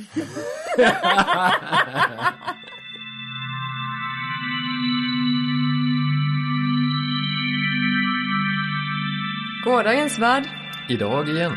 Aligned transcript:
Gårdagens 9.64 10.18
värld. 10.18 10.48
Idag 10.88 11.28
igen. 11.28 11.52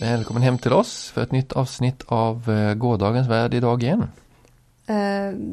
Välkommen 0.00 0.42
hem 0.42 0.58
till 0.58 0.72
oss 0.72 1.10
för 1.10 1.22
ett 1.22 1.32
nytt 1.32 1.52
avsnitt 1.52 2.02
av 2.06 2.50
eh, 2.50 2.74
Gårdagens 2.74 3.28
värld 3.28 3.54
idag 3.54 3.82
igen. 3.82 4.02
Eh, 4.86 4.96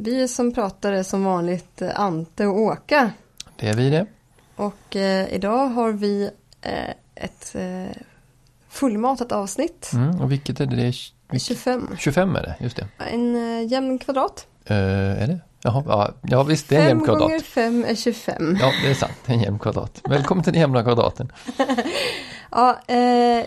vi 0.04 0.28
som 0.28 0.54
pratar 0.54 0.94
är 0.94 1.04
som 1.04 1.24
vanligt 1.24 1.82
eh, 1.82 2.00
Ante 2.00 2.46
och 2.46 2.60
Åka. 2.60 3.12
Det 3.56 3.70
är 3.70 3.74
vi 3.74 3.90
det. 3.90 4.06
Och 4.60 4.96
eh, 4.96 5.34
idag 5.34 5.68
har 5.68 5.92
vi 5.92 6.30
eh, 6.62 6.90
ett 7.16 7.56
eh, 7.56 8.02
fullmatat 8.70 9.32
avsnitt. 9.32 9.92
Mm, 9.94 10.22
och 10.22 10.32
vilket 10.32 10.60
är 10.60 10.66
det? 10.66 10.76
det 10.76 10.82
är, 10.82 10.92
vilk- 11.32 11.48
25. 11.48 11.96
25 12.00 12.36
är 12.36 12.42
det, 12.42 12.56
just 12.60 12.76
det. 12.76 12.88
En 12.98 13.36
eh, 13.36 13.68
jämn 13.72 14.00
kvadrat. 14.00 14.48
Eh, 14.66 14.78
är 15.24 15.28
det? 15.28 15.40
Jaha, 15.62 15.84
ja, 15.88 16.12
ja 16.22 16.44
visst 16.44 16.70
det 16.70 16.76
är 16.76 16.80
en 16.80 16.88
5 16.88 16.90
jämn 16.90 17.06
kvadrat. 17.06 17.22
gånger 17.22 17.40
5 17.40 17.86
är 17.88 17.96
25. 17.96 18.58
Ja, 18.62 18.72
det 18.84 18.90
är 18.90 18.94
sant. 18.94 19.14
En 19.26 19.40
jämn 19.40 19.60
kvadrat. 19.60 20.02
Välkommen 20.10 20.44
till 20.44 20.54
den 20.54 20.62
jämna 20.62 20.84
kvadraten. 20.84 21.32
Ja, 22.52 22.80
eh, 22.88 23.46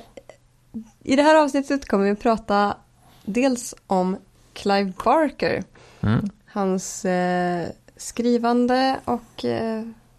I 1.03 1.17
det 1.17 1.23
här 1.23 1.35
avsnittet 1.35 1.89
kommer 1.89 2.05
vi 2.05 2.11
att 2.11 2.21
prata 2.21 2.77
dels 3.25 3.75
om 3.87 4.17
Clive 4.53 4.93
Barker. 5.05 5.63
Mm. 6.01 6.31
Hans 6.47 7.05
eh, 7.05 7.69
skrivande 7.97 8.97
och 9.05 9.45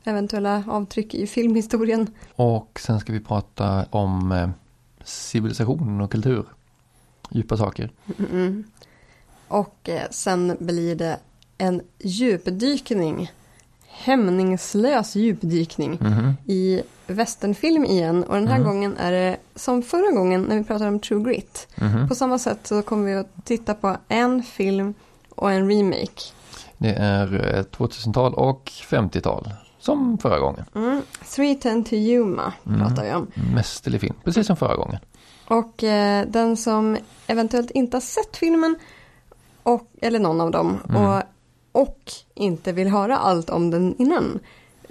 eventuella 0.04 0.64
avtryck 0.68 1.14
i 1.14 1.28
filmhistorien. 1.28 2.08
Och 2.36 2.80
sen 2.84 3.00
ska 3.00 3.14
vi 3.14 3.20
prata 3.20 3.86
om 3.90 4.32
eh, 4.32 4.50
civilisation 5.04 6.02
och 6.02 6.12
kultur. 6.12 6.46
Djupa 7.32 7.58
saker. 7.58 7.92
Mm. 8.32 8.64
Och 9.48 9.90
eh, 9.90 10.10
sen 10.12 10.58
blir 10.60 10.96
det 10.96 11.20
en 11.58 11.82
djupdykning. 12.00 13.32
Hämningslös 13.88 15.16
djupdykning 15.16 15.98
Mhm. 16.02 16.34
i 16.46 16.82
västernfilm 17.08 17.86
igen. 17.86 18.24
Och 18.24 18.36
den 18.36 18.48
här 18.48 18.56
Mm. 18.56 18.68
gången 18.68 18.98
är 18.98 19.12
det 19.12 19.38
som 19.56 19.82
förra 19.84 20.12
gången 20.12 20.42
när 20.44 20.58
vi 20.58 20.64
pratade 20.64 20.90
om 20.90 21.00
True 21.00 21.24
Grit. 21.24 21.68
Mhm. 21.78 22.08
På 22.08 22.16
samma 22.16 22.40
sätt 22.40 22.68
så 22.68 22.82
kommer 22.82 23.06
vi 23.06 23.14
att 23.16 23.46
titta 23.46 23.74
på 23.74 23.98
en 24.08 24.44
film 24.44 24.94
och 25.30 25.52
en 25.52 25.70
remake. 25.70 26.22
Det 26.78 26.94
är 26.94 27.58
eh, 27.58 27.64
2000-tal 27.64 28.34
och 28.34 28.72
50-tal. 28.90 29.50
Som 29.84 30.18
förra 30.18 30.40
gången. 30.40 30.66
Mm. 30.76 31.02
310 31.36 31.84
to 31.90 31.96
Yuma 31.96 32.54
Mm. 32.66 32.80
pratar 32.80 33.04
vi 33.04 33.14
om. 33.14 33.28
Mästerlig 33.56 34.02
film, 34.02 34.16
precis 34.24 34.48
som 34.48 34.56
förra 34.56 34.76
gången. 34.76 35.00
Och 35.48 35.84
eh, 35.84 36.26
den 36.28 36.58
som 36.58 36.98
eventuellt 37.28 37.72
inte 37.72 37.98
har 37.98 38.02
sett 38.02 38.38
filmen, 38.38 38.76
och, 39.64 39.88
eller 40.02 40.20
någon 40.20 40.42
av 40.42 40.52
dem, 40.52 40.78
Mm. 40.90 41.02
och, 41.06 41.22
och 41.72 42.00
inte 42.34 42.72
vill 42.72 42.88
höra 42.88 43.18
allt 43.18 43.50
om 43.50 43.72
den 43.72 43.96
innan, 43.98 44.40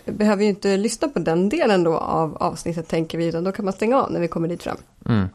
behöver 0.06 0.42
ju 0.42 0.48
inte 0.48 0.76
lyssna 0.76 1.08
på 1.08 1.18
den 1.18 1.48
delen 1.48 1.84
då 1.84 1.96
av 1.96 2.36
avsnittet 2.36 2.88
tänker 2.88 3.18
vi, 3.18 3.26
utan 3.26 3.44
då 3.44 3.52
kan 3.52 3.64
man 3.64 3.74
stänga 3.74 3.96
av 4.02 4.12
när 4.12 4.20
vi 4.20 4.28
kommer 4.28 4.48
dit 4.48 4.62
fram. 4.62 4.76
Mm. 5.06 5.28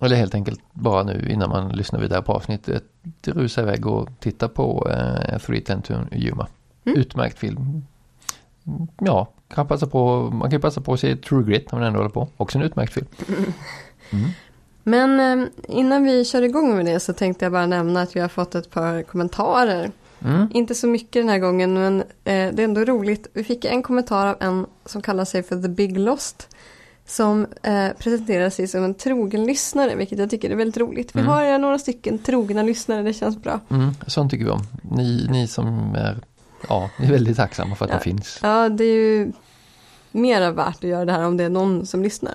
Eller 0.00 0.16
helt 0.16 0.34
enkelt 0.34 0.60
bara 0.72 1.02
nu 1.02 1.28
innan 1.30 1.50
man 1.50 1.68
lyssnar 1.68 2.00
vidare 2.00 2.22
på 2.22 2.32
avsnittet 2.32 2.84
rusa 3.26 3.60
iväg 3.62 3.86
och 3.86 4.08
titta 4.20 4.48
på 4.48 4.88
eh, 4.90 5.38
310 5.38 5.82
to 5.82 5.94
Yuma. 6.16 6.46
Mm. 6.84 6.98
Utmärkt 6.98 7.38
film. 7.38 7.82
Ja, 8.98 9.28
kan 9.54 9.66
passa 9.68 9.86
på, 9.86 10.30
man 10.30 10.50
kan 10.50 10.60
passa 10.60 10.80
på 10.80 10.92
att 10.92 11.00
se 11.00 11.16
True 11.16 11.44
Grit 11.44 11.72
när 11.72 11.78
man 11.78 11.88
ändå 11.88 11.98
håller 11.98 12.10
på. 12.10 12.28
Också 12.36 12.58
en 12.58 12.64
utmärkt 12.64 12.92
film. 12.92 13.06
Mm. 14.10 14.30
Men 14.82 15.40
eh, 15.40 15.48
innan 15.68 16.02
vi 16.04 16.24
kör 16.24 16.42
igång 16.42 16.76
med 16.76 16.86
det 16.86 17.00
så 17.00 17.12
tänkte 17.12 17.44
jag 17.44 17.52
bara 17.52 17.66
nämna 17.66 18.00
att 18.02 18.16
vi 18.16 18.20
har 18.20 18.28
fått 18.28 18.54
ett 18.54 18.70
par 18.70 19.02
kommentarer. 19.02 19.90
Mm. 20.24 20.48
Inte 20.52 20.74
så 20.74 20.86
mycket 20.86 21.12
den 21.22 21.28
här 21.28 21.38
gången, 21.38 21.74
men 21.74 22.00
eh, 22.00 22.04
det 22.24 22.58
är 22.58 22.64
ändå 22.64 22.84
roligt. 22.84 23.26
Vi 23.32 23.44
fick 23.44 23.64
en 23.64 23.82
kommentar 23.82 24.26
av 24.26 24.36
en 24.40 24.66
som 24.84 25.02
kallar 25.02 25.24
sig 25.24 25.42
för 25.42 25.62
The 25.62 25.68
Big 25.68 25.98
Lost. 25.98 26.48
Som 27.08 27.46
eh, 27.62 27.88
presenterar 27.98 28.50
sig 28.50 28.68
som 28.68 28.84
en 28.84 28.94
trogen 28.94 29.44
lyssnare, 29.46 29.94
vilket 29.96 30.18
jag 30.18 30.30
tycker 30.30 30.50
är 30.50 30.54
väldigt 30.56 30.76
roligt. 30.76 31.16
Vi 31.16 31.20
Mm. 31.20 31.32
har 31.32 31.58
några 31.58 31.78
stycken 31.78 32.18
trogna 32.18 32.62
lyssnare, 32.62 33.02
det 33.02 33.12
känns 33.12 33.42
bra. 33.42 33.60
Mm. 33.70 33.90
Sånt 34.06 34.30
tycker 34.30 34.44
vi 34.44 34.50
om. 34.50 34.62
Ni, 34.82 35.26
ni 35.30 35.46
som 35.46 35.94
är, 35.94 36.16
ja, 36.68 36.90
ni 36.98 37.06
är 37.06 37.12
väldigt 37.12 37.36
tacksamma 37.36 37.74
för 37.76 37.84
att 37.84 37.90
Ja. 37.90 37.96
det 37.96 38.02
finns. 38.04 38.38
Ja, 38.42 38.68
det 38.68 38.84
är 38.84 38.94
ju 38.94 39.32
mera 40.10 40.50
värt 40.50 40.76
att 40.76 40.90
göra 40.90 41.04
det 41.04 41.12
här 41.12 41.24
om 41.26 41.36
det 41.36 41.44
är 41.44 41.48
någon 41.50 41.86
som 41.86 42.02
lyssnar. 42.02 42.34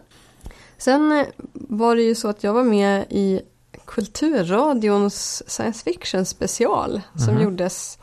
Sen 0.78 1.12
eh, 1.20 1.26
var 1.54 1.96
det 1.96 2.02
ju 2.02 2.16
så 2.16 2.28
att 2.28 2.44
jag 2.44 2.54
var 2.54 2.64
med 2.64 3.06
i 3.09 3.42
Kulturradions 3.86 5.44
science 5.50 5.84
fiction 5.84 6.26
special 6.26 7.02
som 7.26 7.34
Mhm. 7.34 7.44
gjordes 7.44 8.00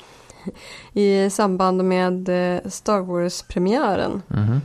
i 0.93 1.31
samband 1.31 1.85
med 1.85 2.29
eh, 2.29 2.69
Star 2.71 3.01
Wars-premiären. 3.01 4.23
Mhm. 4.29 4.61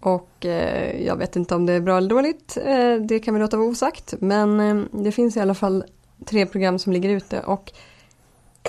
Och 0.00 0.46
eh, 0.46 1.06
jag 1.06 1.16
vet 1.16 1.36
inte 1.36 1.54
om 1.54 1.66
det 1.66 1.72
är 1.72 1.80
bra 1.80 1.96
eller 1.96 2.08
dåligt, 2.08 2.56
eh, 2.64 2.94
det 3.08 3.18
kan 3.18 3.34
vi 3.34 3.40
låta 3.40 3.56
vara 3.56 3.68
osagt. 3.68 4.14
Men 4.20 4.60
eh, 4.60 4.84
det 4.92 5.12
finns 5.12 5.36
i 5.36 5.40
alla 5.40 5.54
fall 5.54 5.84
tre 6.26 6.46
program 6.46 6.78
som 6.78 6.92
ligger 6.92 7.08
ute 7.10 7.40
och 7.40 7.72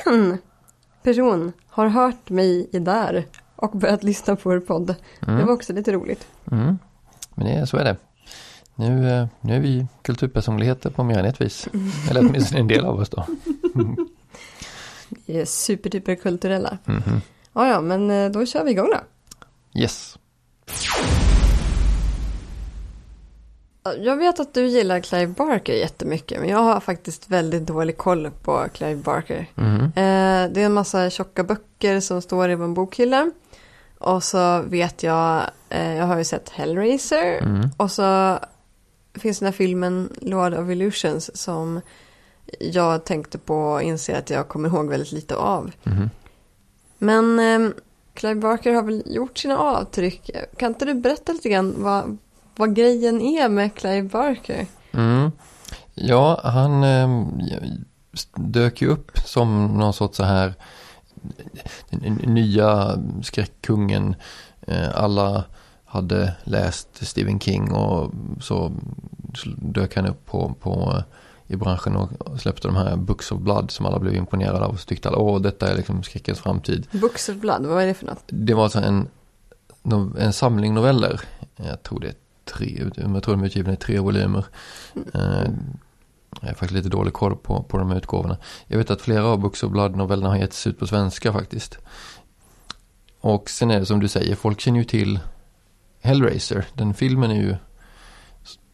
en 0.06 0.38
person 1.04 1.52
har 1.68 1.88
hört 1.88 2.30
mig 2.30 2.70
i 2.72 2.80
där 2.80 3.26
och 3.56 3.72
börjat 3.72 4.04
lyssna 4.04 4.36
på 4.36 4.50
vår 4.50 4.60
podd. 4.60 4.88
Det 5.20 5.26
var 5.28 5.34
Mm. 5.34 5.50
också 5.50 5.74
lite 5.74 5.92
roligt. 5.92 6.28
Mm. 6.52 6.78
Men 7.36 7.46
det, 7.48 7.68
så 7.68 7.78
är 7.78 7.84
det. 7.84 7.96
Nu, 8.76 9.10
eh, 9.12 9.28
nu 9.42 9.56
är 9.56 9.60
vi 9.60 9.88
kulturpersonligheter 10.02 10.90
på 10.90 11.04
mer 11.04 11.18
än 11.20 11.26
ett 11.26 11.42
vis. 11.42 11.68
Eller 12.10 12.22
åtminstone 12.30 12.60
en 12.62 12.68
del 12.68 12.86
av 12.86 13.00
oss 13.00 13.10
då. 13.10 13.26
Vi 15.26 15.40
är 15.42 15.46
superduper 15.46 16.16
kulturella. 16.16 16.78
Mhm. 16.86 17.22
Ja, 17.54 17.68
ja, 17.68 17.82
men 17.82 18.12
eh, 18.12 18.32
då 18.32 18.46
kör 18.46 18.64
vi 18.64 18.72
igång 18.72 18.90
då. 18.94 19.00
Yes. 19.80 20.18
Jag 23.98 24.16
vet 24.16 24.40
att 24.40 24.54
du 24.54 24.68
gillar 24.68 25.00
Clive 25.00 25.28
Barker 25.28 25.74
jättemycket, 25.74 26.40
men 26.40 26.50
jag 26.50 26.58
har 26.58 26.80
faktiskt 26.80 27.30
väldigt 27.30 27.66
dålig 27.66 27.98
koll 27.98 28.32
på 28.44 28.66
Clive 28.74 28.96
Barker. 28.96 29.46
Eh, 29.96 30.52
det 30.52 30.62
är 30.62 30.66
en 30.66 30.74
massa 30.74 31.10
tjocka 31.10 31.44
böcker 31.44 32.00
som 32.00 32.22
står 32.22 32.50
i 32.50 32.54
en 32.54 32.74
bokhylla. 32.74 33.32
Och 34.00 34.24
så 34.24 34.62
vet 34.62 35.04
jag, 35.04 35.44
eh, 35.70 35.96
jag 35.96 36.06
har 36.06 36.18
ju 36.18 36.24
sett 36.24 36.50
Hellraiser. 36.50 37.38
Mm. 37.42 37.70
Och 37.78 37.92
så 37.92 38.40
finns 39.14 39.40
den 39.40 39.46
här 39.46 39.54
filmen 39.54 40.14
Lord 40.22 40.54
of 40.54 40.70
Illusions 40.70 41.38
som 41.38 41.82
jag 42.60 43.06
tänkte 43.06 43.38
på 43.38 43.56
och 43.56 43.82
inser 43.82 44.18
att 44.18 44.30
jag 44.30 44.48
kommer 44.48 44.70
ihåg 44.70 44.90
väldigt 44.90 45.12
lite 45.12 45.36
av. 45.36 45.72
Mhm. 45.84 46.10
Men 46.98 47.40
eh, 47.40 47.72
Clive 48.14 48.36
Barker 48.36 48.74
har 48.74 48.84
väl 48.84 49.04
gjort 49.06 49.38
sina 49.38 49.58
avtryck. 49.58 50.32
Kan 50.58 50.72
inte 50.72 50.86
du 50.86 50.94
berätta 50.94 51.34
lite 51.34 51.50
grann 51.50 51.76
vad, 51.78 52.18
vad 52.60 52.76
grejen 52.76 53.22
är 53.22 53.50
med 53.50 53.76
Clive 53.76 54.08
Barker? 54.08 54.66
Mm. 54.92 55.32
Ja, 55.94 56.42
han 56.44 56.84
eh, 56.84 57.28
dök 58.36 58.82
ju 58.82 58.88
upp 58.88 59.12
som 59.26 59.66
någon 59.66 59.94
sorts 59.94 60.18
så 60.18 60.24
här 60.24 60.54
nya 62.26 63.00
skräckkungen. 63.24 64.16
Eh, 64.62 64.90
alla 64.96 65.44
hade 65.86 66.36
läst 66.44 67.08
Stephen 67.08 67.40
King 67.40 67.72
och 67.72 68.12
så 68.42 68.72
dök 69.58 69.96
han 69.96 70.06
upp 70.06 70.26
på, 70.26 70.54
på 70.60 71.04
i 71.48 71.56
branschen 71.56 71.96
och 71.96 72.40
släppte 72.40 72.68
de 72.68 72.76
här 72.76 72.96
Books 72.96 73.32
of 73.32 73.40
Blood 73.40 73.72
som 73.72 73.86
alla 73.86 74.00
blev 74.00 74.16
imponerade 74.16 74.66
av 74.66 74.72
och 74.72 74.80
så 74.80 74.86
tyckte 74.86 75.10
alla 75.10 75.18
åh 75.18 75.42
detta 75.42 75.72
är 75.72 75.76
liksom 75.76 76.04
skräckens 76.04 76.40
framtid. 76.40 76.88
Books 76.92 77.30
of 77.30 77.36
Blood, 77.36 77.66
vad 77.66 77.84
är 77.84 77.88
det 77.88 77.94
för 77.94 78.06
något? 78.06 78.24
Det 78.28 78.54
var 78.54 78.64
alltså 78.64 78.80
en, 78.80 79.08
en 80.18 80.34
samling 80.34 80.74
noveller. 80.74 81.22
Jag 81.56 81.84
tror 81.84 82.00
det 82.00 82.08
är 82.08 82.16
tre, 82.56 82.92
jag 82.96 83.24
tror 83.24 83.36
de 83.36 83.42
är 83.42 83.46
utgivna 83.46 83.74
i 83.74 83.78
tre 83.78 84.00
volymer. 84.00 84.46
Eh, 85.14 85.50
Jag 86.42 86.50
är 86.50 86.54
faktiskt 86.54 86.72
lite 86.72 86.90
dålig 86.90 87.14
koll 87.14 87.36
på, 87.36 87.64
på 87.64 87.78
de 87.78 87.90
här 87.90 87.98
utgåvorna. 87.98 88.38
Jag 88.68 88.78
vet 88.78 88.92
att 88.92 89.02
flera 89.02 89.26
av 89.26 89.40
Books 89.40 89.64
of 89.64 89.72
Blood-novellerna 89.72 90.30
har 90.30 90.38
getts 90.38 90.68
ut 90.68 90.80
på 90.80 90.88
svenska 90.88 91.34
faktiskt. 91.34 91.78
Och 93.22 93.50
sen 93.50 93.72
är 93.72 93.80
det 93.80 93.86
som 93.86 94.00
du 94.00 94.08
säger, 94.08 94.36
folk 94.36 94.60
känner 94.60 94.80
ju 94.80 94.86
till 94.86 95.20
Hellraiser. 96.02 96.66
Den 96.74 96.94
filmen 96.94 97.32
är 97.32 97.36
ju, 97.36 97.56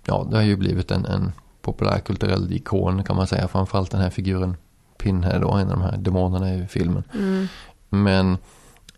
ja 0.05 0.27
det 0.29 0.35
har 0.35 0.43
ju 0.43 0.55
blivit 0.55 0.91
en, 0.91 1.05
en 1.05 1.31
populärkulturell 1.61 2.53
ikon 2.53 3.03
kan 3.03 3.15
man 3.15 3.27
säga. 3.27 3.47
Framförallt 3.47 3.91
den 3.91 4.01
här 4.01 4.09
figuren 4.09 4.57
Pinhead 4.97 5.39
då, 5.39 5.51
en 5.51 5.69
av 5.71 5.79
de 5.79 5.81
här 5.81 5.97
demonerna 5.97 6.55
i 6.55 6.67
filmen. 6.67 7.03
Mm. 7.13 7.47
Men 7.89 8.37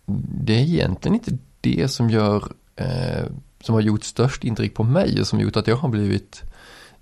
det 0.06 0.54
är 0.54 0.62
egentligen 0.62 1.14
inte 1.14 1.38
det 1.60 1.88
som 1.88 2.10
gör 2.10 2.44
eh, 2.76 3.24
som 3.60 3.74
har 3.74 3.82
gjort 3.82 4.04
störst 4.04 4.44
intryck 4.44 4.74
på 4.74 4.84
mig 4.84 5.20
och 5.20 5.26
som 5.26 5.40
gjort 5.40 5.56
att 5.56 5.66
jag 5.66 5.76
har 5.76 5.88
blivit 5.88 6.42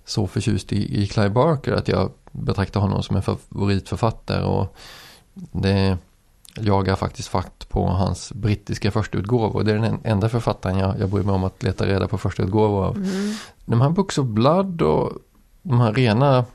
så 0.05 0.27
förtjust 0.27 0.73
i, 0.73 1.03
i 1.03 1.07
Clive 1.07 1.29
Barker 1.29 1.73
att 1.73 1.87
jag 1.87 2.11
betraktar 2.31 2.79
honom 2.79 3.03
som 3.03 3.15
en 3.15 3.21
favoritförfattare 3.21 4.43
och 4.43 4.75
det 5.33 5.97
jagar 6.59 6.95
faktiskt 6.95 7.27
fatt 7.27 7.69
på 7.69 7.87
hans 7.87 8.33
brittiska 8.33 8.91
förstautgåvor. 8.91 9.63
Det 9.63 9.71
är 9.71 9.77
den 9.77 9.99
enda 10.03 10.29
författaren 10.29 10.77
jag, 10.77 10.99
jag 10.99 11.09
bryr 11.09 11.23
mig 11.23 11.35
om 11.35 11.43
att 11.43 11.63
leta 11.63 11.85
reda 11.85 12.07
på 12.07 12.17
förstautgåvor 12.17 12.85
av. 12.85 12.95
Mm. 12.97 13.35
De 13.65 13.81
här 13.81 13.89
Books 13.89 14.17
of 14.17 14.25
Blood 14.25 14.81
och 14.81 15.11
de 15.61 15.79
här 15.79 15.93
rena 15.93 16.45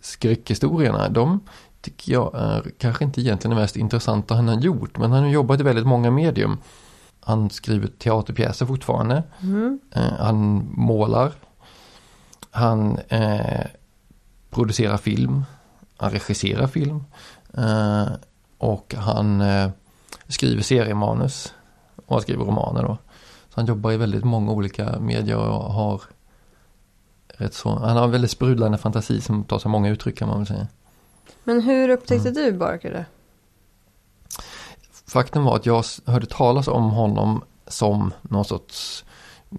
skräckhistorierna, 0.00 1.08
de 1.08 1.40
tycker 1.80 2.12
jag 2.12 2.34
är 2.34 2.70
kanske 2.78 3.04
inte 3.04 3.20
egentligen 3.20 3.56
det 3.56 3.62
mest 3.62 3.76
intressanta 3.76 4.34
han 4.34 4.48
har 4.48 4.60
gjort. 4.60 4.98
Men 4.98 5.12
han 5.12 5.22
har 5.22 5.30
jobbat 5.30 5.60
i 5.60 5.62
väldigt 5.62 5.86
många 5.86 6.10
medium. 6.10 6.58
Han 7.26 7.50
skriver 7.50 7.86
teaterpjäser 7.88 8.66
fortfarande. 8.66 9.22
Mm. 9.42 9.80
Eh, 9.94 10.12
han 10.18 10.68
målar. 10.76 11.32
Han 12.50 12.98
eh, 13.08 13.66
producerar 14.50 14.96
film. 14.96 15.44
Han 15.96 16.10
regisserar 16.10 16.66
film. 16.66 17.04
Eh, 17.54 18.06
och 18.58 18.94
han 18.98 19.40
eh, 19.40 19.70
skriver 20.28 20.62
seriemanus. 20.62 21.54
Och 22.06 22.14
han 22.14 22.22
skriver 22.22 22.44
romaner 22.44 22.82
då. 22.82 22.98
Så 23.48 23.60
han 23.60 23.66
jobbar 23.66 23.92
i 23.92 23.96
väldigt 23.96 24.24
många 24.24 24.52
olika 24.52 24.98
medier 25.00 25.36
och 25.36 25.72
har 25.72 26.02
rätt 27.28 27.54
så, 27.54 27.68
han 27.78 27.96
har 27.96 28.04
en 28.04 28.10
väldigt 28.10 28.30
sprudlande 28.30 28.78
fantasi 28.78 29.20
som 29.20 29.44
tar 29.44 29.58
sig 29.58 29.70
många 29.70 29.88
uttryck 29.88 30.18
kan 30.18 30.28
man 30.28 30.38
väl 30.38 30.46
säga. 30.46 30.66
Men 31.44 31.60
hur 31.60 31.88
upptäckte 31.88 32.28
Mm. 32.28 32.42
du 32.44 32.52
Barker 32.58 32.90
det? 32.92 33.04
Faktum 35.08 35.44
var 35.44 35.56
att 35.56 35.66
jag 35.66 35.84
hörde 36.06 36.26
talas 36.26 36.68
om 36.68 36.90
honom 36.90 37.44
som 37.66 38.12
någon 38.22 38.44
sorts 38.44 39.04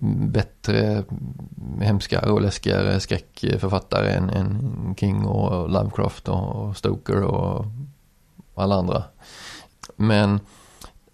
mm, 0.01 0.31
bättre, 0.31 0.87
mm, 0.87 1.81
hemskare 1.81 2.31
och 2.31 2.41
läskigare 2.41 2.99
skräckförfattare 2.99 4.11
än, 4.13 4.29
än 4.29 4.95
King 4.97 5.25
och 5.25 5.69
Lovecraft 5.69 6.27
och 6.27 6.77
Stoker 6.77 7.21
och 7.23 7.65
alla 8.55 8.75
andra. 8.75 9.03
Men 9.95 10.39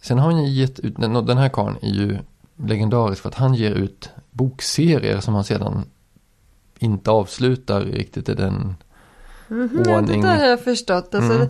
sen 0.01 0.19
har 0.19 0.31
han 0.31 0.45
gett 0.53 0.79
ut, 0.79 0.95
den 0.97 1.37
här 1.37 1.49
karln 1.49 1.77
är 1.81 1.89
ju 1.93 2.17
legendarisk 2.55 3.21
för 3.21 3.29
att 3.29 3.35
han 3.35 3.53
ger 3.53 3.71
ut 3.71 4.09
bokserier 4.31 5.19
som 5.19 5.33
han 5.33 5.43
sedan 5.43 5.85
inte 6.79 7.11
avslutar 7.11 7.81
riktigt 7.81 8.29
i 8.29 8.33
den 8.33 8.75
Mhm, 9.47 9.83
ja, 9.85 9.97
Ordning. 9.97 10.21
det 10.21 10.27
där 10.27 10.37
har 10.39 10.45
jag 10.45 10.63
förstått. 10.63 11.15
Alltså, 11.15 11.33
Mm. 11.33 11.47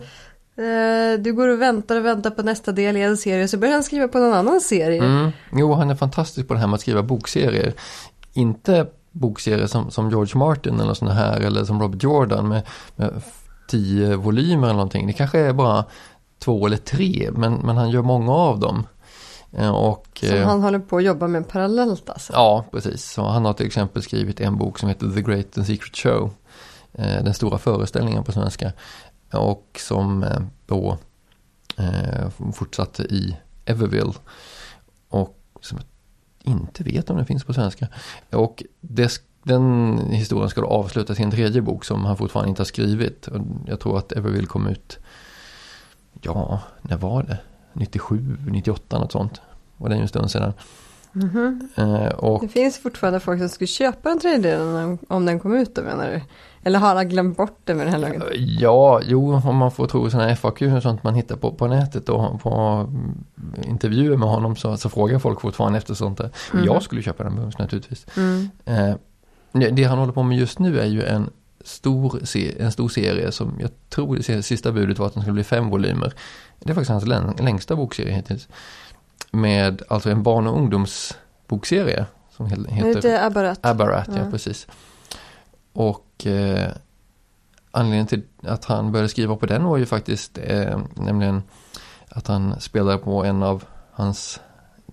Eh, 0.56 1.20
du 1.20 1.32
går 1.32 1.48
och 1.48 1.62
väntar 1.62 1.96
och 1.96 2.04
väntar 2.04 2.30
på 2.30 2.42
nästa 2.42 2.72
del 2.72 2.96
i 2.96 3.02
en 3.02 3.16
serie 3.16 3.48
så 3.48 3.58
börjar 3.58 3.74
han 3.74 3.82
skriva 3.82 4.08
på 4.08 4.18
någon 4.18 4.34
annan 4.34 4.60
serie. 4.60 5.04
Mm. 5.04 5.30
Jo, 5.52 5.72
han 5.74 5.90
är 5.90 5.94
fantastisk 5.94 6.48
på 6.48 6.54
det 6.54 6.60
här 6.60 6.66
med 6.66 6.74
att 6.74 6.80
skriva 6.80 7.02
bokserier. 7.02 7.72
Inte 8.32 8.86
bokserier 9.12 9.66
som, 9.66 9.90
som 9.90 10.10
George 10.10 10.38
Martin 10.38 10.80
eller 10.80 10.94
sådana 10.94 11.14
här 11.14 11.40
eller 11.40 11.64
som 11.64 11.80
Robert 11.82 12.02
Jordan 12.02 12.48
med, 12.48 12.62
med 12.96 13.22
tio 13.68 14.16
volymer 14.16 14.64
eller 14.64 14.74
någonting. 14.74 15.06
Det 15.06 15.12
kanske 15.12 15.38
är 15.38 15.52
bara 15.52 15.84
två 16.38 16.66
eller 16.66 16.76
tre, 16.76 17.30
men, 17.32 17.54
men 17.54 17.76
han 17.76 17.90
gör 17.90 18.02
många 18.02 18.32
av 18.32 18.58
dem. 18.58 18.86
Eh, 19.52 19.70
Och, 19.70 20.06
Som 20.22 20.36
eh, 20.38 20.46
han 20.46 20.62
håller 20.62 20.78
på 20.78 20.96
att 20.96 21.04
jobba 21.04 21.28
med 21.28 21.48
parallellt 21.48 22.10
alltså. 22.10 22.32
Ja, 22.32 22.64
precis. 22.72 23.10
Så 23.12 23.22
han 23.22 23.44
har 23.44 23.52
till 23.52 23.66
exempel 23.66 24.02
skrivit 24.02 24.40
en 24.40 24.56
bok 24.58 24.78
som 24.78 24.88
heter 24.88 25.10
The 25.10 25.22
Great 25.22 25.58
and 25.58 25.66
Secret 25.66 25.96
Show. 25.96 26.30
Den 26.96 27.34
stora 27.34 27.58
föreställningen 27.58 28.24
på 28.24 28.32
svenska. 28.32 28.72
Och 29.38 29.80
som 29.80 30.22
eh, 30.22 30.40
då 30.66 30.98
eh, 31.76 32.52
fortsatte 32.52 33.02
i 33.02 33.36
Everville. 33.64 34.12
Och 35.08 35.38
som 35.60 35.78
jag 35.78 35.86
inte 36.54 36.84
vet 36.84 37.10
om 37.10 37.16
den 37.16 37.26
finns 37.26 37.44
på 37.44 37.54
svenska. 37.54 37.88
Och 38.30 38.62
det, 38.80 39.20
den 39.42 39.98
historien 39.98 40.50
ska 40.50 40.60
då 40.60 40.66
avslutas 40.66 41.20
i 41.20 41.22
en 41.22 41.30
tredje 41.30 41.62
bok 41.62 41.84
som 41.84 42.04
han 42.04 42.16
fortfarande 42.16 42.48
inte 42.48 42.60
har 42.60 42.66
skrivit. 42.66 43.26
Och 43.26 43.40
jag 43.66 43.80
tror 43.80 43.98
att 43.98 44.12
Everville 44.12 44.46
kom 44.46 44.66
ut, 44.66 44.98
ja, 46.20 46.60
när 46.82 46.96
var 46.96 47.22
det? 47.22 47.38
97, 47.72 48.36
98 48.46 48.98
något 48.98 49.12
sånt. 49.12 49.40
Och 49.76 49.88
det 49.88 49.94
är 49.94 49.96
ju 49.96 50.02
en 50.02 50.08
stund 50.08 50.30
sedan. 50.30 50.52
Mhm. 51.14 51.68
Eh, 51.76 52.06
och 52.06 52.40
Det 52.42 52.48
finns 52.48 52.78
fortfarande 52.78 53.20
folk 53.20 53.40
som 53.40 53.48
skulle 53.48 53.68
köpa 53.68 54.10
en 54.10 54.20
tredjedel 54.20 54.60
om- 54.60 54.98
om 55.08 55.24
den 55.26 55.40
kom 55.40 55.54
ut 55.56 55.74
då 55.74 55.82
menar 55.82 56.06
du? 56.10 56.20
Eller 56.66 56.78
har 56.78 56.88
alla 56.88 57.04
glömt 57.04 57.36
bort 57.36 57.58
det 57.64 57.74
med 57.74 57.86
den 57.86 57.92
här 57.92 58.00
lagen? 58.00 58.22
Ja, 58.34 59.00
jo, 59.04 59.34
om 59.44 59.56
man 59.56 59.70
får 59.72 59.86
tro 59.86 60.10
sådana 60.10 60.36
FAQ 60.36 60.62
och 60.62 60.82
sånt 60.82 61.02
man 61.04 61.14
hittar 61.14 61.36
på, 61.36 61.52
på 61.54 61.66
nätet 61.66 62.08
och 62.08 62.40
på 62.42 62.50
mm, 62.50 63.24
intervjuer 63.64 64.16
med 64.16 64.28
honom 64.28 64.56
så, 64.56 64.76
så 64.76 64.88
frågar 64.88 65.18
folk 65.18 65.40
fortfarande 65.40 65.78
efter 65.78 65.94
sånt 65.94 66.18
där. 66.18 66.30
Mhm. 66.52 66.64
Jag 66.64 66.82
skulle 66.82 67.02
köpa 67.02 67.24
den 67.24 67.36
bums 67.36 67.58
naturligtvis. 67.58 68.06
Mm. 68.16 68.48
Eh, 68.64 68.94
det- 69.72 69.84
han 69.84 69.98
håller 69.98 70.12
på 70.12 70.22
med 70.22 70.38
just 70.38 70.58
nu 70.58 70.80
är 70.80 70.86
ju 70.86 71.04
en 71.04 71.30
stor, 71.64 72.20
se, 72.24 72.60
en 72.62 72.72
stor 72.72 72.88
serie 72.88 73.32
som 73.32 73.52
jag 73.60 73.70
tror 73.90 74.16
det 74.26 74.42
sista 74.42 74.72
budet 74.72 74.98
var 74.98 75.06
att 75.06 75.14
den 75.14 75.22
skulle 75.22 75.34
bli 75.34 75.44
fem 75.44 75.70
volymer. 75.70 76.12
Det 76.60 76.70
är 76.70 76.74
faktiskt 76.74 76.90
hans 76.90 77.06
län, 77.06 77.34
längsta 77.40 77.76
bokserie 77.76 78.12
hittills. 78.14 78.48
Med 79.34 79.82
alltså 79.88 80.10
en 80.10 80.22
barn 80.22 80.46
och 80.46 80.56
ungdomsbokserie 80.56 82.06
som 82.36 82.46
heter 82.46 83.02
det 83.02 83.16
är 83.16 83.30
bara 83.30 83.50
att... 83.50 83.66
Abarat, 83.66 84.08
ja 84.08 84.18
Ja. 84.18 84.30
precis. 84.30 84.66
Och 85.72 86.26
eh, 86.26 86.68
anledningen 87.70 88.06
till 88.06 88.22
att 88.42 88.64
han 88.64 88.92
började 88.92 89.08
skriva 89.08 89.36
på 89.36 89.46
den 89.46 89.64
var 89.64 89.76
ju 89.76 89.86
faktiskt 89.86 90.38
eh, 90.42 90.78
nämligen 90.94 91.42
att 92.08 92.26
han 92.26 92.60
spelade 92.60 92.98
på 92.98 93.24
en 93.24 93.42
av 93.42 93.64
hans, 93.92 94.40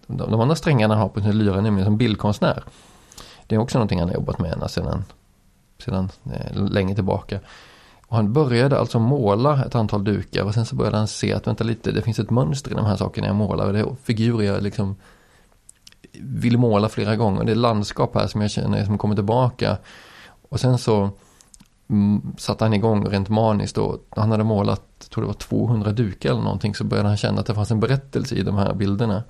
de, 0.07 0.31
de 0.31 0.41
andra 0.41 0.55
strängarna 0.55 0.93
han 0.93 1.01
har 1.01 1.09
på 1.09 1.21
sin 1.21 1.37
lyra, 1.37 1.61
nämligen 1.61 1.85
som 1.85 1.97
bildkonstnär. 1.97 2.63
Det 3.47 3.55
är 3.55 3.59
också 3.59 3.77
någonting 3.77 3.99
han 3.99 4.07
har 4.07 4.15
jobbat 4.15 4.39
med 4.39 4.53
ända 4.53 4.67
sedan, 4.67 5.05
sedan 5.85 6.09
eh, 6.33 6.55
länge 6.55 6.95
tillbaka. 6.95 7.39
Och 8.11 8.17
han 8.17 8.33
började 8.33 8.79
alltså 8.79 8.99
måla 8.99 9.65
ett 9.65 9.75
antal 9.75 10.03
dukar 10.03 10.43
och 10.43 10.53
sen 10.53 10.65
så 10.65 10.75
började 10.75 10.97
han 10.97 11.07
se 11.07 11.33
att 11.33 11.47
vänta 11.47 11.63
lite, 11.63 11.91
det 11.91 12.01
finns 12.01 12.19
ett 12.19 12.29
mönster 12.29 12.71
i 12.71 12.73
de 12.73 12.85
här 12.85 12.97
sakerna 12.97 13.27
jag 13.27 13.35
målar 13.35 13.65
och 13.65 13.73
det 13.73 13.79
är 13.79 13.95
figurer 14.03 14.45
jag 14.45 14.63
liksom 14.63 14.95
vill 16.19 16.57
måla 16.57 16.89
flera 16.89 17.15
gånger. 17.15 17.43
Det 17.43 17.51
är 17.51 17.55
landskap 17.55 18.15
här 18.15 18.27
som 18.27 18.41
jag 18.41 18.51
känner 18.51 18.85
som 18.85 18.97
kommer 18.97 19.15
tillbaka. 19.15 19.77
Och 20.49 20.59
sen 20.59 20.77
så 20.77 21.09
mm, 21.89 22.21
satte 22.37 22.65
han 22.65 22.73
igång 22.73 23.05
rent 23.05 23.29
maniskt 23.29 23.77
och 23.77 24.07
han 24.09 24.31
hade 24.31 24.43
målat, 24.43 24.83
jag 24.99 25.09
tror 25.09 25.23
det 25.23 25.27
var 25.27 25.33
200 25.33 25.91
dukar 25.91 26.29
eller 26.29 26.41
någonting, 26.41 26.75
så 26.75 26.83
började 26.83 27.07
han 27.07 27.17
känna 27.17 27.39
att 27.39 27.45
det 27.45 27.55
fanns 27.55 27.71
en 27.71 27.79
berättelse 27.79 28.35
i 28.35 28.43
de 28.43 28.55
här 28.55 28.73
bilderna. 28.73 29.23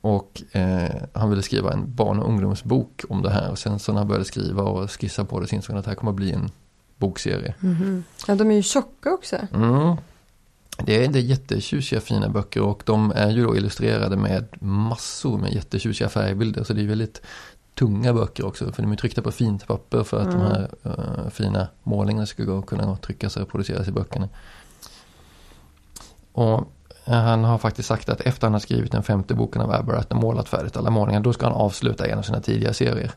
Och 0.00 0.42
eh, 0.52 0.90
han 1.12 1.30
ville 1.30 1.42
skriva 1.42 1.72
en 1.72 1.94
barn 1.94 2.18
och 2.18 2.28
ungdomsbok 2.28 3.02
om 3.08 3.22
det 3.22 3.30
här 3.30 3.50
och 3.50 3.58
sen 3.58 3.78
så 3.78 3.92
när 3.92 3.98
han 3.98 4.08
började 4.08 4.24
skriva 4.24 4.62
och 4.62 4.90
skissa 4.90 5.24
på 5.24 5.40
det 5.40 5.46
så 5.46 5.54
insåg 5.54 5.72
han 5.72 5.78
att 5.78 5.84
det 5.84 5.90
här 5.90 5.96
kommer 5.96 6.12
att 6.12 6.16
bli 6.16 6.32
en 6.32 6.50
bokserie. 7.00 7.54
Mhm. 7.60 8.04
Ja, 8.26 8.34
de 8.34 8.50
är 8.50 8.54
ju 8.54 8.62
tjocka 8.62 9.10
också. 9.12 9.36
Mm. 9.54 9.96
Det 10.84 11.04
är, 11.04 11.08
det 11.08 11.18
är 11.18 11.22
jättetjusiga 11.22 12.00
fina 12.00 12.28
böcker 12.28 12.62
och 12.62 12.82
de 12.86 13.12
är 13.16 13.30
ju 13.30 13.44
då 13.44 13.56
illustrerade 13.56 14.16
med 14.16 14.44
massor 14.60 15.38
med 15.38 15.52
jättetjusiga 15.52 16.08
färgbilder. 16.08 16.64
Så 16.64 16.72
det 16.72 16.82
är 16.82 16.86
väldigt 16.86 17.22
tunga 17.78 18.12
böcker 18.14 18.46
också 18.46 18.72
för 18.72 18.82
de 18.82 18.92
är 18.92 18.96
tryckta 18.96 19.22
på 19.22 19.32
fint 19.32 19.66
papper 19.66 20.02
för 20.04 20.20
att 20.20 20.34
Mm. 20.34 20.38
de 20.38 20.44
här 20.46 20.68
eh, 20.84 21.30
fina 21.30 21.68
målningarna 21.82 22.26
ska 22.26 22.44
gå, 22.44 22.62
kunna 22.62 22.96
tryckas 22.96 23.36
och 23.36 23.48
produceras 23.48 23.88
i 23.88 23.92
böckerna. 23.92 24.28
Och 26.32 26.58
eh, 27.04 27.14
han 27.14 27.44
har 27.44 27.58
faktiskt 27.58 27.88
sagt 27.88 28.08
att 28.08 28.20
efter 28.20 28.46
han 28.46 28.52
har 28.52 28.60
skrivit 28.60 28.92
den 28.92 29.02
femte 29.02 29.34
boken 29.34 29.62
av 29.62 29.70
Aberrat 29.72 30.10
och 30.12 30.16
målat 30.16 30.48
färdigt 30.48 30.76
alla 30.76 30.90
målningar, 30.90 31.20
då 31.20 31.32
ska 31.32 31.46
han 31.46 31.54
avsluta 31.54 32.06
en 32.06 32.18
av 32.18 32.22
sina 32.22 32.40
tidiga 32.40 32.72
serier. 32.72 33.12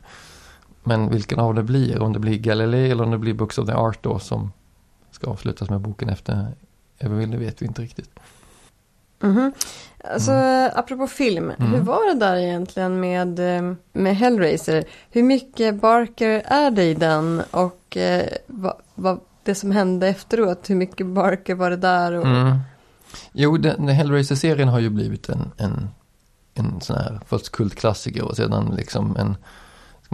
Men 0.84 1.10
vilken 1.10 1.38
av 1.40 1.54
det 1.54 1.62
blir, 1.62 2.02
om 2.02 2.12
det 2.12 2.18
blir 2.18 2.38
Galilei 2.38 2.90
eller 2.90 3.04
om 3.04 3.10
det 3.10 3.18
blir 3.18 3.34
Books 3.34 3.58
of 3.58 3.66
the 3.66 3.72
Art 3.72 4.02
då 4.02 4.18
som 4.18 4.52
ska 5.10 5.30
avslutas 5.30 5.70
med 5.70 5.80
boken 5.80 6.08
efter 6.08 6.46
Everville, 6.98 7.32
det 7.32 7.44
vet 7.44 7.62
vi 7.62 7.66
inte 7.66 7.82
riktigt. 7.82 8.10
Mhm. 9.20 9.52
Alltså, 10.04 10.32
apropå 10.74 11.06
film, 11.06 11.50
Mm. 11.58 11.72
hur 11.72 11.80
var 11.80 12.14
det 12.14 12.20
där 12.20 12.36
egentligen 12.36 13.00
med, 13.00 13.56
eh, 13.56 13.72
med 13.92 14.16
Hellraiser? 14.16 14.84
Hur 15.10 15.22
mycket 15.22 15.74
Barker 15.80 16.42
är 16.44 16.70
det 16.70 16.84
i 16.84 16.94
den 16.94 17.42
och 17.50 17.96
eh, 17.96 18.26
vad, 18.46 18.74
vad 18.94 19.20
det 19.44 19.54
som 19.54 19.70
hände 19.70 20.08
efteråt? 20.08 20.70
Hur 20.70 20.74
mycket 20.76 21.06
Barker 21.06 21.54
var 21.54 21.70
det 21.70 21.76
där? 21.76 22.12
Och, 22.12 22.26
Mm. 22.26 22.58
Jo, 23.32 23.56
den, 23.56 23.88
Hellraiser-serien 23.88 24.68
har 24.68 24.80
ju 24.80 24.90
blivit 24.90 25.28
en, 25.28 25.50
en, 25.56 25.88
en 26.54 26.80
sån 26.80 26.96
här 26.96 27.20
först 27.26 27.52
kultklassiker 27.52 28.22
och 28.24 28.36
sedan 28.36 28.74
liksom 28.76 29.16
en, 29.16 29.36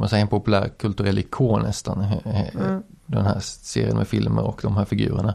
man 0.01 0.09
säga, 0.09 0.23
en 0.23 0.29
populär 0.29 0.69
kulturell 0.79 1.19
ikon 1.19 1.63
nästan. 1.63 2.05
Mm. 2.25 2.83
Den 3.07 3.25
här 3.25 3.41
serien 3.41 3.97
med 3.97 4.09
filmer 4.09 4.43
och 4.43 4.61
de 4.63 4.77
här 4.77 4.85
figurerna. 4.85 5.35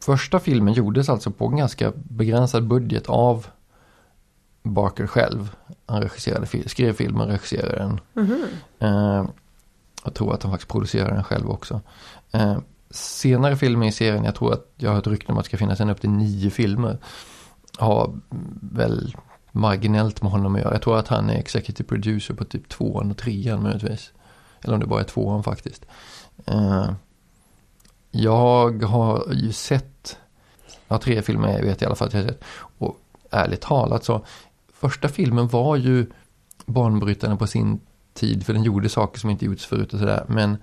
Första 0.00 0.40
filmen 0.40 0.74
gjordes 0.74 1.08
alltså 1.08 1.30
på 1.30 1.46
en 1.46 1.56
ganska 1.56 1.92
begränsad 1.94 2.66
budget 2.66 3.06
av 3.06 3.46
Barker 4.62 5.06
själv. 5.06 5.56
Han 5.86 6.02
regisserade, 6.02 6.46
skrev 6.66 6.92
filmen, 6.92 7.28
regisserade 7.28 7.76
den. 7.76 8.00
Mhm. 8.12 8.44
Eh, 8.78 9.26
jag 10.04 10.14
tror 10.14 10.34
att 10.34 10.42
han 10.42 10.52
faktiskt 10.52 10.72
producerar 10.72 11.14
den 11.14 11.24
själv 11.24 11.50
också. 11.50 11.80
Eh, 12.32 12.58
senare 12.90 13.56
filmer 13.56 13.86
i 13.86 13.92
serien, 13.92 14.24
jag 14.24 14.34
tror 14.34 14.52
att 14.52 14.72
jag 14.76 14.90
har 14.90 14.94
hört 14.94 15.06
rykten 15.06 15.32
om 15.32 15.38
att 15.38 15.44
det 15.44 15.48
ska 15.48 15.56
finnas 15.56 15.80
en 15.80 15.90
upp 15.90 16.00
till 16.00 16.10
nio 16.10 16.50
filmer. 16.50 16.98
Har 17.78 18.14
väl 18.60 19.16
marginellt 19.54 20.22
med 20.22 20.32
honom 20.32 20.54
att 20.54 20.60
göra. 20.60 20.72
Jag 20.72 20.82
tror 20.82 20.98
att 20.98 21.08
han 21.08 21.30
är 21.30 21.34
executive 21.34 21.88
producer 21.88 22.34
på 22.34 22.44
typ 22.44 22.68
tvåan 22.68 23.10
och 23.10 23.16
trean 23.16 23.62
möjligtvis. 23.62 24.12
Eller 24.64 24.74
om 24.74 24.80
det 24.80 24.86
bara 24.86 25.00
är 25.00 25.04
tvåan 25.04 25.42
faktiskt. 25.42 25.86
Eh, 26.46 26.92
jag 28.10 28.82
har 28.82 29.32
ju 29.32 29.52
sett 29.52 30.18
Ja, 30.88 30.98
tre 30.98 31.22
filmer 31.22 31.52
jag 31.52 31.62
vet 31.62 31.82
i 31.82 31.84
alla 31.84 31.94
fall 31.94 32.08
att 32.08 32.14
jag 32.14 32.20
har 32.20 32.28
sett. 32.28 32.44
Och 32.78 32.96
ärligt 33.30 33.60
talat 33.60 34.04
så, 34.04 34.24
första 34.72 35.08
filmen 35.08 35.48
var 35.48 35.76
ju 35.76 36.06
banbrytande 36.66 37.36
på 37.36 37.46
sin 37.46 37.80
tid, 38.14 38.46
för 38.46 38.52
den 38.52 38.62
gjorde 38.62 38.88
saker 38.88 39.20
som 39.20 39.30
inte 39.30 39.44
gjorts 39.44 39.66
förut 39.66 39.92
och 39.92 39.98
sådär. 39.98 40.24
Men 40.28 40.56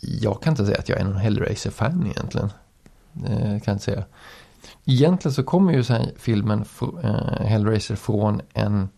jag 0.00 0.42
kan 0.42 0.52
inte 0.52 0.66
säga 0.66 0.78
att 0.78 0.88
jag 0.88 1.00
är 1.00 1.04
någon 1.04 1.16
Hellraiser-fan 1.16 2.06
egentligen. 2.06 2.52
Det 3.12 3.28
kan 3.36 3.62
jag 3.64 3.74
inte 3.74 3.84
säga. 3.84 4.04
Egentligen 4.90 5.34
så 5.34 5.42
kommer 5.42 5.72
ju 5.72 5.84
så 5.84 5.92
här 5.92 6.12
filmen 6.16 6.64
äh, 7.02 7.46
Hellraiser 7.46 7.96
från 7.96 8.40
en, 8.52 8.88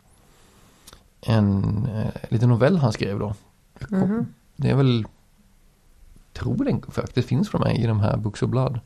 en 1.21 1.87
äh, 1.87 2.29
liten 2.29 2.49
novell 2.49 2.79
han 2.79 2.93
skrev 2.93 3.19
då. 3.19 3.35
Mm 3.91 4.09
-hmm. 4.09 4.27
Det 4.57 4.71
är 4.71 4.75
väl, 4.75 5.07
tror 6.33 6.65
den 6.65 6.83
faktiskt 6.83 7.29
finns 7.29 7.51
för 7.51 7.59
mig 7.59 7.83
i 7.83 7.87
de 7.87 8.01
här 8.01 8.17
Books 8.17 8.43
of 8.43 8.51
Blood. 8.51 8.81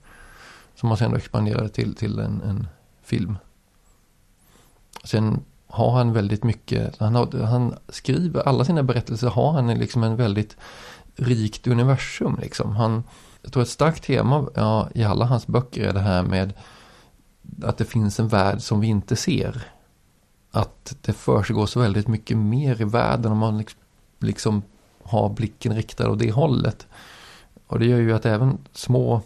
Som 0.75 0.89
man 0.89 0.99
sen 0.99 1.17
expanderade 1.17 1.69
till, 1.69 1.95
till 1.95 2.19
en, 2.19 2.43
en 2.43 2.67
film. 3.03 3.39
Sen 5.05 5.41
har 5.67 5.93
han 5.93 6.13
väldigt 6.13 6.45
mycket, 6.45 6.99
han, 6.99 7.15
har, 7.15 7.43
han 7.45 7.75
skriver, 7.89 8.49
alla 8.49 8.65
sina 8.65 8.83
berättelser 8.83 9.29
har 9.29 9.53
han 9.53 9.79
liksom 9.79 10.03
en 10.03 10.17
väldigt 10.17 10.57
rikt 11.17 11.67
universum 11.67 12.39
liksom. 12.43 12.77
Han, 12.77 13.03
jag 13.43 13.53
tror 13.53 13.63
ett 13.63 13.69
starkt 13.69 14.05
tema 14.05 14.49
ja, 14.55 14.89
i 14.95 15.05
alla 15.05 15.25
hans 15.25 15.47
böcker 15.47 15.89
är 15.89 15.93
det 15.93 16.01
här 16.01 16.23
med 16.23 16.53
att 17.63 17.79
det 17.79 17.85
finns 17.85 18.21
en 18.21 18.29
värld 18.29 18.61
som 18.61 18.81
vi 18.81 18.87
inte 18.87 19.17
ser. 19.17 19.63
Att 20.51 20.97
det 21.01 21.13
försiggår 21.13 21.67
så 21.67 21.81
väldigt 21.81 22.09
mycket 22.09 22.37
mer 22.37 22.81
i 22.81 22.85
världen 22.85 23.33
om 23.33 23.39
man 23.39 23.59
liksom, 23.59 23.81
liksom, 24.19 24.63
har 25.03 25.29
blicken 25.29 25.75
riktad 25.75 26.11
åt 26.11 26.19
det 26.19 26.33
hållet. 26.33 26.87
Och 27.67 27.79
det 27.79 27.87
gör 27.87 27.99
ju 27.99 28.13
att 28.13 28.27
även 28.27 28.59
små 28.73 29.23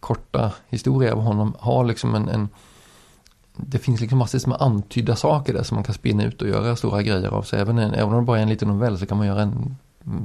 korta 0.00 0.52
historier 0.68 1.12
av 1.12 1.20
honom 1.20 1.54
har 1.58 1.84
liksom 1.84 2.14
en, 2.14 2.28
en 2.28 2.48
det 3.56 3.78
finns 3.78 4.00
liksom 4.00 4.18
massor 4.18 4.48
med 4.48 4.60
antydda 4.60 5.16
saker 5.16 5.52
där 5.52 5.62
som 5.62 5.74
man 5.74 5.84
kan 5.84 5.94
spinna 5.94 6.24
ut 6.24 6.42
och 6.42 6.48
göra 6.48 6.76
stora 6.76 7.02
grejer 7.02 7.28
av. 7.28 7.42
Så 7.42 7.56
även, 7.56 7.78
en, 7.78 7.94
även 7.94 8.14
om 8.14 8.20
det 8.20 8.26
bara 8.26 8.38
är 8.38 8.42
en 8.42 8.48
liten 8.48 8.68
novell 8.68 8.98
så 8.98 9.06
kan 9.06 9.18
man 9.18 9.26
göra 9.26 9.42
en 9.42 9.76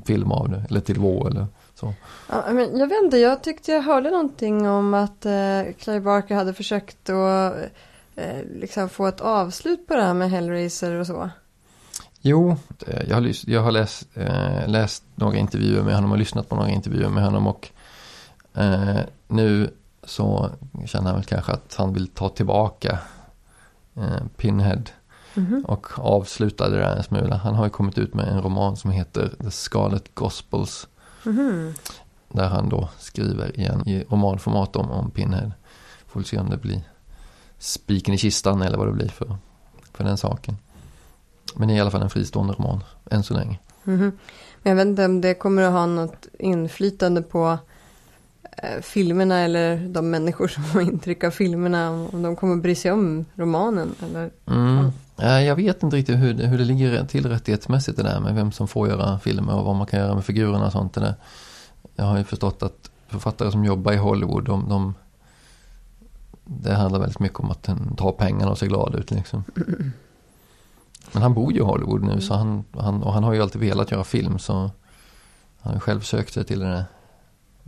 film 0.05 0.31
av 0.31 0.50
det. 0.50 0.65
Eller 0.69 0.79
till 0.79 0.96
två 0.96 1.27
eller 1.27 1.48
så. 1.80 1.94
Ja, 2.30 2.44
men 2.52 2.78
jag 2.78 2.88
vet 2.88 3.04
inte, 3.04 3.18
jag 3.18 3.44
tyckte 3.44 3.72
jag 3.72 3.82
hörde 3.82 4.12
någonting 4.12 4.68
om 4.68 4.94
att 4.94 5.26
eh, 5.26 5.74
Clay 5.80 6.00
Barker 6.00 6.36
hade 6.36 6.54
försökt 6.54 7.10
att 7.10 7.56
eh, 8.16 8.44
liksom 8.56 8.90
få 8.90 9.08
ett 9.08 9.22
avslut 9.22 9.88
på 9.88 9.96
det 9.96 10.02
här 10.02 10.14
med 10.14 10.30
Hellraiser 10.30 10.94
och 10.94 11.08
så. 11.08 11.30
Jo, 12.22 12.58
eh, 12.88 13.10
jag 13.10 13.16
har, 13.16 13.50
jag 13.50 13.62
har 13.62 13.72
läst, 13.72 14.08
eh, 14.14 14.68
läst 14.68 15.04
några 15.16 15.38
intervjuer 15.38 15.84
med 15.84 15.96
honom 15.96 16.12
och 16.12 16.18
lyssnat 16.18 16.50
på 16.50 16.56
några 16.56 16.70
intervjuer 16.70 17.10
med 17.10 17.24
honom 17.24 17.48
och 17.48 17.70
eh, 18.54 19.00
nu 19.28 19.74
så 20.04 20.50
känner 20.86 21.06
han 21.06 21.16
väl 21.16 21.26
kanske 21.26 21.52
att 21.52 21.76
han 21.78 21.94
vill 21.94 22.08
ta 22.08 22.30
tillbaka 22.30 23.00
eh, 23.96 24.28
Pinhead 24.38 24.84
mm 25.36 25.50
-hmm. 25.50 25.66
och 25.66 26.00
avsluta 26.00 26.70
det 26.70 26.78
där 26.78 26.96
en 26.96 27.04
smula. 27.04 27.36
Han 27.36 27.56
har 27.56 27.66
ju 27.66 27.70
kommit 27.70 27.98
ut 27.98 28.14
med 28.14 28.28
en 28.28 28.42
roman 28.42 28.78
som 28.78 28.92
heter 28.92 29.32
The 29.44 29.52
Scarlet 29.52 30.16
Gospels. 30.16 30.88
Mm. 31.26 31.74
Där 32.28 32.48
han 32.48 32.70
då 32.70 32.90
skriver 32.98 33.60
igen 33.60 33.88
i 33.88 34.04
romanformat 34.04 34.76
om, 34.76 34.92
om 34.92 35.12
Pinhead. 35.12 35.52
Får 36.08 36.24
se 36.24 36.38
om 36.38 36.50
det 36.50 36.58
blir 36.58 36.82
spiken 37.58 38.14
i 38.14 38.18
kistan 38.18 38.62
eller 38.62 38.78
vad 38.78 38.88
det 38.88 38.94
blir 38.94 39.08
för, 39.08 39.38
för 39.94 40.04
den 40.04 40.18
saken. 40.18 40.58
Men 41.56 41.68
det 41.68 41.74
är 41.74 41.78
i 41.78 41.80
alla 41.80 41.92
fall 41.92 42.02
en 42.02 42.10
fristående 42.10 42.54
roman 42.54 42.84
än 43.12 43.24
så 43.24 43.34
länge. 43.34 43.60
Mm. 43.86 44.12
Men 44.64 44.72
jag 44.72 44.76
vet 44.76 44.88
inte 44.88 45.06
om 45.06 45.22
det 45.22 45.34
kommer 45.34 45.62
att 45.62 45.72
ha 45.72 45.86
något 45.86 46.28
inflytande 46.40 47.22
på 47.22 47.58
Eh, 48.41 48.81
filmerna 48.81 49.39
eller 49.39 49.88
de 49.88 50.10
människor 50.10 50.48
som 50.48 50.63
har 50.63 50.81
intryck 50.81 51.24
av 51.24 51.31
filmerna. 51.31 51.89
Om 51.89 52.22
de 52.22 52.36
kommer 52.36 52.55
bry 52.55 52.75
sig 52.75 52.91
om 52.91 53.25
romanen 53.36 53.96
eller? 54.03 54.29
Mm. 54.48 54.91
Eh, 55.17 55.43
jag 55.43 55.55
vet 55.55 55.84
inte 55.84 55.98
riktigt 55.98 56.19
hur, 56.19 56.34
hur 56.34 56.58
det 56.58 56.63
ligger 56.63 57.05
till 57.05 57.29
rättighetsmässigt 57.29 57.98
det 57.98 58.03
där 58.03 58.19
med 58.19 58.36
vem 58.36 58.51
som 58.51 58.67
får 58.67 58.88
göra 58.88 59.19
filmer 59.19 59.55
och 59.55 59.65
vad 59.65 59.75
man 59.75 59.88
kan 59.88 60.00
göra 60.00 60.15
med 60.15 60.25
figurerna 60.25 60.65
och 60.65 60.72
sånt. 60.72 60.93
Där. 60.93 61.15
Jag 61.96 62.05
har 62.05 62.17
ju 62.17 62.24
förstått 62.24 62.63
att 62.63 62.89
författare 63.08 63.51
som 63.51 63.65
jobbar 63.65 63.93
i 63.93 63.98
Hollywood, 63.98 64.46
de, 64.46 64.69
de 64.69 64.93
det 66.43 66.74
handlar 66.74 67.00
väldigt 67.00 67.19
mycket 67.19 67.39
om 67.39 67.51
att 67.51 67.63
den 67.63 67.96
tar 67.96 68.12
pengarna 68.12 68.51
och 68.51 68.58
ser 68.58 68.67
glad 68.67 68.96
ut 68.96 69.12
liksom. 69.12 69.43
Men 71.12 71.22
han 71.22 71.34
bor 71.34 71.53
ju 71.53 71.60
i 71.60 71.63
Hollywood 71.63 72.03
nu 72.03 72.22
så 72.22 72.34
han, 72.34 72.63
han, 72.77 73.03
och 73.03 73.13
han 73.13 73.24
har 73.24 73.34
ju 73.34 73.41
alltid 73.41 73.62
velat 73.62 73.91
göra 73.91 74.03
film 74.03 74.39
så 74.39 74.72
han 75.62 75.74
har 75.74 75.79
själv 75.79 76.01
sökt 76.01 76.34
sig 76.34 76.43
till 76.43 76.60
det. 76.60 76.65
där 76.65 76.86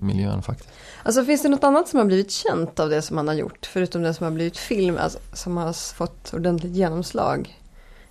miljön 0.01 0.41
faktiskt. 0.41 0.69
Alltså 1.03 1.25
finns 1.25 1.41
det 1.41 1.49
något 1.49 1.63
annat 1.63 1.87
som 1.87 1.99
har 1.99 2.05
blivit 2.05 2.31
känt 2.31 2.79
av 2.79 2.89
det 2.89 3.01
som 3.01 3.17
han 3.17 3.27
har 3.27 3.35
gjort? 3.35 3.65
Förutom 3.65 4.01
det 4.01 4.13
som 4.13 4.23
har 4.23 4.31
blivit 4.31 4.57
film, 4.57 4.97
alltså, 4.97 5.19
som 5.33 5.57
har 5.57 5.93
fått 5.93 6.33
ordentligt 6.33 6.75
genomslag. 6.75 7.59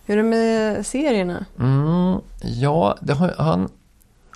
Hur 0.04 0.18
är 0.18 0.22
det 0.22 0.28
med 0.28 0.86
serierna? 0.86 1.44
Mm, 1.58 2.20
ja, 2.42 2.98
har, 3.08 3.34
han 3.38 3.68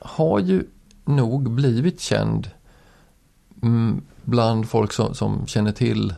har 0.00 0.38
ju 0.38 0.64
nog 1.04 1.50
blivit 1.50 2.00
känd 2.00 2.50
mm, 3.62 4.02
bland 4.23 4.68
folk 4.68 4.92
som, 4.92 5.14
som 5.14 5.46
känner 5.46 5.73
till 5.73 6.14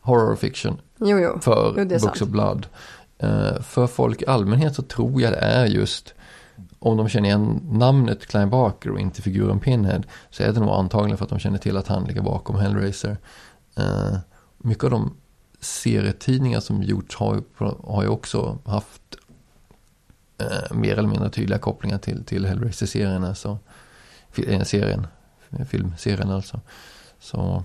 horror 0.00 0.36
fiction. 0.36 0.80
Jo, 0.98 1.18
jo. 1.18 1.38
För 1.40 1.74
jo, 1.78 1.84
Books 1.84 2.02
sant. 2.02 2.22
of 2.22 2.28
Blood. 2.28 2.66
Uh, 3.22 3.60
för 3.60 3.86
folk 3.86 4.22
i 4.22 4.26
allmänhet 4.26 4.74
så 4.74 4.82
tror 4.82 5.22
jag 5.22 5.32
det 5.32 5.38
är 5.38 5.66
just 5.66 6.14
om 6.82 6.96
de 6.96 7.08
känner 7.08 7.28
igen 7.28 7.60
namnet 7.70 8.26
Klein 8.26 8.50
Barker 8.50 8.90
och 8.90 9.00
inte 9.00 9.22
figuren 9.22 9.60
Pinhead 9.60 10.02
så 10.30 10.42
är 10.42 10.52
det 10.52 10.60
nog 10.60 10.68
antagligen 10.68 11.18
för 11.18 11.24
att 11.24 11.30
de 11.30 11.38
känner 11.38 11.58
till 11.58 11.76
att 11.76 11.88
han 11.88 12.04
ligger 12.04 12.22
bakom 12.22 12.56
Hellraiser. 12.56 13.16
Eh, 13.76 14.18
mycket 14.58 14.84
av 14.84 14.90
de 14.90 15.16
serietidningar 15.60 16.60
som 16.60 16.82
gjorts 16.82 17.16
har, 17.16 17.42
har 17.86 18.02
ju 18.02 18.08
också 18.08 18.58
haft 18.64 19.16
eh, 20.38 20.76
mer 20.76 20.98
eller 20.98 21.08
mindre 21.08 21.30
tydliga 21.30 21.58
kopplingar 21.58 21.98
till, 21.98 22.24
till 22.24 22.46
Hellraiser-serien, 22.46 23.24
alltså 23.24 23.58
eh, 24.36 24.62
serien, 24.62 25.06
filmserien 25.66 26.30
alltså. 26.30 26.60
Så, 27.20 27.62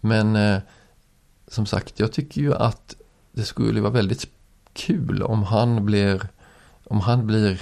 men 0.00 0.36
eh, 0.36 0.58
som 1.48 1.66
sagt, 1.66 2.00
jag 2.00 2.12
tycker 2.12 2.40
ju 2.40 2.54
att 2.54 2.94
det 3.32 3.44
skulle 3.44 3.80
vara 3.80 3.92
väldigt 3.92 4.28
kul 4.72 5.22
om 5.22 5.42
han 5.42 5.86
blir 5.86 6.28
om 6.90 7.00
han 7.00 7.26
blir 7.26 7.60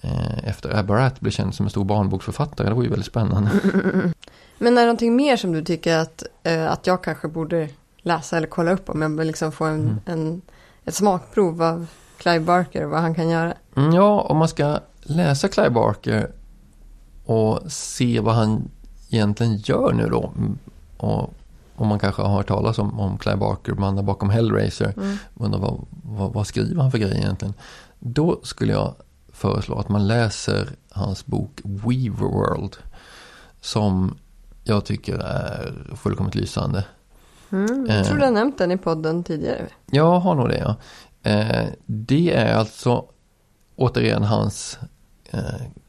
eh, 0.00 0.48
efter 0.48 0.78
Abarat 0.78 1.20
blir 1.20 1.32
känd 1.32 1.54
som 1.54 1.66
en 1.66 1.70
stor 1.70 1.84
barnboksförfattare. 1.84 2.68
Det 2.68 2.74
vore 2.74 2.84
ju 2.84 2.90
väldigt 2.90 3.06
spännande. 3.06 3.50
Men 4.58 4.76
är 4.76 4.80
det 4.80 4.86
någonting 4.86 5.16
mer 5.16 5.36
som 5.36 5.52
du 5.52 5.64
tycker 5.64 5.98
att, 5.98 6.22
eh, 6.42 6.72
att 6.72 6.86
jag 6.86 7.04
kanske 7.04 7.28
borde 7.28 7.68
läsa 8.02 8.36
eller 8.36 8.46
kolla 8.46 8.72
upp 8.72 8.88
om 8.90 9.02
jag 9.02 9.08
vill 9.08 9.26
liksom 9.26 9.52
få 9.52 9.64
en, 9.64 9.80
mm. 9.80 9.98
en, 10.04 10.42
ett 10.84 10.94
smakprov 10.94 11.62
av 11.62 11.86
Clive 12.18 12.40
Barker 12.40 12.84
och 12.84 12.90
vad 12.90 13.00
han 13.00 13.14
kan 13.14 13.28
göra? 13.28 13.54
Mm, 13.76 13.92
ja, 13.92 14.20
om 14.20 14.36
man 14.36 14.48
ska 14.48 14.78
läsa 15.02 15.48
Clive 15.48 15.70
Barker 15.70 16.30
och 17.24 17.72
se 17.72 18.20
vad 18.20 18.34
han 18.34 18.70
egentligen 19.10 19.56
gör 19.56 19.92
nu 19.92 20.08
då. 20.08 20.32
Mm, 20.36 20.58
och 20.96 21.34
om 21.76 21.88
man 21.88 21.98
kanske 21.98 22.22
har 22.22 22.28
hört 22.28 22.48
talas 22.48 22.78
om, 22.78 23.00
om 23.00 23.18
Clive 23.18 23.36
Barker, 23.36 23.72
mannen 23.72 24.06
bakom 24.06 24.30
Hellraiser. 24.30 24.94
Mm. 24.96 25.16
Undrar 25.34 25.60
vad, 25.60 25.86
vad, 26.02 26.32
vad 26.32 26.46
skriver 26.46 26.82
han 26.82 26.90
för 26.90 26.98
grejer 26.98 27.16
egentligen? 27.16 27.54
Då 28.00 28.40
skulle 28.42 28.72
jag 28.72 28.94
föreslå 29.32 29.78
att 29.78 29.88
man 29.88 30.06
läser 30.06 30.68
hans 30.90 31.26
bok 31.26 31.60
Weaverworld. 31.64 32.76
Som 33.60 34.18
jag 34.64 34.84
tycker 34.84 35.18
är 35.18 35.90
fullkomligt 35.96 36.34
lysande. 36.34 36.84
Mm, 37.52 37.86
jag 37.88 38.06
tror 38.06 38.18
du 38.18 38.24
har 38.24 38.30
nämnt 38.30 38.58
den 38.58 38.70
i 38.70 38.78
podden 38.78 39.24
tidigare. 39.24 39.66
Jag 39.90 40.20
har 40.20 40.34
nog 40.34 40.48
det 40.48 40.58
ja. 40.58 40.76
Eh, 41.30 41.66
det 41.86 42.34
är 42.34 42.54
alltså 42.54 43.04
återigen 43.76 44.22
hans 44.22 44.78
eh, 45.30 45.40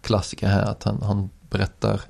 klassiker 0.01 0.47
här. 0.47 0.63
Att 0.63 0.83
han, 0.83 1.01
han 1.01 1.29
berättar 1.49 2.01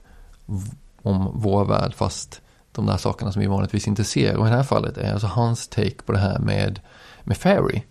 om 1.02 1.32
vår 1.36 1.66
värld 1.66 1.94
fast 1.94 2.42
de 2.72 2.86
där 2.86 2.98
sakerna 2.98 3.32
som 3.32 3.40
vi 3.40 3.48
vanligtvis 3.48 3.88
inte 3.88 4.04
ser. 4.04 4.38
Och 4.38 4.48
i 4.48 4.50
det 4.50 4.56
här 4.56 4.64
fallet 4.64 4.98
är 4.98 5.14
alltså 5.14 5.28
hans 5.28 5.68
take 5.68 6.04
på 6.06 6.12
det 6.12 6.20
här 6.20 6.40
med, 6.40 6.80
med 7.24 7.38
Fairy. 7.38 7.82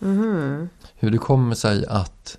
Mm. 0.00 0.68
Hur 0.94 1.10
det 1.10 1.18
kommer 1.18 1.54
sig 1.54 1.86
att 1.86 2.38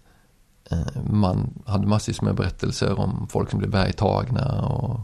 eh, 0.72 1.04
man 1.12 1.64
hade 1.66 1.88
massvis 1.88 2.22
med 2.22 2.36
berättelser 2.36 3.00
om 3.00 3.28
folk 3.30 3.50
som 3.50 3.60
blev 3.60 3.72
bergtagna 3.72 4.62
och 4.62 5.00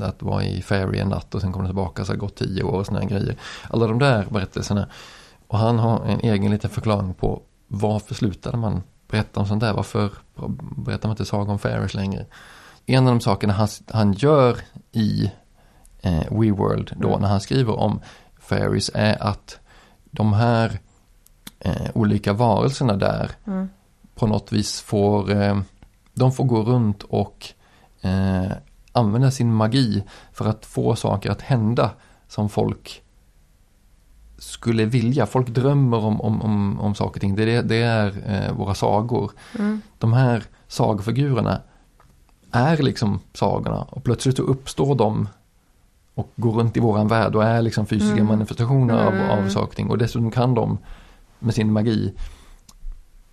att 0.00 0.22
vara 0.22 0.44
i 0.44 0.62
Fairy 0.62 0.98
en 0.98 1.08
natt 1.08 1.34
och 1.34 1.40
sen 1.40 1.52
kom 1.52 1.66
tillbaka 1.66 2.04
så 2.04 2.12
har 2.12 2.14
det 2.14 2.20
gått 2.20 2.36
tio 2.36 2.62
år 2.62 2.78
och 2.78 2.86
sådana 2.86 3.04
grejer. 3.04 3.36
Alla 3.70 3.86
de 3.86 3.98
där 3.98 4.26
berättelserna. 4.30 4.88
Och 5.46 5.58
han 5.58 5.78
har 5.78 6.04
en 6.04 6.20
egen 6.20 6.50
liten 6.50 6.70
förklaring 6.70 7.14
på 7.14 7.42
varför 7.68 8.14
slutade 8.14 8.56
man 8.56 8.82
berätta 9.08 9.40
om 9.40 9.46
sånt 9.46 9.60
där? 9.60 9.72
Varför 9.72 10.10
berättar 10.76 11.08
man 11.08 11.12
inte 11.12 11.24
saga 11.24 11.52
om 11.52 11.58
Fairies 11.58 11.94
längre? 11.94 12.26
En 12.86 13.06
av 13.06 13.14
de 13.14 13.20
sakerna 13.20 13.52
han, 13.52 13.68
han 13.88 14.12
gör 14.12 14.58
i 14.92 15.30
eh, 16.00 16.24
WeWorld 16.30 16.96
då 16.96 17.08
mm. 17.08 17.20
när 17.20 17.28
han 17.28 17.40
skriver 17.40 17.80
om 17.80 18.00
Fairies 18.40 18.90
är 18.94 19.22
att 19.22 19.58
de 20.10 20.32
här 20.32 20.80
eh, 21.64 21.90
olika 21.94 22.32
varelserna 22.32 22.96
där 22.96 23.30
mm. 23.46 23.68
på 24.14 24.26
något 24.26 24.52
vis 24.52 24.80
får, 24.80 25.42
eh, 25.42 25.60
de 26.14 26.32
får 26.32 26.44
gå 26.44 26.62
runt 26.62 27.02
och 27.02 27.46
eh, 28.00 28.52
använda 28.92 29.30
sin 29.30 29.54
magi 29.54 30.04
för 30.32 30.48
att 30.48 30.66
få 30.66 30.96
saker 30.96 31.30
att 31.30 31.42
hända 31.42 31.90
som 32.28 32.48
folk 32.48 33.02
skulle 34.38 34.84
vilja. 34.84 35.26
Folk 35.26 35.48
drömmer 35.48 36.04
om, 36.04 36.20
om, 36.20 36.42
om, 36.42 36.80
om 36.80 36.94
saker 36.94 37.16
och 37.16 37.20
ting. 37.20 37.36
Det, 37.36 37.62
det 37.62 37.82
är 37.82 38.06
eh, 38.26 38.52
våra 38.56 38.74
sagor. 38.74 39.30
Mm. 39.58 39.80
De 39.98 40.12
här 40.12 40.42
sagofigurerna 40.68 41.60
är 42.50 42.76
liksom 42.76 43.20
sagorna 43.32 43.82
och 43.82 44.04
plötsligt 44.04 44.36
så 44.36 44.42
uppstår 44.42 44.94
de 44.94 45.28
och 46.14 46.32
går 46.36 46.52
runt 46.52 46.76
i 46.76 46.80
våran 46.80 47.08
värld 47.08 47.34
och 47.34 47.44
är 47.44 47.62
liksom 47.62 47.86
fysiska 47.86 48.14
Mm. 48.14 48.26
manifestationer 48.26 49.08
Mm. 49.08 49.30
av, 49.30 49.38
av 49.38 49.48
saker 49.48 49.68
och 49.68 49.76
ting. 49.76 49.90
Och 49.90 49.98
dessutom 49.98 50.30
kan 50.30 50.54
de 50.54 50.78
med 51.44 51.54
sin 51.54 51.72
magi 51.72 52.12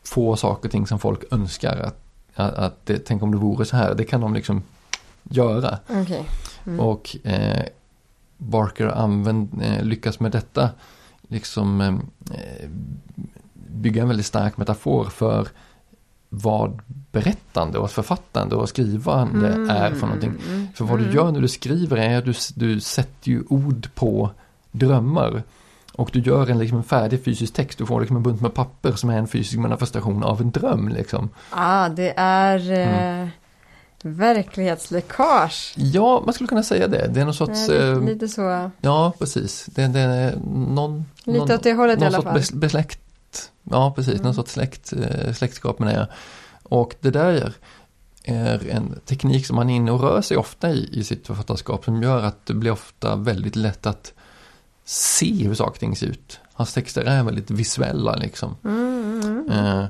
få 0.03 0.35
saker 0.35 0.67
och 0.67 0.71
ting 0.71 0.87
som 0.87 0.99
folk 0.99 1.23
önskar. 1.31 1.77
Att, 1.77 2.01
att, 2.35 2.53
att 2.53 2.85
det, 2.85 3.05
tänk 3.05 3.23
om 3.23 3.31
det 3.31 3.37
vore 3.37 3.65
så 3.65 3.77
här, 3.77 3.95
det 3.95 4.03
kan 4.03 4.21
de 4.21 4.33
liksom 4.33 4.63
göra. 5.23 5.79
Okej. 5.89 6.25
Mm. 6.65 6.79
Och 6.79 7.15
eh, 7.23 7.65
Barker 8.37 8.87
använd, 8.87 9.61
eh, 9.63 9.83
lyckas 9.83 10.19
med 10.19 10.31
detta 10.31 10.69
liksom 11.27 11.81
eh, 11.81 12.69
bygga 13.53 14.01
en 14.01 14.07
väldigt 14.07 14.25
stark 14.25 14.57
metafor 14.57 15.05
för 15.05 15.47
vad 16.29 16.81
berättande 17.11 17.77
och 17.77 17.91
författande 17.91 18.55
och 18.55 18.69
skrivande 18.69 19.47
är 19.73 19.95
för 19.95 20.07
någonting. 20.07 20.33
Mm. 20.47 20.67
För 20.75 20.85
vad 20.85 20.99
du 20.99 21.03
Mm. 21.03 21.15
gör 21.15 21.31
när 21.31 21.41
du 21.41 21.47
skriver 21.47 21.97
är 21.97 22.17
att 22.17 22.25
du, 22.25 22.33
du 22.55 22.79
sätter 22.79 23.29
ju 23.31 23.43
ord 23.49 23.87
på 23.95 24.31
drömmar. 24.71 25.43
Och 25.93 26.09
du 26.13 26.19
gör 26.19 26.49
en, 26.49 26.59
liksom, 26.59 26.77
en 26.77 26.83
färdig 26.83 27.23
fysisk 27.25 27.53
text, 27.53 27.77
du 27.77 27.85
får 27.85 27.99
liksom 27.99 28.17
en 28.17 28.23
bunt 28.23 28.41
med 28.41 28.53
papper 28.53 28.91
som 28.91 29.09
är 29.09 29.17
en 29.17 29.27
fysisk 29.27 29.57
manifestation 29.57 30.23
av 30.23 30.41
en 30.41 30.51
dröm. 30.51 30.87
Liksom. 30.89 31.29
Ah, 31.49 31.89
det 31.89 32.13
är 32.17 32.59
Mm. 32.71 33.23
eh, 33.23 33.29
verklighetsläckage. 34.03 35.73
Ja, 35.77 36.21
man 36.25 36.33
skulle 36.33 36.47
kunna 36.47 36.63
säga 36.63 36.87
det. 36.87 37.07
Det 37.13 37.21
är 37.21 37.25
någon 37.25 37.33
sorts... 37.33 37.67
Ja, 37.69 37.73
eh, 37.75 37.99
lite, 37.99 38.13
lite 38.13 38.27
så. 38.27 38.71
Ja, 38.81 39.13
precis. 39.19 39.65
Det, 39.65 39.87
det 39.87 39.99
är 39.99 40.35
någon... 40.67 41.05
Lite 41.23 41.39
någon, 41.39 41.51
åt 41.51 41.63
det 41.63 41.73
hållet 41.73 41.97
i 41.97 41.99
någon 41.99 42.07
alla 42.07 42.15
sorts 42.17 42.27
fall. 42.27 42.37
bes- 42.39 42.59
besläkt. 42.59 42.99
Ja, 43.63 43.93
precis. 43.95 44.13
Mm. 44.13 44.23
Någon 44.23 44.33
sorts 44.35 44.51
släkt, 44.51 44.93
eh, 44.93 45.33
släktskap 45.33 45.79
med 45.79 45.95
det. 45.95 46.07
Och 46.63 46.95
det 47.01 47.09
där 47.11 47.53
är 48.23 48.69
en 48.69 48.99
teknik 49.05 49.45
som 49.47 49.55
man 49.55 49.69
är 49.69 49.75
inne 49.75 49.91
och 49.91 50.01
rör 50.01 50.21
sig 50.21 50.37
ofta 50.37 50.69
i, 50.69 50.89
i 50.91 51.03
sitt 51.03 51.27
författarskap 51.27 51.85
som 51.85 52.03
gör 52.03 52.23
att 52.23 52.45
det 52.45 52.53
blir 52.53 52.71
ofta 52.71 53.15
väldigt 53.15 53.55
lätt 53.55 53.85
att 53.85 54.13
se 54.91 55.33
hur 55.47 55.55
saker 55.55 55.71
och 55.71 55.79
ting 55.79 55.95
ser 55.95 56.07
ut. 56.07 56.39
Hans 56.53 56.73
texter 56.73 57.01
är 57.01 57.23
väldigt 57.23 57.51
visuella 57.51 58.15
liksom. 58.15 58.55
Mm, 58.63 59.21
mm, 59.21 59.49
mm. 59.49 59.79
Eh, 59.79 59.85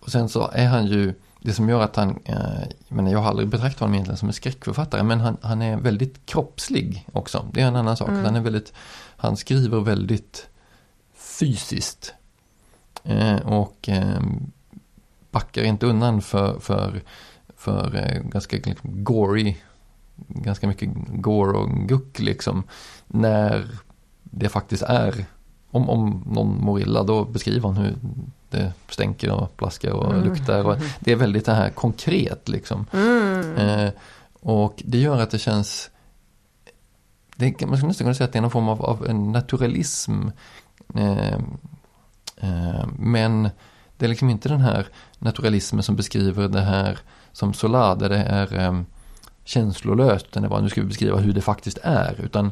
och 0.00 0.10
sen 0.10 0.28
så 0.28 0.50
är 0.52 0.66
han 0.66 0.86
ju, 0.86 1.14
det 1.40 1.52
som 1.52 1.68
gör 1.68 1.80
att 1.80 1.96
han, 1.96 2.18
eh, 2.24 2.62
jag, 2.88 2.96
menar, 2.96 3.10
jag 3.10 3.18
har 3.18 3.28
aldrig 3.28 3.48
betraktat 3.48 3.80
honom 3.80 3.94
egentligen 3.94 4.16
som 4.16 4.28
en 4.28 4.34
skräckförfattare, 4.34 5.02
men 5.02 5.20
han, 5.20 5.36
han 5.42 5.62
är 5.62 5.76
väldigt 5.76 6.26
kroppslig 6.26 7.06
också. 7.12 7.46
Det 7.52 7.60
är 7.60 7.66
en 7.66 7.76
annan 7.76 7.96
sak. 7.96 8.08
Mm. 8.08 8.24
Han, 8.24 8.36
är 8.36 8.40
väldigt, 8.40 8.72
han 9.16 9.36
skriver 9.36 9.80
väldigt 9.80 10.48
fysiskt. 11.14 12.14
Eh, 13.04 13.36
och 13.36 13.88
eh, 13.88 14.20
backar 15.30 15.62
inte 15.62 15.86
undan 15.86 16.22
för, 16.22 16.58
för, 16.58 17.02
för 17.56 17.96
eh, 17.96 18.22
ganska 18.22 18.56
liksom, 18.56 19.04
gory, 19.04 19.56
ganska 20.28 20.68
mycket 20.68 20.90
gore 21.08 21.58
och 21.58 21.70
guck 21.88 22.18
liksom. 22.18 22.62
När 23.06 23.66
det 24.30 24.48
faktiskt 24.48 24.82
är, 24.82 25.24
om, 25.70 25.90
om 25.90 26.24
någon 26.26 26.64
mår 26.64 26.80
illa 26.80 27.02
då 27.02 27.24
beskriver 27.24 27.68
han 27.68 27.76
hur 27.76 27.94
det 28.50 28.72
stänker 28.88 29.30
och 29.30 29.56
plaskar 29.56 29.90
och 29.90 30.14
Mm. 30.14 30.24
luktar. 30.24 30.64
Och 30.64 30.76
det 31.00 31.12
är 31.12 31.16
väldigt 31.16 31.44
det 31.44 31.54
här 31.54 31.70
konkret 31.70 32.48
liksom. 32.48 32.86
Mm. 32.92 33.56
Eh, 33.56 33.90
och 34.40 34.82
det 34.84 34.98
gör 34.98 35.20
att 35.20 35.30
det 35.30 35.38
känns 35.38 35.90
det, 37.36 37.66
man 37.66 37.76
skulle 37.76 37.88
nästan 37.88 38.04
kunna 38.04 38.14
säga 38.14 38.24
att 38.26 38.32
det 38.32 38.38
är 38.38 38.42
någon 38.42 38.50
form 38.50 38.68
av, 38.68 38.82
av 38.84 39.06
en 39.06 39.32
naturalism. 39.32 40.28
Eh, 40.94 41.34
eh, 42.36 42.86
men 42.98 43.50
det 43.96 44.04
är 44.04 44.08
liksom 44.08 44.30
inte 44.30 44.48
den 44.48 44.60
här 44.60 44.86
naturalismen 45.18 45.82
som 45.82 45.96
beskriver 45.96 46.48
det 46.48 46.60
här 46.60 46.98
som 47.32 47.54
Solar, 47.54 47.96
där 47.96 48.08
det 48.08 48.18
är 48.18 48.58
eh, 48.60 48.80
känslolöst. 49.44 50.26
utan 50.26 50.42
Det 50.42 50.48
var, 50.48 50.60
nu 50.60 50.68
ska 50.68 50.80
vi 50.80 50.86
beskriva 50.86 51.16
hur 51.18 51.32
det 51.32 51.40
faktiskt 51.40 51.78
är. 51.82 52.20
Utan 52.20 52.50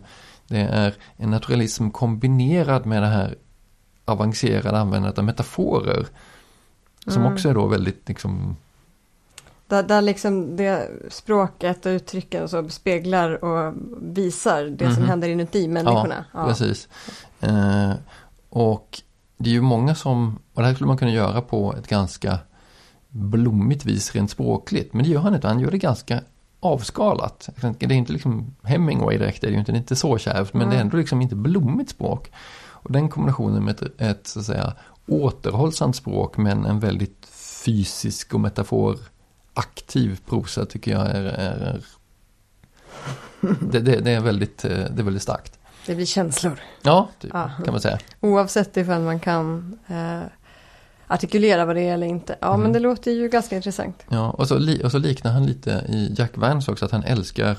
det 0.48 0.58
är 0.60 0.94
en 1.16 1.30
naturalism 1.30 1.90
kombinerad 1.90 2.86
med 2.86 3.02
det 3.02 3.08
här 3.08 3.34
avancerade 4.04 4.78
användandet 4.78 5.18
av 5.18 5.24
metaforer. 5.24 6.06
Som 7.06 7.22
Mm. 7.22 7.32
också 7.32 7.48
är 7.48 7.54
då 7.54 7.66
väldigt 7.66 8.08
liksom, 8.08 8.56
Där, 9.66 9.82
där 9.82 10.02
liksom 10.02 10.56
det 10.56 10.88
språket 11.10 11.86
och 11.86 11.90
uttrycken 11.90 12.48
så 12.48 12.68
speglar 12.68 13.44
och 13.44 13.74
visar 14.00 14.64
det 14.64 14.92
som 14.94 15.02
Mhm. 15.02 15.08
händer 15.10 15.28
inuti 15.28 15.68
människorna. 15.68 16.24
Ja, 16.32 16.46
Precis. 16.48 16.88
Eh, 17.40 17.92
och 18.48 19.02
det 19.36 19.50
är 19.50 19.54
ju 19.54 19.60
många 19.60 19.94
som, 19.94 20.38
och 20.54 20.62
det 20.62 20.68
här 20.68 20.74
skulle 20.74 20.88
man 20.88 20.96
kunna 20.98 21.10
göra 21.10 21.40
på 21.40 21.74
ett 21.78 21.88
ganska 21.88 22.38
blommigt 23.08 23.84
vis 23.84 24.14
rent 24.14 24.30
språkligt. 24.30 24.94
Men 24.94 25.02
det 25.04 25.10
gör 25.10 25.20
han 25.20 25.34
inte, 25.34 25.48
han 25.48 25.60
gör 25.60 25.70
det 25.70 25.78
ganska 25.78 26.20
avskalat. 26.64 27.48
Det 27.78 27.84
är 27.84 27.92
inte 27.92 28.12
liksom 28.12 28.54
Hemingway 28.62 29.18
direkt, 29.18 29.40
det 29.40 29.46
är 29.46 29.50
ju 29.50 29.58
inte, 29.58 29.72
det 29.72 29.76
är 29.76 29.80
inte 29.80 29.96
så 29.96 30.18
kärvt, 30.18 30.54
men 30.54 30.68
det 30.68 30.74
är 30.74 30.76
Mm. 30.76 30.86
ändå 30.86 30.96
liksom 30.96 31.22
inte 31.22 31.34
blommigt 31.36 31.90
språk. 31.90 32.30
Och 32.62 32.92
den 32.92 33.08
kombinationen 33.08 33.64
med 33.64 33.82
ett, 33.82 34.00
ett 34.00 34.26
så 34.26 34.40
att 34.40 34.46
säga 34.46 34.72
återhållsamt 35.06 35.96
språk 35.96 36.36
men 36.36 36.66
en 36.66 36.80
väldigt 36.80 37.26
fysisk 37.64 38.34
och 38.34 38.40
metaforaktiv 38.40 40.20
prosa 40.28 40.66
tycker 40.66 40.90
jag 40.92 41.06
är, 41.06 41.22
är, 41.24 41.56
är 41.56 41.80
det, 43.60 43.80
det, 43.80 44.00
det, 44.00 44.10
är 44.10 44.20
väldigt, 44.20 44.64
eh, 44.64 44.70
det 44.70 44.98
är 44.98 45.02
väldigt 45.02 45.22
starkt. 45.22 45.58
Det 45.86 45.94
blir 45.94 46.06
känslor. 46.06 46.60
Ja, 46.82 47.08
typ, 47.20 47.30
Ja. 47.34 47.50
kan 47.64 47.72
man 47.74 47.80
säga. 47.80 47.98
Oavsett 48.20 48.76
ifall 48.76 49.00
man 49.02 49.20
kan 49.20 49.78
eh, 49.86 50.20
artikulera 51.06 51.64
vad 51.64 51.76
det 51.76 51.82
är 51.88 51.94
eller 51.94 52.06
inte. 52.06 52.36
Ja, 52.40 52.52
Mhm. 52.52 52.62
men 52.62 52.72
det 52.72 52.80
låter 52.80 53.10
ju 53.10 53.28
ganska 53.28 53.56
intressant. 53.56 54.04
Ja, 54.08 54.30
och 54.30 54.48
så, 54.48 54.58
li, 54.58 54.80
och 54.84 54.90
så 54.90 54.98
liknar 54.98 55.32
han 55.32 55.46
lite 55.46 55.70
i 55.88 56.14
Jack 56.18 56.36
Vance 56.36 56.70
också 56.72 56.84
att 56.84 56.90
han 56.90 57.02
älskar 57.02 57.56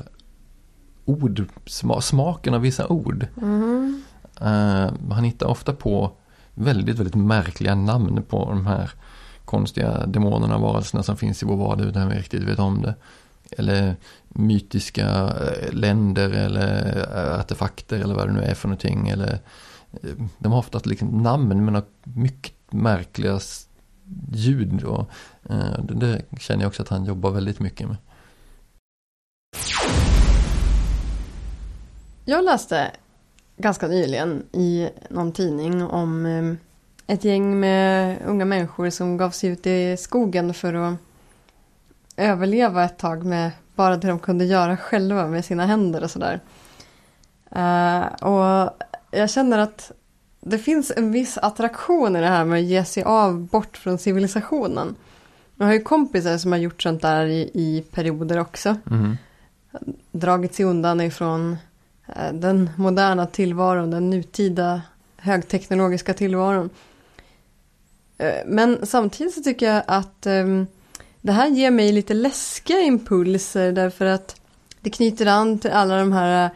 ord, 1.06 1.46
sma, 1.66 2.02
smaken 2.02 2.54
av 2.54 2.62
vissa 2.62 2.88
ord. 2.88 3.28
Mhm. 3.36 4.04
Eh, 4.42 4.92
han 5.12 5.24
hittar 5.24 5.48
ofta 5.48 5.74
på 5.74 6.12
väldigt, 6.54 7.00
väldigt 7.00 7.16
märkliga 7.16 7.76
namn 7.76 8.24
på 8.30 8.46
de 8.50 8.66
här 8.68 8.92
konstiga 9.46 10.06
demonerna, 10.06 10.58
varelserna 10.58 11.04
som 11.04 11.18
finns 11.18 11.44
i 11.44 11.46
vår 11.46 11.58
vardag 11.58 11.86
utan 11.88 12.10
vi 12.10 12.16
riktigt 12.18 12.44
vet 12.44 12.60
om 12.60 12.82
det. 12.82 12.96
Eller 13.58 13.96
mytiska 14.30 15.08
eh, 15.08 15.74
länder 15.74 16.30
eller 16.30 16.98
eh, 17.16 17.40
artefakter 17.40 18.00
eller 18.00 18.16
vad 18.16 18.28
det 18.28 18.34
nu 18.34 18.42
är 18.44 18.54
för 18.54 18.68
någonting. 18.68 19.10
Eller, 19.10 19.40
de 20.38 20.52
har 20.52 20.60
ofta 20.60 20.80
liksom 20.84 21.08
namn 21.24 21.66
men 21.66 21.76
har 21.76 21.84
mycket 22.04 22.54
märkliga 22.76 23.40
ljud. 24.34 24.84
Och, 24.84 25.10
eh, 25.50 25.84
det, 25.84 26.22
det 26.30 26.40
känner 26.40 26.64
jag 26.64 26.70
också 26.70 26.82
att 26.82 26.90
han 26.90 27.06
jobbar 27.06 27.32
väldigt 27.32 27.60
mycket 27.60 27.88
med. 27.88 27.98
Jag 32.26 32.46
läste 32.46 32.92
ganska 33.58 33.88
nyligen 33.88 34.44
i 34.52 34.90
någon 35.10 35.32
tidning 35.32 35.84
om 35.84 36.26
eh, 36.26 36.54
ett 37.08 37.24
gäng 37.24 37.60
med 37.60 38.18
unga 38.26 38.46
människor 38.46 38.90
som 38.90 39.18
gav 39.18 39.30
sig 39.30 39.50
ut 39.50 39.68
i 39.68 39.98
skogen 39.98 40.54
för 40.54 40.74
att 40.74 40.96
överleva 42.18 42.84
ett 42.84 42.98
tag 42.98 43.26
med 43.26 43.52
bara 43.76 43.98
det 43.98 44.08
de 44.08 44.20
kunde 44.20 44.46
göra 44.46 44.78
själva 44.78 45.28
med 45.28 45.46
sina 45.46 45.66
händer 45.66 46.04
och 46.04 46.12
sådär. 46.12 46.40
Eh, 47.52 48.06
och 48.06 48.70
jag 49.12 49.30
känner 49.30 49.58
att 49.58 49.92
det 50.48 50.58
finns 50.58 50.92
en 50.96 51.12
viss 51.12 51.38
attraktion 51.38 52.16
i 52.16 52.22
det 52.22 52.28
här 52.28 52.46
med 52.46 52.60
att 52.60 52.66
ge 52.66 52.86
sig 52.86 53.04
av 53.04 53.40
bort 53.48 53.78
från 53.78 53.98
civilisationen. 53.98 54.96
Jag 55.58 55.66
har 55.66 55.74
ju 55.74 55.82
kompisar 55.82 56.38
som 56.38 56.52
har 56.52 56.60
gjort 56.60 56.82
sånt 56.82 57.02
där 57.02 57.26
i, 57.26 57.52
i 57.54 57.84
perioder 57.92 58.40
också. 58.40 58.76
Mhm. 58.84 59.18
Dragit 60.12 60.56
sig 60.56 60.66
undan 60.66 61.02
ifrån 61.02 61.58
eh, 62.08 62.34
den 62.34 62.70
moderna 62.78 63.26
tillvaron, 63.26 63.92
den 63.92 64.10
nutida 64.10 64.82
högteknologiska 65.18 66.14
tillvaron. 66.14 66.70
Eh, 68.18 68.46
Men 68.46 68.86
samtidigt 68.86 69.34
så 69.34 69.44
tycker 69.44 69.74
jag 69.74 69.84
att 69.88 70.26
ehm, 70.26 70.68
det 71.22 71.32
här 71.32 71.48
ger 71.48 71.72
mig 71.72 71.92
lite 71.92 72.14
läskiga 72.14 72.80
impulser 72.80 73.72
därför 73.72 74.06
att 74.06 74.42
det 74.82 74.90
knyter 74.90 75.26
an 75.26 75.60
till 75.60 75.72
alla 75.72 75.98
de 75.98 76.12
här 76.12 76.46
eh, 76.46 76.52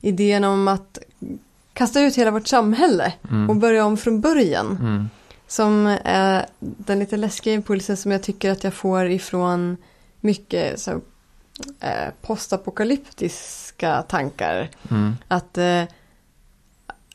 idéerna 0.00 0.50
om 0.50 0.68
att 0.68 0.98
kasta 1.72 2.00
ut 2.00 2.16
hela 2.18 2.30
vårt 2.30 2.46
samhälle 2.46 3.12
Mm. 3.30 3.50
och 3.50 3.56
börja 3.56 3.84
om 3.84 3.96
från 3.96 4.20
början. 4.20 4.78
Mm. 4.80 5.08
Som 5.46 5.96
är 6.04 6.46
den 6.58 6.98
lite 6.98 7.16
läskiga 7.16 7.54
impulsen 7.54 7.96
som 7.96 8.10
jag 8.12 8.22
tycker 8.22 8.50
att 8.50 8.64
jag 8.64 8.74
får 8.74 9.10
ifrån 9.10 9.76
mycket 10.20 10.80
så, 10.80 10.90
eh, 11.80 12.08
postapokalyptiska 12.22 14.02
tankar. 14.02 14.68
Mm. 14.90 15.12
Att, 15.28 15.58
eh, 15.58 15.82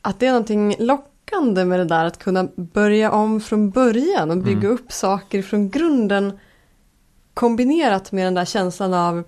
att 0.02 0.20
det 0.20 0.26
är 0.28 0.32
någonting 0.32 0.76
lockande 0.80 1.66
med 1.66 1.80
det 1.80 1.86
där 1.86 2.06
att 2.06 2.18
kunna 2.20 2.48
börja 2.56 3.12
om 3.12 3.42
från 3.42 3.70
början 3.70 4.32
och 4.32 4.38
bygga 4.38 4.60
Mm. 4.60 4.72
upp 4.72 4.92
saker 4.92 5.42
från 5.42 5.70
grunden 5.70 6.40
kombinerat 7.34 8.12
med 8.12 8.26
den 8.28 8.34
där 8.34 8.46
känslan 8.46 8.94
av 8.94 9.24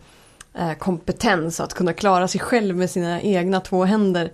eh, 0.53 0.73
kompetens 0.73 1.59
att 1.59 1.73
kunna 1.73 1.93
klara 1.93 2.27
sig 2.27 2.41
själv 2.41 2.77
med 2.77 2.89
sina 2.89 3.21
egna 3.21 3.59
två 3.59 3.85
händer. 3.85 4.31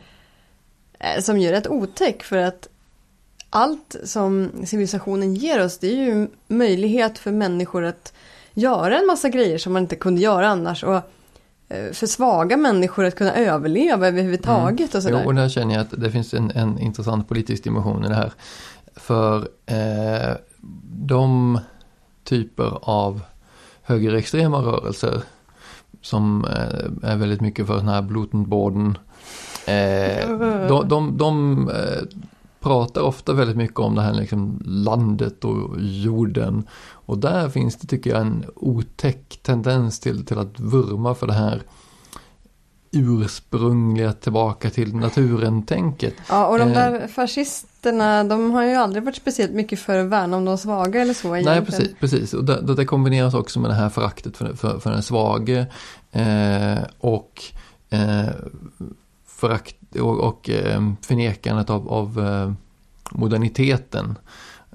Eh, 0.99 1.21
som 1.21 1.37
gör 1.37 1.51
rätt 1.51 1.67
otäck 1.67 2.23
för 2.23 2.37
att 2.37 2.67
allt 3.49 3.95
som 4.03 4.51
civilisationen 4.65 5.35
ger 5.35 5.63
oss 5.65 5.77
det 5.77 5.87
är 5.87 6.05
ju 6.05 6.27
möjlighet 6.47 7.17
för 7.17 7.31
människor 7.31 7.83
att 7.83 8.13
göra 8.53 8.99
en 8.99 9.07
massa 9.07 9.29
grejer 9.29 9.57
som 9.57 9.73
man 9.73 9.81
inte 9.81 9.95
kunde 9.95 10.21
göra 10.21 10.47
annars. 10.47 10.83
Och 10.83 11.01
eh, 11.69 11.91
för 11.91 12.07
svaga 12.07 12.57
människor 12.57 13.05
att 13.05 13.15
kunna 13.15 13.35
överleva 13.35 14.07
överhuvudtaget 14.07 14.95
och 14.95 15.03
sådär. 15.03 15.21
Jo, 15.21 15.27
och 15.27 15.35
där 15.35 15.49
känner 15.49 15.73
jag 15.73 15.81
att 15.81 16.01
det 16.01 16.11
finns 16.11 16.33
en, 16.33 16.51
en 16.51 16.79
intressant 16.79 17.27
politisk 17.27 17.63
dimension 17.63 18.05
i 18.05 18.07
det 18.07 18.15
här. 18.15 18.33
För 18.95 19.47
eh, 19.65 20.35
de 21.07 21.59
typer 22.23 22.77
av 22.81 23.21
högerextrema 23.81 24.57
rörelser 24.57 25.21
som 26.01 26.45
eh, 26.45 27.09
är 27.11 27.15
väldigt 27.17 27.41
mycket 27.41 27.67
för 27.67 27.75
den 27.75 27.87
här 27.87 28.01
Blutenborden. 28.01 28.87
Eh, 28.87 28.95
de, 30.67 30.87
de, 30.87 31.17
de 31.17 31.69
eh, 31.69 32.17
pratar 32.59 33.01
ofta 33.01 33.33
väldigt 33.33 33.57
mycket 33.57 33.79
om 33.79 33.95
det 33.95 34.01
här 34.01 34.13
liksom 34.13 34.61
landet 34.65 35.45
och 35.45 35.75
jorden. 35.79 36.67
Och 36.91 37.17
där 37.17 37.49
finns 37.49 37.75
det 37.75 37.87
tycker 37.87 38.09
jag 38.09 38.21
en 38.21 38.45
otäck 38.55 39.39
tendens 39.43 39.99
till, 39.99 40.25
till 40.25 40.37
att 40.37 40.59
vurma 40.59 41.15
för 41.15 41.27
det 41.27 41.33
här 41.33 41.61
ursprungliga 42.91 44.13
tillbaka 44.13 44.69
till 44.69 44.95
naturen-tänket. 44.95 46.13
Ja, 46.29 46.47
och 46.47 46.59
de 46.59 46.67
Eh, 46.69 46.73
där 46.73 47.07
fascisterna, 47.07 48.23
de 48.23 48.51
har 48.51 48.63
ju 48.63 48.75
aldrig 48.75 49.03
varit 49.03 49.15
speciellt 49.15 49.51
mycket 49.51 49.79
för 49.79 49.97
att 49.97 50.05
värna 50.05 50.37
om 50.37 50.45
de 50.45 50.57
svaga 50.57 51.01
eller 51.01 51.13
så 51.13 51.35
egentligen. 51.35 51.57
Nej, 51.57 51.65
precis. 51.65 51.95
precis. 51.99 52.33
Och 52.33 52.43
det, 52.43 52.75
det 52.75 52.85
kombineras 52.85 53.33
också 53.33 53.59
med 53.59 53.69
det 53.69 53.75
här 53.75 53.89
föraktet 53.89 54.37
för, 54.37 54.53
för, 54.53 54.79
för 54.79 54.91
den 54.91 55.03
svage. 55.03 55.65
Eh, 56.11 56.77
och 56.99 57.43
eh, 57.89 58.29
förakt 59.35 59.95
och, 59.95 60.19
och 60.19 60.49
eh, 60.49 60.91
förnekandet 61.01 61.69
av, 61.69 61.89
av 61.89 62.19
eh, 62.19 62.51
moderniteten. 63.11 64.17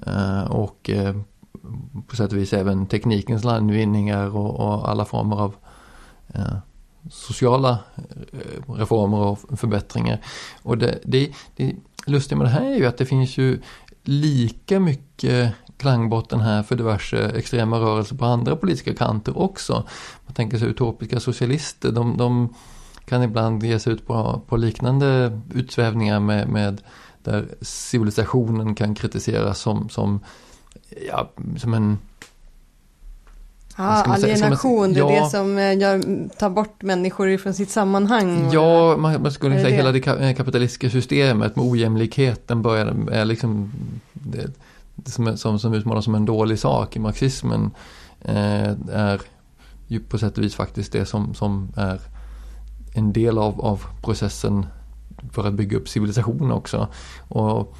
Eh, 0.05 0.43
och 0.43 0.89
på 2.07 2.15
sätt 2.15 2.31
och 2.31 2.37
vis 2.37 2.53
även 2.53 2.85
teknikens 2.85 3.43
landvinningar 3.43 4.35
och, 4.35 4.59
och 4.59 4.89
alla 4.89 5.05
former 5.05 5.35
av 5.41 5.55
eh, 6.27 6.57
sociala 7.09 7.79
reformer 8.67 9.17
och 9.17 9.39
förbättringar. 9.59 10.21
Och 10.63 10.77
det, 10.77 10.99
det, 11.03 11.31
det 11.55 11.75
lustiga 12.05 12.37
med 12.37 12.47
det 12.47 12.51
här 12.51 12.65
är 12.65 12.75
ju 12.75 12.85
att 12.85 12.97
det 12.97 13.05
finns 13.05 13.37
ju 13.37 13.61
lika 14.03 14.79
mycket 14.79 15.53
klangbotten 15.77 16.39
här 16.39 16.63
för 16.63 16.75
diverse 16.75 17.29
extrema 17.29 17.79
rörelser 17.79 18.15
på 18.15 18.25
andra 18.25 18.55
politiska 18.55 18.93
kanter 18.93 19.37
också. 19.37 19.83
Man 20.25 20.33
tänker 20.33 20.57
sig 20.57 20.67
utopiska 20.67 21.19
socialister, 21.19 21.91
de, 21.91 22.17
de 22.17 22.53
kan 23.05 23.23
ibland 23.23 23.63
ge 23.63 23.79
sig 23.79 23.93
ut 23.93 24.07
på, 24.07 24.41
på 24.47 24.57
liknande 24.57 25.39
utsvävningar 25.53 26.19
med, 26.19 26.47
med 26.49 26.81
där 27.23 27.45
civilisationen 27.61 28.75
kan 28.75 28.95
kritiseras 28.95 29.59
som, 29.59 29.89
som, 29.89 30.19
ja, 31.07 31.31
som 31.57 31.73
en 31.73 31.97
Ja, 33.77 33.95
ska 33.95 34.09
man 34.09 34.19
säga? 34.19 34.33
Alienation, 34.33 34.89
ett- 34.89 34.93
det 34.95 34.99
är 35.01 35.15
ja. 35.15 35.23
det 35.23 35.29
som 35.29 35.57
eh, 35.57 35.77
gör, 35.79 36.29
tar 36.39 36.49
bort 36.49 36.81
människor 36.83 37.29
ifrån 37.29 37.53
sitt 37.53 37.69
sammanhang. 37.69 38.49
Ja, 38.53 38.97
man, 38.97 39.21
man 39.21 39.31
skulle 39.31 39.55
säga 39.55 39.69
det? 39.69 39.75
hela 39.75 39.91
det 39.91 40.07
eh, 40.29 40.35
kapitalistiska 40.35 40.89
systemet 40.89 41.55
med 41.55 41.65
ojämlikheten 41.65 42.61
börjar, 42.61 43.09
är 43.11 43.25
liksom 43.25 43.71
det, 44.13 44.51
som, 45.05 45.37
som, 45.37 45.59
som 45.59 45.73
utmålas 45.73 46.05
som 46.05 46.15
en 46.15 46.25
dålig 46.25 46.59
sak 46.59 46.95
i 46.95 46.99
marxismen 46.99 47.71
eh, 48.21 48.71
är 48.91 49.21
ju 49.87 49.99
på 49.99 50.17
sätt 50.17 50.37
och 50.37 50.43
vis 50.43 50.55
faktiskt 50.55 50.91
det 50.91 51.05
som, 51.05 51.33
som 51.33 51.71
är 51.75 52.01
en 52.93 53.13
del 53.13 53.37
av, 53.37 53.61
av 53.61 53.83
processen 54.01 54.65
för 55.31 55.47
att 55.47 55.53
bygga 55.53 55.77
upp 55.77 55.89
civilisation 55.89 56.51
också. 56.51 56.87
Och, 57.27 57.75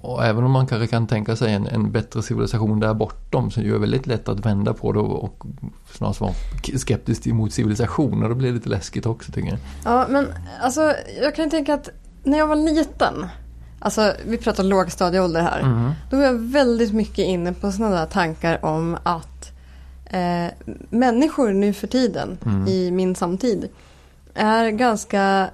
och 0.00 0.24
även 0.24 0.44
om 0.44 0.50
man 0.50 0.66
kanske 0.66 0.86
kan 0.86 1.06
tänka 1.06 1.36
sig 1.36 1.52
en, 1.52 1.66
en 1.66 1.90
bättre 1.92 2.22
civilisation 2.22 2.80
där 2.80 2.94
bortom 2.94 3.50
så 3.50 3.60
är 3.60 3.64
det 3.64 3.78
väldigt 3.78 4.06
lätt 4.06 4.28
att 4.28 4.46
vända 4.46 4.74
på 4.74 4.92
det 4.92 4.98
och, 4.98 5.24
och 5.24 5.44
snarare 5.92 6.14
vara 6.20 6.32
skeptisk 6.78 7.26
emot 7.26 7.52
civilisation 7.52 8.22
och 8.22 8.28
då 8.28 8.34
blir 8.34 8.48
det 8.48 8.54
lite 8.54 8.68
läskigt 8.68 9.06
också 9.06 9.32
tycker 9.32 9.48
jag. 9.48 9.58
Ja, 9.84 10.06
men 10.08 10.26
alltså 10.62 10.94
jag 11.22 11.34
kan 11.34 11.50
tänka 11.50 11.74
att 11.74 11.88
när 12.24 12.38
jag 12.38 12.46
var 12.46 12.56
liten, 12.56 13.26
alltså 13.78 14.12
vi 14.26 14.38
pratar 14.38 14.64
lågstadieålder 14.64 15.42
här, 15.42 15.60
Mm. 15.60 15.90
då 16.10 16.16
var 16.16 16.24
jag 16.24 16.34
väldigt 16.34 16.92
mycket 16.92 17.18
inne 17.26 17.52
på 17.52 17.72
sådana 17.72 17.96
där 17.96 18.06
tankar 18.06 18.64
om 18.64 18.96
att 19.02 19.52
eh, 20.04 20.46
människor 20.90 21.52
nu 21.52 21.72
för 21.72 21.86
tiden 21.86 22.38
Mm. 22.46 22.68
i 22.68 22.90
min 22.90 23.14
samtid 23.14 23.68
är 24.34 24.70
ganska 24.70 25.50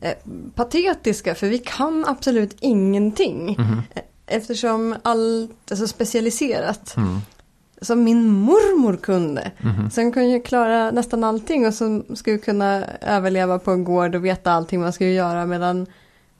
eh, 0.00 0.14
patetiska 0.54 1.34
för 1.34 1.46
vi 1.46 1.58
kan 1.58 2.04
absolut 2.08 2.56
ingenting. 2.60 3.56
Mhm. 3.58 3.82
Eftersom 4.26 4.96
allt 5.02 5.70
är 5.70 5.76
så 5.76 5.88
specialiserat. 5.88 6.96
Mm. 6.96 7.18
Som 7.80 8.04
min 8.04 8.28
mormor 8.28 8.96
kunde. 8.96 9.50
Mhm. 9.58 9.90
Sen 9.90 10.12
kunde 10.12 10.28
jag 10.28 10.44
klara 10.44 10.90
nästan 10.90 11.24
allting 11.24 11.66
och 11.66 11.74
så 11.74 12.02
skulle 12.14 12.38
kunna 12.38 12.84
överleva 13.00 13.58
på 13.58 13.70
en 13.70 13.84
gård 13.84 14.14
och 14.14 14.24
veta 14.24 14.52
allting 14.52 14.80
man 14.80 14.92
skulle 14.92 15.10
göra 15.10 15.46
medan, 15.46 15.86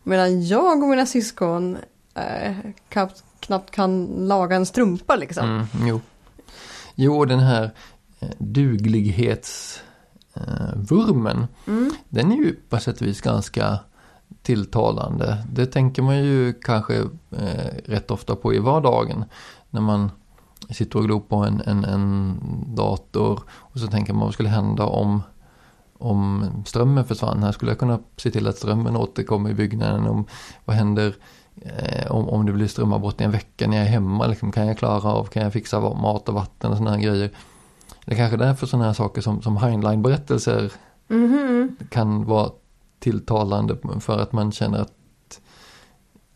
medan 0.03 0.47
jag 0.47 0.83
och 0.83 0.89
mina 0.89 1.07
syskon 1.07 1.79
eh, 2.15 2.57
knappt, 2.89 3.25
knappt 3.41 3.71
kan 3.71 4.07
laga 4.07 4.57
en 4.57 4.67
strumpa 4.67 5.17
liksom. 5.17 5.45
Mm, 5.45 5.67
jo. 5.89 6.01
jo, 6.95 7.25
den 7.25 7.41
här 7.41 7.71
eh, 8.21 8.29
duglighetsvurmen, 10.77 11.47
Mm. 11.67 11.91
den 12.09 12.33
är 12.33 12.37
ju 12.37 12.55
på 12.69 12.79
sätt 12.79 13.01
och 13.01 13.07
vis 13.07 13.21
ganska 13.21 13.79
tilltalande. 14.43 15.45
Det 15.53 15.67
tänker 15.67 16.03
man 16.03 16.17
ju 16.25 16.53
kanske 16.53 16.97
eh, 17.31 17.71
rätt 17.85 18.11
ofta 18.11 18.37
på 18.37 18.55
i 18.55 18.59
vardagen. 18.59 19.25
När 19.71 19.81
man 19.81 20.11
sitter 20.71 20.99
och 20.99 21.05
glor 21.05 21.21
på 21.21 21.37
en, 21.37 21.63
en, 21.67 21.85
en 21.85 22.41
dator 22.75 23.41
och 23.51 23.81
så 23.81 23.87
tänker 23.87 24.13
man 24.13 24.25
vad 24.25 24.33
skulle 24.35 24.49
hända 24.49 24.85
om, 24.85 25.23
om 25.99 26.47
strömmen 26.67 27.05
försvann. 27.05 27.43
Här 27.43 27.53
skulle 27.53 27.71
jag 27.71 27.79
kunna 27.79 27.99
se 28.17 28.31
till 28.31 28.47
att 28.47 28.57
strömmen 28.57 28.97
återkommer 28.97 29.51
i 29.51 29.55
byggnaden. 29.55 30.07
Om, 30.07 30.25
vad 30.65 30.77
händer 30.77 31.15
eh, 31.63 32.11
om, 32.11 32.29
om 32.29 32.47
det 32.47 32.53
blir 32.53 32.67
strömavbrott 32.67 33.21
i 33.21 33.25
en 33.25 33.31
vecka 33.31 33.67
när 33.69 33.77
jag 33.77 33.87
är 33.87 33.91
hemma? 33.91 34.27
Liksom, 34.27 34.53
kan 34.53 34.67
jag 34.67 34.79
klara 34.79 35.13
av, 35.13 35.25
kan 35.25 35.43
jag 35.43 35.53
fixa 35.53 35.81
mat 35.81 36.29
och 36.29 36.35
vatten 36.35 36.71
och 36.71 36.77
sådana 36.77 36.97
här 36.97 37.03
grejer? 37.03 37.31
Det 38.09 38.15
är 38.15 38.17
kanske 38.17 38.37
därför 38.37 38.67
sådana 38.67 38.85
här 38.87 38.93
saker 38.93 39.21
som, 39.21 39.43
som 39.43 39.57
Heinlein-berättelser 39.57 40.73
Mhm. 41.09 41.77
kan 41.91 42.25
vara 42.25 42.51
tilltalande 42.99 43.77
för 44.01 44.19
att 44.19 44.33
man 44.33 44.53
känner 44.53 44.79
att 44.79 45.41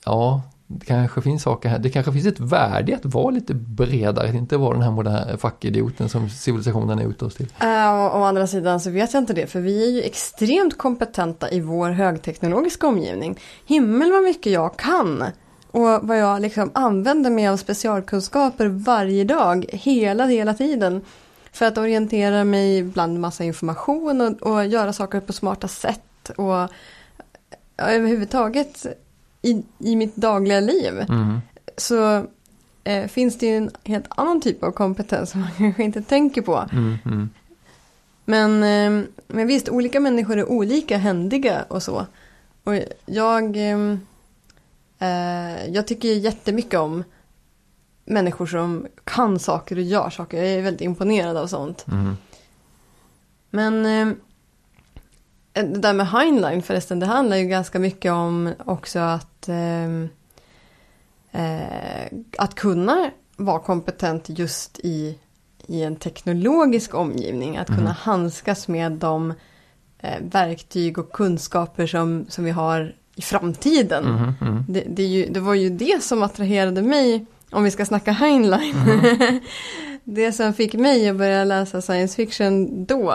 ja, 0.04 0.42
det 0.66 0.86
kanske 0.86 1.22
finns 1.22 1.42
saker 1.42 1.68
här. 1.68 1.78
Det 1.78 1.90
kanske 1.90 2.12
finns 2.12 2.26
ett 2.26 2.40
värde 2.40 2.96
att 2.96 3.04
vara 3.04 3.30
lite 3.30 3.54
bredare, 3.54 4.28
att 4.28 4.34
inte 4.34 4.56
vara 4.56 4.72
den 4.72 4.82
här 4.82 4.90
moderna 4.90 5.36
fackidioten 5.38 6.08
som 6.08 6.28
civilisationen 6.28 6.98
är 6.98 7.08
ute 7.08 7.24
oss 7.24 7.34
till. 7.34 7.48
Äh, 7.60 8.04
och 8.04 8.20
å 8.20 8.24
andra 8.24 8.46
sidan 8.46 8.80
så 8.80 8.90
vet 8.90 9.12
jag 9.14 9.22
inte 9.22 9.32
det 9.32 9.46
för 9.46 9.60
vi 9.60 9.88
är 9.88 9.90
ju 9.90 10.02
extremt 10.02 10.78
kompetenta 10.78 11.50
i 11.50 11.60
vår 11.60 11.90
högteknologiska 11.90 12.86
omgivning. 12.86 13.38
Himmel 13.66 14.12
vad 14.12 14.22
mycket 14.22 14.52
jag 14.52 14.76
kan. 14.76 15.24
Och 15.70 15.98
vad 16.02 16.18
jag 16.18 16.42
liksom 16.42 16.70
använder 16.74 17.30
mig 17.30 17.48
av 17.48 17.56
specialkunskaper 17.56 18.66
varje 18.66 19.24
dag, 19.24 19.66
hela, 19.68 20.26
hela 20.26 20.54
tiden. 20.54 21.00
För 21.52 21.66
att 21.66 21.78
orientera 21.78 22.44
mig 22.44 22.82
bland 22.82 23.20
massa 23.20 23.44
information 23.44 24.20
och, 24.20 24.52
och 24.52 24.66
göra 24.66 24.92
saker 24.92 25.20
på 25.20 25.32
smarta 25.32 25.68
sätt. 25.68 26.30
Och 26.36 26.68
överhuvudtaget 27.76 28.86
i, 29.42 29.62
i 29.78 29.96
mitt 29.96 30.16
dagliga 30.16 30.60
liv 30.60 31.04
Mm. 31.08 31.40
så 31.76 32.26
eh, 32.84 33.06
finns 33.06 33.38
det 33.38 33.46
ju 33.46 33.56
en 33.56 33.70
helt 33.84 34.06
annan 34.08 34.40
typ 34.40 34.62
av 34.62 34.70
kompetens 34.70 35.30
som 35.30 35.40
man 35.40 35.50
kanske 35.58 35.82
inte 35.82 36.02
tänker 36.02 36.42
på. 36.42 36.68
Mm, 36.72 36.98
mm. 37.04 37.30
Men, 38.24 38.62
eh, 38.62 39.08
men 39.26 39.46
visst, 39.46 39.68
olika 39.68 40.00
människor 40.00 40.38
är 40.38 40.50
olika 40.50 40.96
händiga 40.96 41.64
och 41.68 41.82
så. 41.82 42.06
Och 42.64 42.74
jag, 43.06 43.56
eh, 43.56 43.96
eh, 44.98 45.66
jag 45.68 45.86
tycker 45.86 46.08
jättemycket 46.08 46.80
om 46.80 47.04
människor 48.04 48.46
som 48.46 48.86
kan 49.04 49.38
saker 49.38 49.76
och 49.76 49.82
gör 49.82 50.10
saker. 50.10 50.38
Jag 50.38 50.46
är 50.46 50.62
väldigt 50.62 50.80
imponerad 50.80 51.36
av 51.36 51.46
sånt. 51.46 51.86
Mm. 51.88 52.16
Men 53.50 53.86
eh, 53.86 54.14
det 55.52 55.78
där 55.78 55.92
med 55.92 56.08
Heinlein 56.08 56.62
förresten, 56.62 57.00
det 57.00 57.06
handlar 57.06 57.36
ju 57.36 57.46
ganska 57.46 57.78
mycket 57.78 58.12
om 58.12 58.52
också 58.64 58.98
att 58.98 59.48
eh, 59.48 59.86
eh, 61.32 62.06
att 62.38 62.54
kunna 62.54 63.10
vara 63.36 63.58
kompetent 63.58 64.24
just 64.28 64.78
i, 64.78 65.18
i 65.66 65.82
en 65.82 65.96
teknologisk 65.96 66.94
omgivning. 66.94 67.56
Att 67.56 67.66
kunna 67.66 67.80
Mhm. 67.80 67.94
handskas 67.98 68.68
med 68.68 68.92
de 68.92 69.34
eh, 69.98 70.20
verktyg 70.20 70.98
och 70.98 71.12
kunskaper 71.12 71.86
som, 71.86 72.26
som 72.28 72.44
vi 72.44 72.50
har 72.50 72.94
i 73.14 73.22
framtiden. 73.22 74.04
Mm, 74.04 74.32
mm. 74.40 74.64
Det, 74.68 74.84
det, 74.88 75.02
är 75.02 75.06
ju, 75.08 75.26
det 75.26 75.40
var 75.40 75.54
ju 75.54 75.70
det 75.70 76.02
som 76.02 76.22
attraherade 76.22 76.82
mig, 76.82 77.26
om 77.52 77.64
vi 77.64 77.70
ska 77.70 77.84
snacka 77.84 78.12
Heinlein. 78.12 78.74
Mhm. 78.76 79.40
det 80.04 80.32
som 80.32 80.52
fick 80.52 80.74
mig 80.74 81.08
att 81.08 81.16
börja 81.16 81.44
läsa 81.44 81.80
science 81.80 82.16
fiction 82.16 82.84
då. 82.84 83.14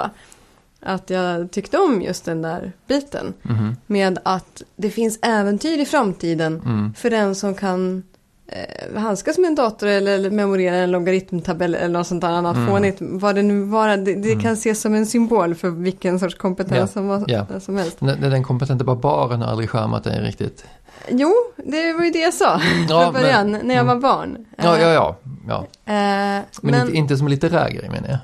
att 0.82 1.10
jag 1.10 1.52
tyckte 1.52 1.78
om 1.78 2.02
just 2.02 2.26
den 2.26 2.42
där 2.42 2.72
biten. 2.88 3.34
Mhm. 3.42 3.76
Med 3.88 4.20
att 4.24 4.62
det 4.76 4.90
finns 4.90 5.20
äventyr 5.22 5.80
i 5.80 5.86
framtiden 5.86 6.62
Mm. 6.66 6.94
för 6.94 7.10
den 7.10 7.36
som 7.36 7.56
kan 7.56 8.04
eh, 8.48 9.00
handskas 9.02 9.38
med 9.38 9.48
en 9.48 9.56
dator 9.56 9.88
eller, 9.88 10.30
memorera 10.32 10.76
en 10.76 10.92
logaritmtabell 10.92 11.76
eller 11.76 11.94
något 12.00 12.08
sånt 12.08 12.22
där 12.22 12.30
annat 12.30 12.56
Mm. 12.56 12.68
fånigt. 12.68 12.98
Vad 13.00 13.36
det 13.36 13.42
nu 13.44 13.62
vara, 13.62 13.98
det, 13.98 14.16
det 14.16 14.32
Mm. 14.32 14.44
kan 14.44 14.54
ses 14.54 14.82
som 14.82 14.94
en 14.94 15.06
symbol 15.06 15.56
för 15.56 15.70
vilken 15.70 16.20
sorts 16.20 16.36
kompetens 16.36 16.78
Ja, 16.80 16.88
som, 16.88 17.08
var, 17.08 17.24
ja. 17.28 17.46
som 17.60 17.78
helst. 17.78 17.98
Den, 18.00 18.22
den 18.22 18.44
kompetenta 18.44 18.84
barbaren 18.84 19.42
har 19.42 19.48
aldrig 19.52 19.70
charmat 19.70 20.04
dig 20.04 20.22
riktigt. 20.22 20.66
Jo, 21.10 21.34
det 21.56 21.94
var 21.94 22.04
ju 22.06 22.12
det 22.12 22.20
jag 22.20 22.34
sa 22.34 22.62
Ja, 22.90 23.04
från 23.04 23.14
början 23.14 23.52
men- 23.52 23.68
när 23.68 23.76
jag 23.76 23.84
var 23.84 23.92
mm. 23.92 24.02
barn. 24.02 24.46
Ja, 24.58 24.80
ja, 24.80 24.88
ja. 24.94 25.18
ja. 25.48 25.58
Eh, 25.86 25.94
Men, 25.94 26.44
men 26.62 26.82
Inte, 26.82 26.98
inte 26.98 27.18
som 27.18 27.28
litterär 27.28 27.70
grej 27.70 27.90
menar 27.90 28.10
jag. 28.10 28.20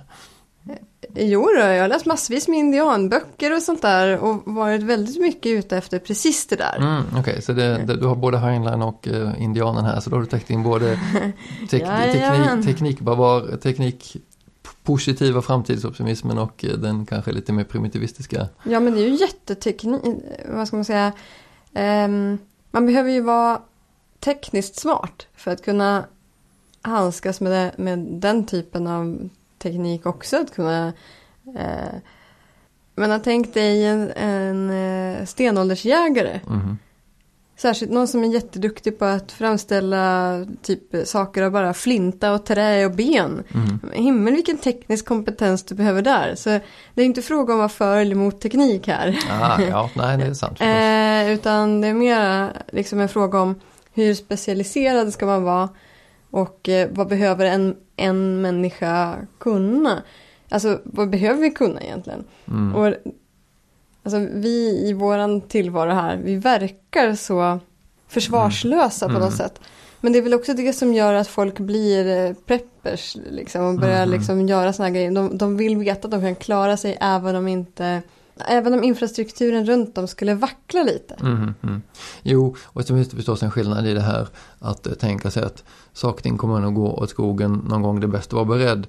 jo 1.16 1.42
då, 1.56 1.62
jag 1.62 1.82
har 1.82 1.88
läst 1.88 2.06
massvis 2.06 2.48
med 2.48 2.60
indianböcker 2.60 3.56
och 3.56 3.62
sånt 3.62 3.82
där 3.82 4.18
och 4.18 4.42
varit 4.46 4.84
väldigt 4.84 5.22
mycket 5.22 5.50
ute 5.52 5.78
efter 5.78 6.00
precis 6.00 6.48
det 6.48 6.56
där. 6.56 6.78
Mm, 6.78 7.04
Okej, 7.18 7.42
så 7.42 7.54
det, 7.54 7.78
det, 7.78 7.96
du 7.98 8.06
har 8.08 8.16
både 8.16 8.38
Heinlein 8.38 8.82
och 8.82 9.08
uh, 9.12 9.42
indianen 9.44 9.86
här 9.86 10.00
så 10.00 10.10
då 10.10 10.16
har 10.16 10.22
du 10.22 10.28
täckt 10.28 10.50
in 10.50 10.64
både 10.64 11.00
tek, 11.70 11.82
Jajamän. 11.82 12.64
teknik, 12.66 13.00
teknik 13.64 14.16
positiva 14.84 15.42
framtidsoptimismen 15.42 16.38
och 16.38 16.66
eh, 16.66 16.72
den 16.78 17.06
kanske 17.06 17.32
lite 17.32 17.54
mer 17.54 17.64
primitivistiska. 17.64 18.48
Ja 18.64 18.80
men 18.80 18.94
det 18.94 19.00
är 19.02 19.08
ju 19.08 19.16
jätteteknik, 19.16 20.02
vad 20.50 20.68
ska 20.68 20.78
man 20.78 20.86
säga, 20.86 21.12
Ehm, 21.76 22.38
man 22.74 22.86
behöver 22.86 23.12
ju 23.12 23.22
vara 23.22 23.62
tekniskt 24.20 24.76
smart 24.76 25.28
för 25.34 25.52
att 25.52 25.62
kunna 25.62 26.06
handskas 26.82 27.42
med, 27.42 27.52
det, 27.52 27.84
med 27.84 28.00
den 28.00 28.46
typen 28.46 28.88
av 28.88 29.30
teknik 29.58 30.06
också. 30.06 30.38
Att 30.38 30.56
kunna, 30.56 30.94
eh, 31.56 31.94
men 32.96 33.10
jag 33.10 33.24
tänk 33.24 33.54
dig 33.54 33.86
en, 33.86 34.12
en 34.12 34.70
eh, 34.70 35.26
stenåldersjägare. 35.26 36.40
Mm. 36.48 36.78
Särskilt 37.64 37.92
någon 37.92 38.08
som 38.08 38.24
är 38.24 38.28
jätteduktig 38.28 39.00
på 39.00 39.06
att 39.06 39.32
framställa 39.32 40.46
typ 40.62 41.08
saker 41.08 41.44
av 41.44 41.52
bara 41.52 41.74
flinta 41.74 42.34
och 42.34 42.46
trä 42.46 42.86
och 42.86 42.92
ben. 42.92 43.44
Mhm. 43.54 43.80
Himmel 43.94 44.34
vilken 44.34 44.58
teknisk 44.58 45.06
kompetens 45.06 45.64
du 45.64 45.76
behöver 45.76 46.02
där. 46.02 46.36
Så 46.36 46.50
det 46.94 47.02
är 47.02 47.06
inte 47.06 47.22
fråga 47.22 47.54
om 47.54 47.60
att 47.60 47.62
vara 47.62 47.70
för 47.70 47.98
eller 47.98 48.12
emot 48.12 48.42
teknik 48.42 48.88
här. 48.88 49.20
Ah, 49.30 49.62
ja, 49.62 49.90
nej 49.96 50.18
det 50.18 50.24
är 50.24 50.34
sant. 50.34 50.62
Eh, 50.62 51.34
utan 51.34 51.82
det 51.82 51.88
är 51.88 51.94
mer 51.94 52.52
liksom 52.72 53.00
en 53.00 53.10
fråga 53.10 53.42
om 53.42 53.60
hur 53.94 54.14
specialiserad 54.14 55.14
ska 55.14 55.26
man 55.26 55.44
vara 55.44 55.70
och 56.32 56.70
eh, 56.70 56.90
vad 56.92 57.08
behöver 57.08 57.46
en, 57.46 57.76
en 57.96 58.42
människa 58.42 59.16
kunna? 59.40 60.04
Alltså 60.50 60.80
vad 60.84 61.10
behöver 61.10 61.42
vi 61.42 61.52
kunna 61.52 61.82
egentligen? 61.82 62.24
Mm. 62.48 62.76
Och, 62.76 62.96
alltså, 64.04 64.20
vi 64.34 64.88
i 64.90 64.94
våran 64.94 65.42
tillvaro 65.42 65.92
här, 65.92 66.18
vi 66.18 66.36
verkar 66.36 67.16
så 67.16 67.60
försvarslösa 68.08 69.06
Mm. 69.06 69.16
på 69.20 69.26
något 69.26 69.36
sätt. 69.38 69.60
Men 70.02 70.12
det 70.14 70.18
är 70.20 70.24
väl 70.24 70.34
också 70.34 70.54
det 70.54 70.74
som 70.74 70.94
gör 70.94 71.14
att 71.14 71.28
folk 71.28 71.60
blir 71.60 72.08
eh, 72.30 72.34
preppers 72.46 73.18
liksom, 73.30 73.64
och 73.66 73.80
börjar 73.80 74.04
Mm. 74.04 74.10
liksom 74.12 74.48
göra 74.48 74.74
sådana 74.74 74.90
grejer. 74.90 75.12
De, 75.12 75.38
de 75.38 75.58
vill 75.58 75.78
veta 75.78 76.08
att 76.08 76.12
de 76.12 76.22
kan 76.22 76.36
klara 76.36 76.78
sig 76.78 76.98
även 77.02 77.36
om 77.36 77.48
inte 77.48 78.02
Även 78.48 78.74
om 78.74 78.84
infrastrukturen 78.84 79.66
runt 79.66 79.96
dem 79.96 80.08
skulle 80.08 80.34
vackla 80.36 80.84
lite. 80.84 81.16
Mhm, 81.22 81.54
mm. 81.64 81.82
Jo, 82.22 82.56
och 82.64 82.82
så 82.86 82.96
finns 82.96 83.10
det 83.10 83.16
förstås 83.16 83.44
en 83.44 83.52
skillnad 83.52 83.88
i 83.88 83.94
det 83.94 84.02
här 84.02 84.28
att 84.60 84.88
eh, 84.88 84.94
tänka 84.94 85.32
sig 85.32 85.44
att 85.44 85.64
saker 85.94 86.18
och 86.18 86.24
ting 86.24 86.38
kommer 86.38 86.68
att 86.68 86.76
gå 86.76 86.88
åt 86.94 87.10
skogen 87.10 87.54
någon 87.70 87.82
gång, 87.82 88.00
det 88.00 88.06
är 88.06 88.10
bäst 88.10 88.28
att 88.28 88.34
vara 88.34 88.46
beredd. 88.46 88.88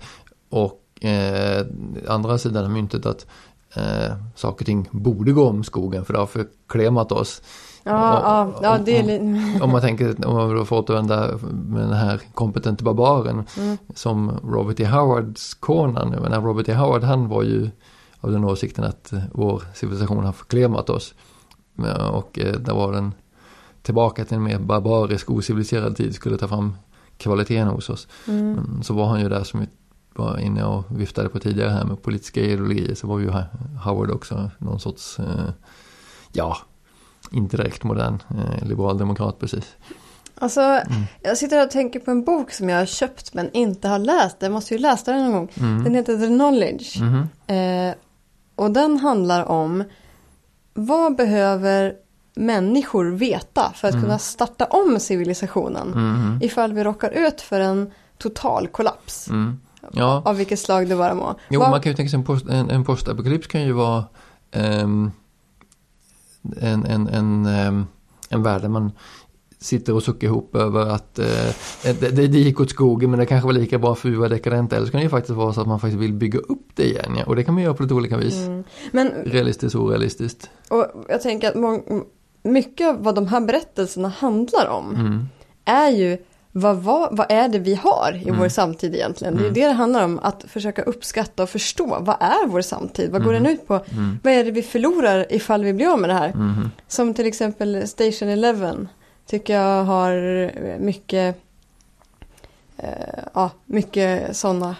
Och 0.50 1.04
eh, 1.04 1.66
andra 2.08 2.38
sidan 2.38 2.64
av 2.64 2.70
myntet 2.70 3.06
att 3.06 3.26
eh, 3.76 4.16
saker 4.34 4.62
och 4.62 4.66
ting 4.66 4.88
borde 4.90 5.32
gå 5.32 5.48
om 5.48 5.64
skogen 5.64 6.04
för 6.04 6.12
det 6.12 6.18
har 6.18 6.26
förklemat 6.26 7.12
oss. 7.12 7.42
Ja, 7.82 8.16
Och- 8.18 8.24
ja, 8.24 8.58
ja 8.62 8.78
det 8.84 8.98
är 8.98 9.02
li- 9.02 9.60
Om 9.62 9.70
man 9.70 9.80
tänker, 9.80 10.26
om 10.26 10.34
man 10.36 10.66
får 10.66 10.76
återvända 10.78 11.38
med 11.52 11.80
den 11.82 11.92
här 11.92 12.20
kompetenta 12.34 12.84
barbaren 12.84 13.44
mm. 13.56 13.76
som 13.94 14.30
Robert 14.44 14.80
E. 14.80 14.86
Howards. 14.86 15.56
Jag 15.68 15.92
menar, 16.22 16.40
Robert 16.40 16.68
E. 16.68 16.74
Howard 16.74 17.04
han 17.04 17.28
var 17.28 17.42
ju 17.42 17.70
av 18.20 18.30
den 18.32 18.44
åsikten 18.44 18.84
att 18.84 19.12
eh, 19.12 19.20
vår 19.32 19.62
civilisation 19.74 20.24
har 20.24 20.32
förklemat 20.32 20.90
oss. 20.90 21.14
Men, 21.74 22.00
Och 22.00 22.38
eh, 22.38 22.52
där 22.52 22.74
var 22.74 22.92
den 22.92 23.14
tillbaka 23.82 24.24
till 24.24 24.36
en 24.36 24.42
mer 24.42 24.58
barbarisk 24.58 25.30
ociviliserad 25.30 25.96
tid 25.96 26.14
skulle 26.14 26.36
ta 26.38 26.48
fram 26.48 26.74
kvaliteten 27.18 27.68
hos 27.68 27.90
oss. 27.90 28.08
Mm. 28.28 28.52
Men 28.52 28.82
så 28.82 28.94
var 28.94 29.06
han 29.06 29.20
ju 29.20 29.28
där 29.28 29.44
som 29.44 29.60
vi 29.60 29.66
var 30.14 30.38
inne 30.38 30.64
och 30.64 30.84
viftade 31.00 31.28
på 31.28 31.38
tidigare 31.38 31.70
här 31.70 31.84
med 31.84 32.02
politiska 32.02 32.40
ideologier 32.40 32.94
så 32.94 33.06
var 33.06 33.18
ju 33.18 33.30
Howard 33.84 34.10
också 34.10 34.50
någon 34.58 34.80
sorts, 34.80 35.18
eh, 35.18 35.24
ja, 36.32 36.56
inte 37.32 37.56
direkt 37.56 37.84
modern 37.84 38.22
eh, 38.30 38.66
liberaldemokrat 38.68 39.38
precis. 39.38 39.74
Alltså, 40.38 40.60
Mm. 40.60 40.82
jag 41.22 41.38
sitter 41.38 41.64
och 41.64 41.70
tänker 41.70 42.00
på 42.00 42.10
en 42.10 42.24
bok 42.24 42.52
som 42.52 42.68
jag 42.68 42.78
har 42.78 42.86
köpt 42.86 43.34
men 43.34 43.52
inte 43.52 43.88
har 43.88 43.98
läst. 43.98 44.36
Jag 44.40 44.52
måste 44.52 44.74
ju 44.74 44.80
läsa 44.80 45.12
den 45.12 45.22
någon 45.24 45.32
gång. 45.32 45.48
Mm. 45.54 45.84
Den 45.84 45.94
heter 45.94 46.18
The 46.18 46.26
Knowledge. 46.26 47.00
Mhm. 47.00 47.28
Eh, 47.46 47.94
och 48.56 48.70
den 48.70 48.98
handlar 48.98 49.44
om 49.44 49.84
vad 50.74 51.16
behöver 51.16 51.94
människor 52.36 53.04
veta 53.10 53.72
för 53.74 53.88
att 53.88 53.94
Mm. 53.94 54.04
kunna 54.06 54.18
starta 54.18 54.64
om 54.64 55.00
civilisationen 55.00 55.88
Mhm. 55.88 56.38
ifall 56.42 56.72
vi 56.72 56.84
råkar 56.84 57.10
ut 57.10 57.40
för 57.40 57.60
en 57.60 57.90
total 58.18 58.66
kollaps. 58.68 59.28
Ja. 59.92 60.22
Av 60.24 60.36
vilket 60.36 60.58
slag 60.58 60.88
det 60.88 60.94
vara 60.94 61.14
må. 61.14 61.34
Jo, 61.50 61.60
Vad- 61.60 61.70
man 61.70 61.80
kan 61.80 61.92
ju 61.92 61.96
tänka 61.96 62.10
sig 62.10 62.18
en, 62.18 62.24
post, 62.24 62.46
en, 62.48 62.70
en 62.70 62.84
postapokalyps 62.84 63.46
kan 63.46 63.62
ju 63.62 63.72
vara 63.72 64.04
ehm, 64.52 65.10
en, 66.60 66.84
en, 66.86 67.08
en, 67.08 67.46
ehm, 67.46 67.86
en 68.28 68.42
värld 68.42 68.62
där 68.62 68.68
man 68.68 68.92
sitter 69.60 69.94
och 69.94 70.02
suckar 70.02 70.26
ihop 70.28 70.54
över 70.56 70.86
att 70.86 71.18
eh, 71.18 71.24
det, 71.82 72.00
det, 72.16 72.26
det 72.26 72.38
gick 72.38 72.60
åt 72.60 72.70
skogen 72.70 73.10
men 73.10 73.18
det 73.20 73.26
kanske 73.26 73.46
var 73.46 73.52
lika 73.52 73.78
bra 73.78 73.94
för 73.94 74.08
vi 74.08 74.16
var 74.16 74.28
dekadenta. 74.28 74.76
Eller 74.76 74.86
så 74.86 74.92
kan 74.92 74.98
det 74.98 75.02
ju 75.04 75.10
faktiskt 75.10 75.34
vara 75.36 75.52
så 75.52 75.60
att 75.60 75.66
man 75.66 75.80
faktiskt 75.80 76.02
vill 76.02 76.12
bygga 76.12 76.38
upp 76.38 76.68
det 76.74 76.84
igen. 76.90 77.14
Ja. 77.18 77.24
Och 77.26 77.36
det 77.36 77.44
kan 77.44 77.54
man 77.54 77.62
göra 77.62 77.74
på 77.74 77.82
lite 77.82 77.94
olika 77.94 78.16
vis. 78.16 78.34
Mm. 78.46 78.64
Men 78.92 79.08
Realistiskt 79.24 79.74
och 79.74 79.82
orealistiskt. 79.84 80.50
och 80.68 80.86
jag 81.08 81.22
tänker 81.22 81.48
att 81.48 81.92
mycket 82.42 82.88
av 82.88 83.02
vad 83.04 83.14
de 83.14 83.26
här 83.26 83.40
berättelserna 83.40 84.08
handlar 84.08 84.68
om 84.68 84.94
Mm. 84.94 85.24
är 85.64 85.90
ju 85.90 86.18
vad, 86.56 86.76
vad, 86.76 87.16
vad 87.16 87.26
är 87.32 87.48
det 87.48 87.58
vi 87.58 87.74
har 87.74 88.20
i 88.24 88.28
Mm. 88.28 88.38
vår 88.38 88.48
samtid 88.48 88.94
egentligen? 88.94 89.34
Det 89.34 89.40
är 89.40 89.42
ju 89.42 89.46
Mm. 89.48 89.54
det 89.60 89.66
det 89.68 89.72
handlar 89.72 90.04
om, 90.04 90.18
att 90.22 90.44
försöka 90.48 90.82
uppskatta 90.82 91.42
och 91.42 91.50
förstå. 91.50 91.86
Vad 92.00 92.16
är 92.20 92.46
vår 92.46 92.60
samtid? 92.60 93.10
Vad 93.10 93.24
går 93.24 93.30
Mm. 93.32 93.42
den 93.44 93.52
ut 93.52 93.66
på? 93.66 93.74
Mm. 93.92 94.18
Vad 94.22 94.32
är 94.32 94.44
det 94.44 94.50
vi 94.50 94.62
förlorar 94.62 95.26
ifall 95.32 95.64
vi 95.64 95.72
blir 95.72 95.86
av 95.92 95.98
med 95.98 96.10
det 96.10 96.14
här? 96.14 96.32
Som 96.88 97.14
till 97.14 97.26
exempel 97.26 97.88
Station 97.88 98.28
Eleven 98.28 98.88
tycker 99.26 99.54
jag 99.60 99.84
har 99.84 100.12
mycket, 100.78 101.36
eh, 102.76 102.88
ja, 103.34 103.50
mycket 103.66 104.36
sådana 104.36 104.76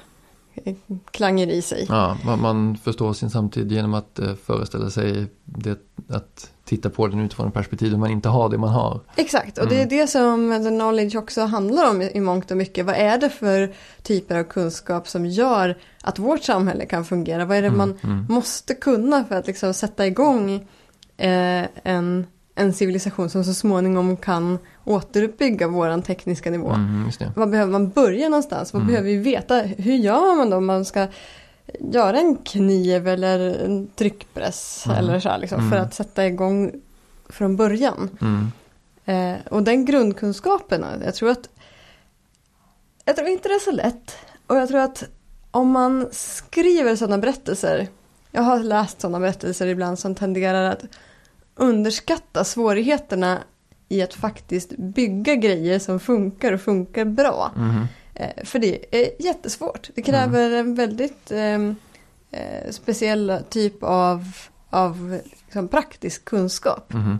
klanger 1.11 1.47
i 1.51 1.63
sig. 1.63 1.87
Ja, 1.89 2.17
man, 2.25 2.41
man 2.41 2.77
förstår 2.77 3.13
sin 3.13 3.31
samtid 3.31 3.73
genom 3.73 3.95
att 3.95 4.19
eh, 4.19 4.35
föreställa 4.35 4.91
sig 4.91 5.27
det, 5.45 5.79
att 6.09 6.51
titta 6.65 6.91
på 6.91 7.07
den 7.07 7.21
utifrån 7.21 7.49
ett 7.49 7.55
perspektiv 7.55 7.91
där 7.91 7.99
man 7.99 8.11
inte 8.11 8.29
har 8.29 8.49
det 8.49 8.59
man 8.59 8.71
har. 8.71 9.01
Exakt, 9.17 9.59
och 9.59 9.69
det 9.69 9.75
är 9.75 9.79
Mm. 9.87 9.89
det 9.89 10.07
som 10.07 10.63
The 10.65 10.69
Knowledge 10.71 11.17
också 11.17 11.41
handlar 11.43 11.91
om 11.91 12.03
i 12.03 12.21
mångt 12.21 12.51
och 12.51 12.57
mycket. 12.57 12.87
Vad 12.87 12.95
är 12.97 13.19
det 13.19 13.31
för 13.31 13.73
typer 14.03 14.39
av 14.39 14.45
kunskap 14.45 15.09
som 15.09 15.27
gör 15.27 15.79
att 16.03 16.19
vårt 16.19 16.43
samhälle 16.43 16.87
kan 16.87 17.05
fungera? 17.05 17.45
Vad 17.45 17.57
är 17.57 17.63
det 17.63 17.69
Mm, 17.69 17.79
man 17.79 17.99
mm. 18.05 18.27
måste 18.29 18.75
kunna 18.75 19.25
för 19.25 19.35
att 19.37 19.47
liksom 19.47 19.75
sätta 19.75 20.07
igång 20.07 20.55
eh, 21.17 21.65
en, 21.83 22.27
en 22.55 22.73
civilisation 22.73 23.31
som 23.31 23.45
så 23.45 23.55
småningom 23.55 24.17
kan 24.17 24.59
återuppbygga 24.85 25.69
våran 25.69 26.03
tekniska 26.03 26.51
nivå? 26.51 26.71
Mm. 26.71 27.11
Vad 27.37 27.51
behöver 27.51 27.73
man 27.73 27.89
börja 27.91 28.29
någonstans? 28.29 28.73
Vad 28.73 28.83
Mm. 28.83 28.93
behöver 28.93 29.11
vi 29.11 29.17
veta? 29.17 29.55
Hur 29.61 29.95
gör 29.95 30.37
man 30.37 30.51
då 30.51 30.57
om 30.57 30.67
man 30.67 30.85
ska 30.85 31.07
göra 31.81 32.19
en 32.19 32.37
kniv 32.37 33.09
eller 33.09 33.39
en 33.65 33.87
tryckpress 33.87 34.85
Mm. 34.87 34.99
eller 34.99 35.21
så 35.21 35.29
här, 35.29 35.39
liksom, 35.39 35.59
för 35.71 35.77
Mm. 35.77 35.87
att 35.89 35.95
sätta 35.95 36.27
igång 36.27 36.73
från 37.29 37.57
början? 37.57 38.19
Mm. 38.21 38.53
Eh, 39.05 39.41
och 39.51 39.63
den 39.63 39.85
grundkunskapen, 39.85 40.85
jag 41.05 41.15
tror 41.15 41.31
att 41.31 41.49
jag 43.05 43.17
tror 43.17 43.29
inte 43.29 43.49
det 43.49 43.55
är 43.55 43.59
så 43.59 43.71
lätt. 43.71 44.17
Och 44.47 44.57
jag 44.57 44.69
tror 44.69 44.81
att 44.81 45.05
om 45.51 45.71
man 45.71 46.09
skriver 46.13 46.97
sådana 46.97 47.19
berättelser, 47.19 47.89
jag 48.31 48.43
har 48.43 48.59
läst 48.59 49.01
sådana 49.01 49.21
berättelser 49.21 49.67
ibland 49.67 49.99
som 49.99 50.15
tenderar 50.15 50.71
att 50.71 50.83
underskatta 51.55 52.45
svårigheterna 52.45 53.39
i 53.89 54.03
att 54.03 54.15
faktiskt 54.15 54.77
bygga 54.77 55.35
grejer 55.35 55.79
som 55.79 56.01
funkar 56.01 56.53
och 56.53 56.61
funkar 56.61 57.05
bra. 57.05 57.53
Mhm. 57.57 57.87
Eh, 58.15 58.45
för 58.45 58.59
det 58.59 58.97
är 59.03 59.23
jättesvårt. 59.23 59.91
Det 59.95 60.03
kräver 60.03 60.51
en 60.51 60.75
väldigt 60.75 61.31
ehm, 61.31 61.77
eh, 62.31 62.71
speciell 62.71 63.39
typ 63.51 63.83
av, 63.83 64.25
av 64.71 65.21
liksom, 65.45 65.69
praktisk 65.69 66.25
kunskap. 66.25 66.93
Mhm. 66.93 67.19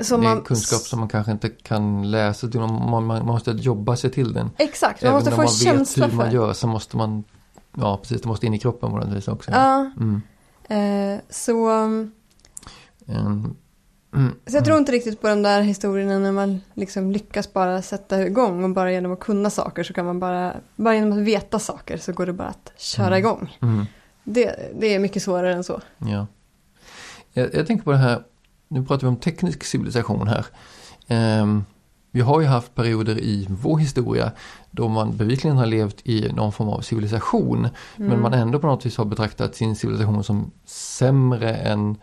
Som 0.00 0.20
det 0.20 0.26
är 0.26 0.34
man- 0.34 0.44
kunskap 0.44 0.80
som 0.80 0.98
man 1.00 1.08
kanske 1.08 1.32
inte 1.32 1.48
kan 1.48 2.10
läsa 2.10 2.48
till. 2.48 2.60
Man, 2.60 3.04
man, 3.06 3.26
måste 3.26 3.50
jobba 3.50 3.96
sig 3.96 4.10
till 4.10 4.32
den. 4.32 4.50
Exakt, 4.58 5.02
man 5.02 5.08
Även 5.08 5.14
måste 5.14 5.30
om 5.30 5.36
få 5.36 5.42
en 5.42 5.44
man 5.44 5.54
vet 5.54 5.62
känsla 5.62 6.04
hur 6.04 6.10
för 6.10 6.16
man 6.16 6.32
gör 6.32 6.52
så 6.52 6.66
måste 6.66 6.96
man, 6.96 7.24
ja 7.76 7.96
precis, 7.96 8.22
det 8.22 8.28
måste 8.28 8.46
in 8.46 8.54
i 8.54 8.58
kroppen 8.58 8.90
på 8.90 8.96
något 8.98 9.08
vis 9.16 9.28
också. 9.28 9.50
Ja, 9.50 9.90
Mm. 9.96 10.22
Eh, 10.68 11.20
så, 11.30 11.68
En, 13.06 13.56
så 14.46 14.56
jag 14.56 14.64
tror 14.64 14.78
inte 14.78 14.92
riktigt 14.92 15.20
på 15.20 15.28
de 15.28 15.42
där 15.42 15.60
historierna 15.62 16.18
när 16.18 16.32
man 16.32 16.60
liksom 16.74 17.10
lyckas 17.10 17.52
bara 17.52 17.82
sätta 17.82 18.26
igång 18.26 18.64
och 18.64 18.70
bara 18.70 18.92
genom 18.92 19.12
att 19.12 19.20
kunna 19.20 19.50
saker 19.50 19.82
så 19.82 19.92
kan 19.94 20.04
man 20.06 20.20
bara, 20.20 20.54
bara 20.76 20.94
genom 20.94 21.12
att 21.18 21.24
veta 21.24 21.58
saker 21.58 21.96
så 21.96 22.12
går 22.12 22.26
det 22.26 22.32
bara 22.32 22.48
att 22.48 22.72
köra 22.76 23.06
Mm. 23.06 23.18
igång. 23.18 23.56
mm, 23.62 23.86
Det, 24.24 24.70
det 24.80 24.94
är 24.94 24.98
mycket 24.98 25.22
svårare 25.22 25.54
än 25.54 25.64
så. 25.64 25.80
ja. 25.98 26.26
Jag, 27.32 27.54
jag 27.54 27.66
tänker 27.66 27.84
på 27.84 27.92
det 27.92 27.98
här, 27.98 28.22
nu 28.68 28.84
pratar 28.84 29.00
vi 29.02 29.08
om 29.08 29.16
teknisk 29.16 29.64
civilisation 29.64 30.28
här. 30.28 30.46
Ehm, 31.08 31.64
vi 32.10 32.20
har 32.20 32.40
ju 32.40 32.46
haft 32.46 32.74
perioder 32.74 33.18
i 33.18 33.46
vår 33.50 33.78
historia 33.78 34.32
då 34.70 34.88
man 34.88 35.16
bevisligen 35.16 35.56
har 35.56 35.66
levt 35.66 36.06
i 36.06 36.32
någon 36.32 36.52
form 36.52 36.68
av 36.68 36.80
civilisation. 36.80 37.68
Men 37.96 38.06
Mm. 38.08 38.22
man 38.22 38.34
ändå 38.34 38.58
på 38.58 38.66
något 38.66 38.86
vis 38.86 38.96
har 38.96 39.04
betraktat 39.04 39.54
sin 39.54 39.76
civilisation 39.76 40.24
som 40.24 40.50
sämre 40.64 41.54
än, 41.56 41.96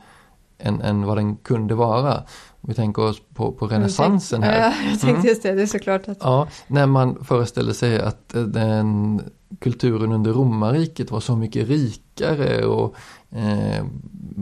än, 0.63 0.81
än 0.81 1.05
vad 1.05 1.17
den 1.17 1.35
kunde 1.35 1.75
vara. 1.75 2.23
Om 2.63 2.67
vi 2.67 2.73
tänker 2.73 3.01
oss 3.01 3.21
på, 3.33 3.51
på 3.51 3.67
renässansen 3.67 4.43
här. 4.43 4.59
Ja, 4.59 4.73
jag 4.91 4.99
tänkte 4.99 5.07
Mm. 5.09 5.25
just 5.25 5.43
det, 5.43 5.51
det 5.51 5.61
är 5.61 5.65
såklart 5.67 6.07
att 6.07 6.17
Ja, 6.21 6.47
när 6.67 6.85
man 6.85 7.25
föreställer 7.25 7.73
sig 7.73 8.01
att 8.01 8.35
eh, 8.35 8.41
den 8.43 9.21
kulturen 9.59 10.11
under 10.11 10.33
romarriket 10.33 11.11
var 11.11 11.19
så 11.19 11.35
mycket 11.35 11.67
rikare 11.67 12.65
och 12.65 12.95
eh, 13.29 13.85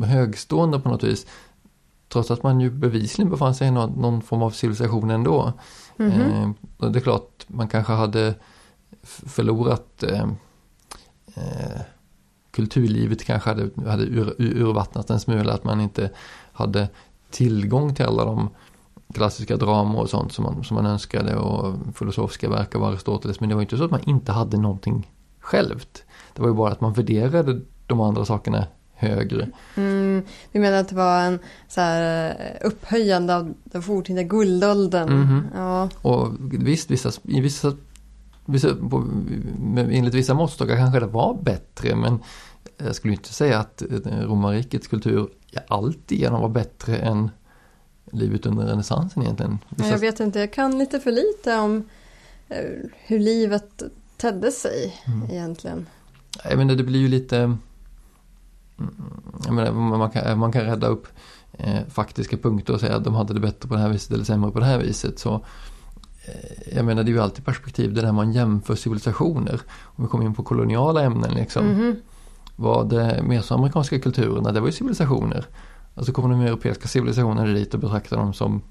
högstående 0.05 0.79
på 0.79 0.89
något 0.89 1.03
vis. 1.03 1.25
Trots 2.10 2.32
att 2.32 2.43
man 2.43 2.60
ju 2.62 2.69
bevisligen 2.71 3.29
befann 3.32 3.55
sig 3.55 3.67
i 3.67 3.71
någon, 3.71 3.91
någon 3.91 4.21
form 4.21 4.41
av 4.41 4.49
civilisation 4.51 5.10
ändå. 5.10 5.53
Mhm. 5.97 6.12
Eh, 6.12 6.49
och 6.77 6.91
det 6.91 6.99
är 6.99 7.03
klart, 7.03 7.45
man 7.47 7.67
kanske 7.67 7.93
hade 7.93 8.34
förlorat 9.03 10.03
eh, 10.03 10.27
eh, 11.36 11.82
kulturlivet 12.60 13.24
kanske 13.24 13.50
hade, 13.50 13.69
hade 13.89 14.04
ur, 14.04 14.36
ur, 14.38 14.58
urvattnat 14.58 15.10
en 15.10 15.19
smula. 15.19 15.54
Att 15.54 15.63
man 15.63 15.82
inte 15.82 16.10
hade 16.54 16.88
tillgång 17.32 17.95
till 17.95 18.06
alla 18.06 18.26
de 18.26 18.50
klassiska 19.13 19.58
drama 19.58 20.00
och 20.00 20.10
sånt 20.10 20.34
som 20.34 20.43
man, 20.43 20.63
som 20.63 20.76
man 20.76 20.86
önskade 20.86 21.36
och 21.36 21.76
filosofiska 21.95 22.50
verk 22.50 22.76
av 22.76 22.84
Aristoteles. 22.84 23.39
Men 23.39 23.50
det 23.50 23.56
var 23.56 23.62
inte 23.62 23.78
så 23.78 23.84
att 23.84 23.91
man 23.91 24.04
inte 24.06 24.32
hade 24.32 24.58
någonting 24.58 25.12
självt. 25.39 26.04
Det 26.34 26.41
var 26.41 26.50
ju 26.50 26.56
bara 26.56 26.72
att 26.72 26.82
man 26.82 26.93
värderade 26.93 27.62
de 27.88 28.02
andra 28.02 28.26
sakerna 28.26 28.65
högre. 28.93 29.48
Mm, 29.76 30.24
du 30.52 30.60
menar 30.60 30.78
att 30.78 30.89
det 30.89 30.95
var 30.95 31.22
en 31.22 31.39
så 31.67 31.82
här, 31.82 32.30
eh, 32.30 32.67
upphöjande 32.67 33.36
av 33.36 33.54
den 33.63 33.82
forntida 33.82 34.24
guldåldern? 34.24 35.10
Mhm. 35.10 35.45
Ja. 35.56 35.89
Och 36.02 36.28
visst, 36.52 36.91
vissa, 36.91 37.12
i 37.24 37.41
vissa, 37.41 37.74
vissa 38.45 38.76
på, 38.76 39.08
enligt 39.76 40.13
vissa 40.13 40.34
måttstockar 40.34 40.76
kanske 40.76 41.00
det 41.00 41.08
var 41.08 41.38
bättre 41.43 41.95
men 41.95 42.19
jag 42.78 42.95
skulle 42.95 43.13
inte 43.13 43.34
säga 43.34 43.60
att 43.60 43.82
eh, 43.82 44.19
romarrikets 44.22 44.88
kultur 44.88 45.30
alltigenom 45.67 46.41
var 46.41 46.50
bättre 46.50 46.98
än 46.98 47.32
livet 48.12 48.45
under 48.45 48.65
renässansen 48.65 49.24
egentligen. 49.24 49.60
Vissa, 49.69 49.89
Jag 49.89 49.98
vet 50.00 50.19
inte, 50.19 50.39
jag 50.39 50.54
kan 50.54 50.78
lite 50.78 51.00
för 51.00 51.12
lite 51.12 51.56
om 51.56 51.89
eh, 52.50 52.58
hur 53.06 53.19
livet 53.19 53.84
tedde 54.17 54.52
sig 54.52 54.95
Mm. 55.08 55.30
egentligen. 55.32 55.86
Jag 56.43 56.58
menar 56.58 56.76
det 56.76 56.84
blir 56.84 57.00
ju 57.00 57.08
lite 57.08 57.38
mm, 57.38 57.58
jag 59.45 59.54
menar, 59.54 59.72
man, 59.72 60.10
kan, 60.12 60.39
man 60.39 60.52
kan 60.52 60.62
rädda 60.65 60.88
upp 60.88 61.08
eh, 61.54 61.80
faktiska 61.89 62.38
punkter 62.38 62.74
och 62.74 62.80
säga 62.80 62.95
att 62.95 63.04
de 63.04 63.15
hade 63.15 63.34
det 63.34 63.39
bättre 63.39 63.69
på 63.69 63.76
det 63.76 63.82
här 63.82 63.89
viset 63.89 64.12
eller 64.12 64.24
sämre 64.24 64.52
på 64.52 64.60
det 64.60 64.65
här 64.65 64.80
viset. 64.80 65.19
Så, 65.19 65.45
eh, 66.26 66.76
jag 66.76 66.86
menar 66.86 67.04
det 67.04 67.10
är 67.12 67.13
ju 67.13 67.19
alltid 67.22 67.45
perspektiv 67.45 67.93
det 67.93 68.02
där 68.02 68.12
man 68.12 68.32
jämför 68.32 68.76
civilisationer. 68.76 69.62
Om 69.82 70.04
vi 70.04 70.10
kommer 70.10 70.26
in 70.26 70.34
på 70.36 70.43
koloniala 70.43 71.02
ämnen 71.04 71.34
liksom. 71.34 71.65
Mhm. 71.67 71.86
Var 71.86 71.95
det 72.89 73.24
mesoamerikanska 73.24 74.00
kulturerna, 74.00 74.52
det 74.52 74.60
var 74.60 74.67
ju 74.67 74.74
civilisationer. 74.74 75.45
Och 75.93 76.06
så 76.06 76.13
kommer 76.13 76.30
de 76.30 76.41
europeiska 76.41 76.88
civilisationerna 76.88 77.54
dit 77.54 77.74
och 77.74 77.80
betraktar 77.80 78.17
dem 78.17 78.34
som 78.34 78.62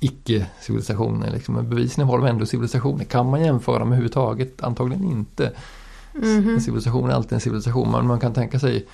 icke-civilisationer. 0.00 1.30
Liksom. 1.30 1.54
Men 1.54 1.70
bevisligen 1.70 2.08
var 2.08 2.18
de 2.18 2.26
ändå 2.26 2.46
civilisationer. 2.46 3.04
Kan 3.04 3.30
man 3.30 3.44
jämföra 3.44 3.78
dem 3.78 3.88
överhuvudtaget? 3.88 4.62
Antagligen 4.62 5.04
inte. 5.04 5.52
Mhm. 6.12 6.48
En 6.48 6.60
civilisation 6.60 7.10
är 7.10 7.14
alltid 7.14 7.32
en 7.32 7.40
civilisation. 7.40 7.90
Men 7.90 8.06
man 8.06 8.20
kan 8.20 8.32
tänka 8.32 8.58
sig 8.58 8.86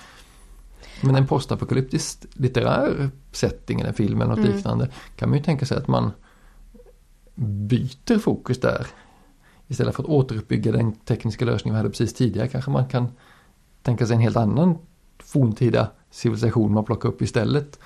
men 1.01 1.15
en 1.15 1.27
postapokalyptisk 1.27 2.25
litterär 2.33 3.09
setting 3.31 3.79
eller 3.79 3.93
film 3.93 4.21
eller 4.21 4.29
något 4.29 4.45
Mm. 4.45 4.55
liknande 4.55 4.89
kan 5.15 5.29
man 5.29 5.37
ju 5.37 5.43
tänka 5.43 5.65
sig 5.65 5.77
att 5.77 5.87
man 5.87 6.11
byter 7.35 8.19
fokus 8.19 8.59
där. 8.59 8.87
Istället 9.67 9.95
för 9.95 10.03
att 10.03 10.09
återuppbygga 10.09 10.71
den 10.71 10.91
tekniska 10.91 11.45
lösning 11.45 11.73
vi 11.73 11.77
hade 11.77 11.89
precis 11.89 12.13
tidigare 12.13 12.47
kanske 12.47 12.71
man 12.71 12.87
kan 12.87 13.07
tänka 13.83 14.05
sig 14.07 14.15
en 14.15 14.21
helt 14.21 14.37
annan 14.37 14.77
forntida 15.23 15.87
civilisation 16.11 16.73
man 16.73 16.85
plockar 16.85 17.09
upp 17.09 17.21
istället. 17.21 17.79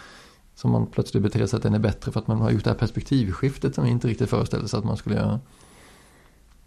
Som 0.56 0.72
man 0.72 0.86
plötsligt 0.88 1.24
beter 1.24 1.46
sig 1.48 1.58
att 1.58 1.64
den 1.64 1.74
är 1.74 1.80
bättre 1.80 2.12
för 2.12 2.20
att 2.20 2.28
man 2.28 2.38
har 2.42 2.52
gjort 2.52 2.64
det 2.64 2.70
här 2.70 2.78
perspektivskiftet 2.78 3.76
som 3.76 3.84
vi 3.84 3.90
inte 3.90 4.08
riktigt 4.08 4.30
föreställde 4.30 4.68
sig 4.68 4.78
att 4.80 4.86
man 4.86 4.98
skulle 4.98 5.16
göra. 5.16 5.40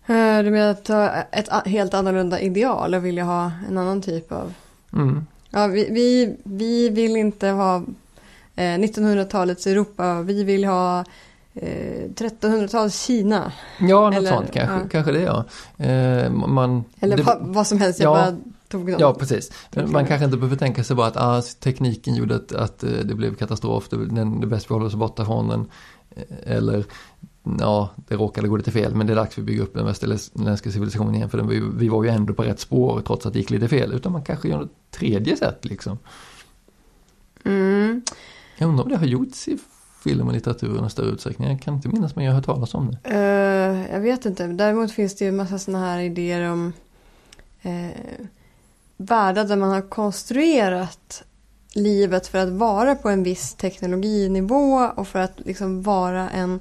Eh, 0.06 0.44
Du 0.44 0.50
menar 0.50 0.70
att 0.70 0.84
ta 0.84 1.08
ett 1.10 1.66
helt 1.66 1.94
annorlunda 1.94 2.40
ideal 2.40 2.94
och 2.94 3.04
vilja 3.04 3.24
ha 3.24 3.52
en 3.68 3.78
annan 3.78 4.02
typ 4.02 4.32
av... 4.32 4.54
Mm. 4.92 5.26
Ja, 5.50 5.66
vi, 5.66 5.88
vi, 5.90 6.36
vi 6.44 6.88
vill 6.88 7.16
inte 7.16 7.48
ha 7.48 7.76
eh, 8.56 8.62
1900-talets 8.62 9.66
Europa, 9.66 10.22
vi 10.22 10.44
vill 10.44 10.64
ha 10.64 11.04
eh, 11.54 12.08
1300-talets 12.14 13.04
Kina. 13.06 13.52
Ja, 13.80 13.86
något 14.10 14.14
Eller, 14.14 14.30
sånt 14.30 14.52
kanske, 14.52 14.74
ja. 14.74 14.80
kanske 14.90 15.12
det 15.12 15.20
ja. 15.22 15.44
Eh, 15.84 16.30
man, 16.32 16.84
Eller 17.00 17.16
det, 17.16 17.22
vad, 17.22 17.38
vad 17.40 17.66
som 17.66 17.80
helst, 17.80 18.00
jag 18.00 18.18
Ja. 18.18 18.24
bara 18.30 18.36
tog 18.68 18.90
något. 18.90 19.00
Ja, 19.00 19.14
precis. 19.14 19.52
Men 19.70 19.92
man 19.92 20.06
kanske 20.06 20.24
inte 20.24 20.36
behöver 20.36 20.56
tänka 20.56 20.84
sig 20.84 20.96
bara 20.96 21.06
att 21.06 21.16
ah, 21.16 21.42
tekniken 21.42 22.14
gjorde 22.14 22.36
att, 22.36 22.52
att 22.52 22.84
eh, 22.84 22.90
det 22.90 23.14
blev 23.14 23.34
katastrof, 23.34 23.88
det, 23.88 24.06
den, 24.06 24.40
det 24.40 24.46
är 24.46 24.48
bäst 24.48 24.70
vi 24.70 24.72
håller 24.74 24.86
oss 24.86 24.94
borta 24.94 25.24
från 25.24 25.48
den. 25.48 25.66
Eh, 26.10 26.56
Eller 26.56 26.84
ja, 27.58 27.90
det 27.96 28.14
råkade 28.14 28.48
gå 28.48 28.56
lite 28.56 28.70
fel 28.70 28.94
men 28.94 29.06
det 29.06 29.12
är 29.12 29.14
dags 29.14 29.34
för 29.34 29.42
att 29.42 29.46
bygga 29.46 29.62
upp 29.62 29.74
den 29.74 29.86
västerländska 29.86 30.70
civilisationen 30.70 31.14
igen 31.14 31.30
för 31.30 31.38
den 31.38 31.78
vi 31.78 31.88
var 31.88 32.04
ju 32.04 32.10
ändå 32.10 32.34
på 32.34 32.42
rätt 32.42 32.60
spår 32.60 33.02
trots 33.06 33.26
att 33.26 33.32
det 33.32 33.38
gick 33.38 33.50
lite 33.50 33.68
fel. 33.68 33.92
Utan 33.92 34.12
man 34.12 34.22
kanske 34.22 34.48
gör 34.48 34.58
något 34.58 34.90
tredje 34.90 35.36
sätt 35.36 35.64
liksom. 35.64 35.98
Mm. 37.44 38.02
Jag 38.58 38.68
undrar 38.68 38.84
om 38.84 38.90
det 38.90 38.96
har 38.96 39.06
gjorts 39.06 39.48
i 39.48 39.58
film 40.04 40.26
och 40.26 40.32
litteratur 40.32 40.70
i 40.70 40.80
någon 40.80 40.90
större 40.90 41.10
utsträckning. 41.10 41.48
Jag 41.48 41.62
kan 41.62 41.74
inte 41.74 41.88
minnas 41.88 42.16
men 42.16 42.24
jag 42.24 42.32
har 42.32 42.36
hört 42.36 42.46
talas 42.46 42.74
om 42.74 42.90
det. 42.90 43.10
Eh, 43.14 43.94
jag 43.94 44.00
vet 44.00 44.26
inte. 44.26 44.46
Däremot 44.46 44.92
finns 44.92 45.16
det 45.16 45.24
ju 45.24 45.28
en 45.28 45.36
massa 45.36 45.58
sådana 45.58 45.86
här 45.86 45.98
idéer 45.98 46.50
om 46.50 46.72
uh, 47.66 47.90
världar 49.00 49.44
där 49.44 49.56
man 49.56 49.70
har 49.70 49.80
konstruerat 49.88 51.22
livet 51.72 52.26
för 52.26 52.38
att 52.38 52.48
vara 52.48 52.94
på 52.94 53.08
en 53.08 53.22
viss 53.22 53.54
teknologinivå 53.54 54.90
och 54.96 55.08
för 55.08 55.18
att 55.18 55.40
liksom 55.40 55.82
vara 55.82 56.30
en, 56.30 56.60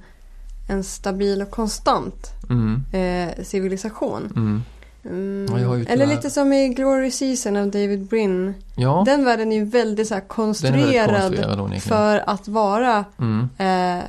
en 0.70 0.84
stabil 0.84 1.42
och 1.42 1.52
konstant 1.52 2.28
Mm, 2.50 2.84
eh, 2.94 3.44
civilisation. 3.44 4.32
mm. 4.36 4.64
Mm. 5.06 5.62
Ja, 5.62 5.78
Eller 5.94 6.06
lite 6.06 6.30
som 6.30 6.54
i 6.54 6.68
Glory 6.70 7.12
Season 7.12 7.58
av 7.58 7.72
David 7.72 8.06
Brin. 8.06 8.54
Ja, 8.76 9.04
Den 9.06 9.26
världen 9.26 9.52
är 9.52 9.56
ju 9.56 9.66
väldigt 9.66 10.08
så 10.08 10.14
här 10.14 10.22
är 10.22 10.24
väldigt 10.24 10.36
konstruerad, 10.36 11.22
konstruerad 11.22 11.82
för 11.82 12.24
att 12.30 12.48
vara 12.48 13.06
Mm, 13.20 13.50
eh, 13.58 14.04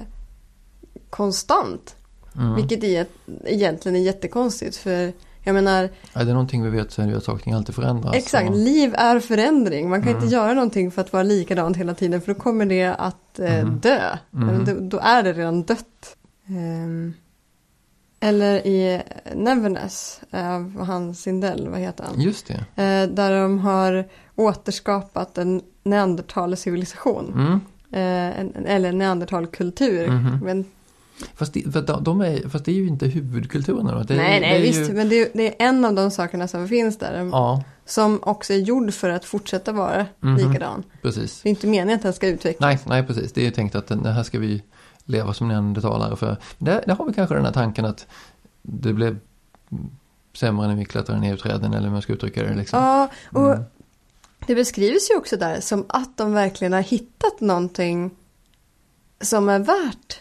konstant. 1.11 1.97
mm. 2.37 2.55
Vilket 2.55 2.85
är, 2.85 3.07
egentligen 3.45 3.97
är 3.97 4.01
jättekonstigt 4.01 4.77
för 4.77 5.13
jag 5.43 5.55
menar 5.55 5.89
Är 6.13 6.25
det 6.25 6.33
någonting 6.33 6.63
vi 6.65 6.71
vet 6.71 6.93
så 6.93 7.03
är 7.03 7.07
det 7.07 7.13
ju 7.13 7.19
att 7.19 7.25
saker 7.25 7.37
och 7.39 7.43
ting 7.45 7.53
alltid 7.53 7.75
förändras. 7.75 8.15
exakt, 8.17 8.51
och- 8.51 8.57
liv 8.57 8.95
är 8.99 9.21
förändring. 9.21 9.89
Man 9.91 10.03
kan 10.03 10.09
Mm. 10.13 10.23
inte 10.23 10.35
göra 10.35 10.55
någonting 10.55 10.91
för 10.91 11.01
att 11.03 11.13
vara 11.13 11.23
likadant 11.23 11.77
hela 11.77 11.95
tiden 11.95 12.21
för 12.21 12.35
då 12.35 12.41
kommer 12.41 12.67
det 12.67 12.85
att 12.99 13.39
eh, 13.39 13.59
Mm. 13.61 13.79
dö. 13.79 14.01
Mm. 14.35 14.47
Men 14.47 14.65
Då, 14.65 14.73
då 14.81 14.99
är 15.03 15.23
det 15.23 15.33
redan 15.33 15.63
dött. 15.63 16.17
Ehm, 16.49 17.15
eller 18.21 18.67
i 18.67 19.03
Neverness 19.35 20.21
av 20.31 20.85
han 20.87 21.15
Sindel, 21.15 21.69
vad 21.69 21.81
heter 21.81 22.05
han? 22.05 22.21
Just 22.21 22.47
det. 22.47 22.83
Eh, 22.83 23.09
där 23.15 23.43
de 23.43 23.59
har 23.59 24.09
återskapat 24.37 25.39
en 25.39 25.63
neandertalcivilisation. 25.83 27.33
Mm. 27.35 27.61
Eh, 27.93 28.41
en, 28.41 28.67
eller 28.67 28.93
neandertalkultur. 28.93 30.09
Men, 30.45 30.65
Fast, 31.35 31.53
det, 31.53 31.61
de 32.01 32.21
är, 32.21 32.49
fast 32.49 32.65
det 32.65 32.71
är 32.71 32.75
ju 32.75 32.87
inte 32.89 33.07
huvudkulturen. 33.07 33.87
Det, 33.87 33.93
nej, 34.17 34.41
det 34.41 34.47
nej, 34.47 34.57
är 34.57 34.61
visst. 34.63 34.91
Ju, 34.91 34.95
Men 34.95 35.09
det, 35.09 35.31
det 35.35 35.63
är 35.63 35.69
en 35.69 35.85
av 35.85 35.95
de 35.95 36.11
sakerna 36.11 36.49
som 36.49 36.69
finns 36.69 36.99
där. 36.99 37.29
ja, 37.33 37.65
Som 37.87 38.21
också 38.23 38.53
är 38.53 38.57
gjord 38.59 38.95
för 38.95 39.11
att 39.11 39.25
fortsätta 39.25 39.73
vara 39.73 40.07
Mhm. 40.21 40.37
likadan. 40.37 40.83
precis. 41.03 41.41
Det 41.43 41.49
är 41.49 41.51
inte 41.51 41.67
meningen 41.67 41.97
att 41.97 42.03
den 42.03 42.13
ska 42.13 42.27
utvecklas. 42.29 42.61
Nej, 42.61 42.79
nej, 42.87 43.07
precis. 43.07 43.33
Det 43.33 43.41
är 43.41 43.45
ju 43.45 43.51
tänkt 43.51 43.75
att 43.75 43.87
den, 43.87 44.03
det 44.03 44.11
här 44.13 44.23
ska 44.23 44.39
vi 44.39 44.63
leva 45.05 45.35
som 45.35 45.49
neandertalare 45.49 46.17
för. 46.17 46.37
Där, 46.59 46.83
där 46.87 46.95
har 46.95 47.05
vi 47.07 47.13
kanske 47.13 47.35
den 47.35 47.45
här 47.45 47.53
tanken 47.53 47.85
att 47.85 48.07
det 48.63 48.93
blev 48.93 49.19
sämre 50.35 50.69
när 50.69 50.75
vi 50.77 50.85
klättrade 50.85 51.21
ner 51.21 51.35
i 51.35 51.39
träden 51.39 51.73
eller 51.75 51.85
hur 51.87 51.93
man 51.93 52.03
ska 52.03 52.13
uttrycka 52.13 52.43
det. 52.43 52.55
Liksom. 52.55 52.83
Ja, 52.83 53.09
och 53.33 53.53
Mm. 53.53 53.65
det 54.47 54.55
beskrivs 54.55 55.11
ju 55.11 55.17
också 55.17 55.37
där 55.37 55.61
som 55.61 55.85
att 55.89 56.17
de 56.17 56.33
verkligen 56.33 56.73
har 56.73 56.81
hittat 56.81 57.41
någonting 57.41 58.11
som 59.21 59.49
är 59.49 59.59
värt 59.59 60.21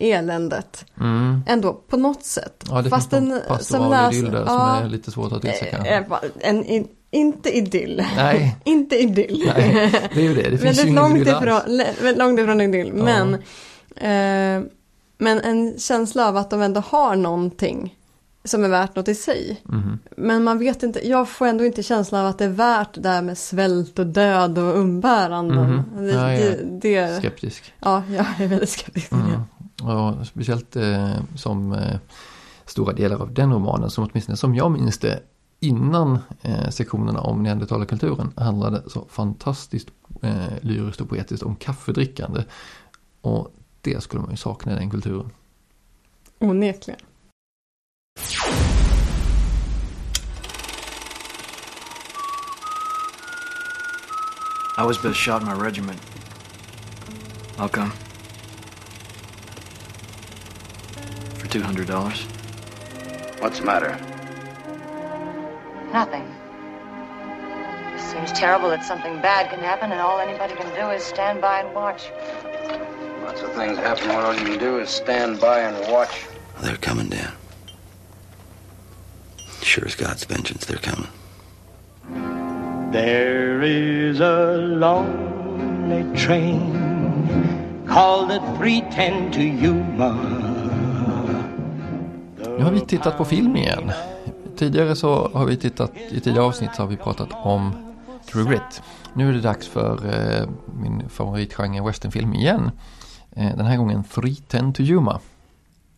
eländet. 0.00 0.84
Mm. 1.00 1.42
Ändå, 1.46 1.72
på 1.72 1.96
något 1.96 2.24
sätt. 2.24 2.64
Ja, 2.70 2.82
det 2.82 2.90
Fast 2.90 3.10
finns 3.10 3.22
en 3.22 3.40
som 3.40 3.48
pastoral 3.48 4.14
idyll 4.14 4.30
där 4.30 4.46
som 4.46 4.54
ja. 4.54 4.80
är 4.80 4.88
lite 4.88 5.10
svårt 5.10 5.32
att 5.32 5.42
sig 5.42 5.68
Eh, 5.84 5.96
eh, 5.96 6.04
En, 6.40 6.64
en, 6.64 6.88
inte 7.10 7.56
idyll. 7.56 8.04
Nej. 8.16 8.56
inte 8.64 8.96
idyll. 8.96 9.52
Nej, 9.56 10.10
det 10.14 10.20
är 10.20 10.24
ju 10.24 10.34
det. 10.34 10.50
Det 10.50 10.58
finns 10.58 10.78
ju 10.78 10.82
ingen 10.82 10.94
långt 10.94 11.16
idyll 11.16 11.28
ifrån, 11.28 11.82
väldigt 12.02 12.18
långt 12.18 12.40
ifrån 12.40 12.60
idyll. 12.60 12.92
Ja. 12.96 13.04
Men, 13.04 13.34
eh, 13.96 14.70
men 15.18 15.40
en 15.40 15.78
känsla 15.78 16.28
av 16.28 16.36
att 16.36 16.50
de 16.50 16.62
ändå 16.62 16.80
har 16.80 17.16
någonting 17.16 17.94
som 18.44 18.64
är 18.64 18.68
värt 18.68 18.96
något 18.96 19.08
i 19.08 19.14
sig. 19.14 19.60
Mhm. 19.64 19.98
Men 20.16 20.44
man 20.44 20.58
vet 20.58 20.82
inte, 20.82 21.08
jag 21.08 21.28
får 21.28 21.46
ändå 21.46 21.64
inte 21.64 21.82
känslan 21.82 22.20
av 22.20 22.26
att 22.26 22.38
det 22.38 22.44
är 22.44 22.48
värt 22.48 22.94
det 22.94 23.00
där 23.00 23.22
med 23.22 23.38
svält 23.38 23.98
och 23.98 24.06
död 24.06 24.58
och 24.58 24.78
umbäranden. 24.78 25.70
Mhm. 25.70 26.06
Det, 26.06 26.12
Ja, 26.12 26.22
det, 26.22 26.58
det, 26.80 27.18
Skeptisk. 27.18 27.74
ja, 27.80 28.02
jag 28.08 28.26
är 28.38 28.46
väldigt 28.46 28.70
skeptisk. 28.70 29.12
Mm. 29.12 29.40
Och 29.82 30.26
speciellt 30.26 30.76
eh, 30.76 31.16
som 31.36 31.72
eh, 31.72 31.98
stora 32.64 32.92
delar 32.92 33.16
av 33.16 33.34
den 33.34 33.52
romanen, 33.52 33.90
som 33.90 34.04
åtminstone 34.04 34.36
som 34.36 34.54
jag 34.54 34.70
minns 34.70 34.98
det, 34.98 35.22
innan 35.60 36.18
eh, 36.42 36.68
sektionerna 36.68 37.20
om 37.20 37.42
neandertalarkulturen 37.42 38.32
handlade 38.36 38.82
så 38.90 39.06
fantastiskt 39.10 39.88
eh, 40.22 40.52
lyriskt 40.60 41.00
och 41.00 41.08
poetiskt 41.08 41.42
om 41.42 41.56
kaffedrickande. 41.56 42.44
Och 43.20 43.54
det 43.80 44.02
skulle 44.02 44.22
man 44.22 44.30
ju 44.30 44.36
sakna 44.36 44.72
i 44.72 44.74
den 44.74 44.90
kulturen. 44.90 45.30
Onekligen. 46.38 47.00
I 54.78 54.82
was 54.82 55.02
best 55.02 55.16
shot 55.16 55.42
in 55.42 55.48
my 55.48 55.54
regiment. 55.54 56.00
I'll 57.56 57.68
come. 57.68 57.90
For 61.48 61.54
two 61.54 61.62
hundred 61.62 61.86
dollars. 61.86 62.24
What's 63.38 63.60
the 63.60 63.64
matter? 63.64 63.98
Nothing. 65.94 66.24
It 67.94 68.00
seems 68.00 68.32
terrible 68.38 68.68
that 68.68 68.84
something 68.84 69.22
bad 69.22 69.48
can 69.48 69.60
happen 69.60 69.90
and 69.90 69.98
all 69.98 70.20
anybody 70.20 70.54
can 70.56 70.74
do 70.74 70.90
is 70.90 71.02
stand 71.02 71.40
by 71.40 71.60
and 71.60 71.74
watch. 71.74 72.10
Lots 73.24 73.40
of 73.40 73.52
things 73.54 73.78
happen 73.78 74.08
when 74.08 74.16
all 74.18 74.34
you 74.34 74.44
can 74.44 74.58
do 74.58 74.78
is 74.78 74.90
stand 74.90 75.40
by 75.40 75.60
and 75.60 75.90
watch. 75.90 76.26
They're 76.60 76.76
coming, 76.76 77.08
Dan. 77.08 77.32
Sure 79.62 79.86
as 79.86 79.94
God's 79.94 80.24
vengeance, 80.24 80.66
they're 80.66 80.76
coming. 80.76 81.08
There 82.92 83.62
is 83.62 84.20
a 84.20 84.58
lonely 84.58 86.14
train 86.14 87.86
called 87.88 88.28
the 88.28 88.40
310 88.58 89.32
to 89.32 89.42
Yuma. 89.42 90.57
Nu 92.58 92.64
har 92.64 92.70
vi 92.70 92.80
tittat 92.80 93.16
på 93.18 93.24
film 93.24 93.56
igen. 93.56 93.92
Tidigare 94.56 94.96
så 94.96 95.30
har 95.34 95.46
vi 95.46 95.56
tittat, 95.56 95.92
i 96.10 96.20
tidigare 96.20 96.46
avsnitt 96.46 96.70
så 96.74 96.82
har 96.82 96.88
vi 96.88 96.96
pratat 96.96 97.28
om 97.32 97.72
True 98.32 98.44
Grit. 98.44 98.82
Nu 99.14 99.28
är 99.28 99.32
det 99.32 99.40
dags 99.40 99.68
för 99.68 100.06
eh, 100.06 100.48
min 100.82 101.08
favoritgenre 101.08 101.86
westernfilm 101.86 102.34
igen. 102.34 102.70
Eh, 103.30 103.56
den 103.56 103.66
här 103.66 103.76
gången 103.76 104.04
310 104.04 104.72
to 104.74 104.82
Yuma. 104.82 105.20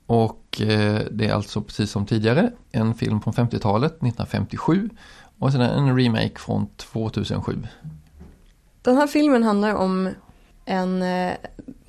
Och 0.06 0.60
eh, 0.60 1.00
det 1.10 1.26
är 1.26 1.32
alltså 1.32 1.62
precis 1.62 1.90
som 1.90 2.06
tidigare 2.06 2.52
en 2.72 2.94
film 2.94 3.20
från 3.20 3.34
50-talet, 3.34 3.92
1957. 3.92 4.90
Och 5.38 5.52
sen 5.52 5.60
en 5.60 5.96
remake 5.98 6.38
från 6.38 6.66
2007. 6.76 7.66
Den 8.82 8.96
här 8.96 9.06
filmen 9.06 9.42
handlar 9.42 9.74
om 9.74 10.08
en 10.64 11.02
eh, 11.02 11.32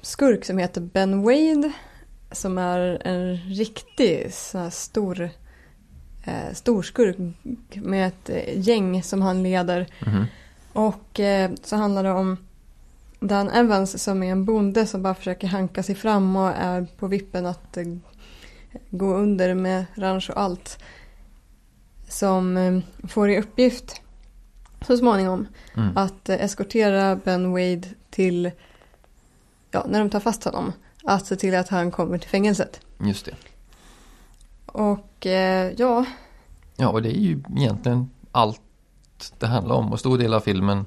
skurk 0.02 0.46
som 0.46 0.58
heter 0.58 0.82
Ben 0.82 1.22
Wade. 1.24 1.74
Som 2.32 2.58
är 2.58 3.02
en 3.08 3.38
riktig 3.38 4.34
sån 4.34 4.62
här 4.62 4.70
stor, 4.70 5.30
eh, 6.24 6.54
stor 6.54 6.84
skurk 6.84 7.18
med 7.76 8.08
ett 8.08 8.30
eh, 8.30 8.60
gäng 8.60 9.04
som 9.04 9.22
han 9.22 9.44
leder. 9.44 9.88
Mhm. 10.06 10.26
Och 10.74 11.20
eh, 11.20 11.52
så 11.64 11.76
handlar 11.76 12.04
det 12.04 12.12
om 12.12 12.38
Dan 13.20 13.50
Evans 13.50 14.04
som 14.04 14.24
är 14.24 14.32
en 14.32 14.46
bonde 14.46 14.86
som 14.88 15.02
bara 15.04 15.16
försöker 15.16 15.48
hanka 15.48 15.84
sig 15.84 15.96
fram 15.96 16.36
och 16.36 16.50
är 16.50 16.88
på 16.98 17.08
vippen 17.08 17.46
att 17.46 17.78
eh, 17.78 17.86
gå 18.90 19.14
under 19.16 19.54
med 19.54 19.86
ranch 19.96 20.30
och 20.30 20.42
allt. 20.42 20.84
Som 22.10 22.58
eh, 22.58 22.80
får 23.08 23.30
i 23.30 23.40
uppgift 23.40 24.02
så 24.88 24.98
småningom 24.98 25.48
Mm. 25.78 25.98
att 25.98 26.30
eh, 26.30 26.42
eskortera 26.44 27.16
Ben 27.16 27.52
Wade 27.52 27.84
till, 28.10 28.52
ja 29.72 29.86
när 29.90 30.00
de 30.00 30.10
tar 30.10 30.20
fast 30.20 30.44
honom, 30.44 30.74
att 31.04 31.26
se 31.26 31.36
till 31.36 31.56
att 31.56 31.70
han 31.70 31.92
kommer 31.92 32.18
till 32.18 32.30
fängelset. 32.30 32.80
Just 33.06 33.26
det. 33.26 33.32
Och 34.66 35.26
eh, 35.28 35.72
ja, 35.78 36.06
Ja, 36.78 36.90
och 36.90 37.02
det 37.02 37.10
är 37.18 37.20
ju 37.22 37.44
egentligen 37.58 38.10
allt 38.32 38.62
det 39.40 39.48
handlar 39.48 39.76
om. 39.76 39.92
Och 39.92 40.00
stor 40.00 40.18
del 40.18 40.34
av 40.34 40.40
filmen 40.40 40.86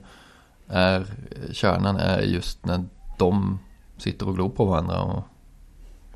är, 0.68 1.06
kärnan 1.52 1.96
är 1.96 2.20
just 2.20 2.64
när 2.66 2.84
de 3.18 3.58
sitter 3.98 4.28
och 4.28 4.34
glor 4.34 4.48
på 4.48 4.64
varandra. 4.64 5.02
Och 5.02 5.22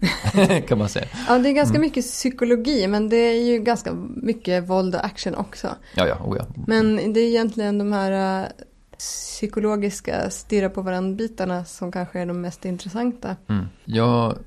kan 0.68 0.78
man 0.78 0.88
säga. 0.88 1.06
ja 1.28 1.38
det 1.38 1.48
är 1.48 1.52
ganska 1.52 1.74
Mm. 1.76 1.86
mycket 1.86 2.04
psykologi 2.04 2.86
men 2.86 3.08
det 3.08 3.16
är 3.16 3.42
ju 3.42 3.58
ganska 3.58 3.92
mycket 4.16 4.68
våld 4.68 4.94
och 4.94 5.04
action 5.04 5.34
också. 5.34 5.68
Ja, 5.94 6.06
ja, 6.06 6.16
oh 6.24 6.36
ja. 6.38 6.44
Men 6.66 7.12
det 7.12 7.20
är 7.20 7.26
egentligen 7.28 7.78
de 7.78 7.92
här 7.92 8.42
eh, 8.42 8.48
psykologiska 8.98 10.30
stirra 10.30 10.68
på 10.68 10.82
varandra 10.82 11.16
bitarna 11.16 11.64
som 11.64 11.92
kanske 11.92 12.20
är 12.20 12.26
de 12.26 12.40
mest 12.40 12.64
intressanta. 12.64 13.36
Mm. 13.48 13.66
Jag 13.84 14.38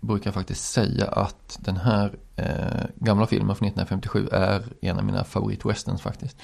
brukar 0.00 0.32
faktiskt 0.32 0.70
säga 0.70 1.06
att 1.06 1.58
den 1.60 1.76
här 1.76 2.18
eh, 2.36 2.84
gamla 2.94 3.26
filmen 3.26 3.56
från 3.56 3.68
1957 3.68 4.28
är 4.32 4.64
en 4.80 4.98
av 4.98 5.04
mina 5.04 5.24
favoritwesterns 5.24 6.02
faktiskt. 6.02 6.36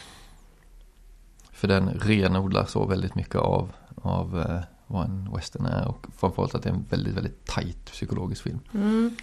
För 1.53 1.69
den 1.69 1.89
renodlar 1.89 2.65
så 2.65 2.87
väldigt 2.87 3.15
mycket 3.15 3.37
av, 3.37 3.73
av 3.95 4.41
eh, 4.41 4.61
vad 4.87 5.05
en 5.05 5.35
western 5.35 5.67
är 5.67 5.89
och 5.89 6.07
framförallt 6.17 6.55
att 6.55 6.63
det 6.63 6.69
är 6.69 6.75
en 6.75 6.87
väldigt, 6.91 7.15
väldigt 7.15 7.47
tight 7.47 7.85
psykologisk 7.85 8.43
film. 8.43 8.61
Mm. 8.75 9.17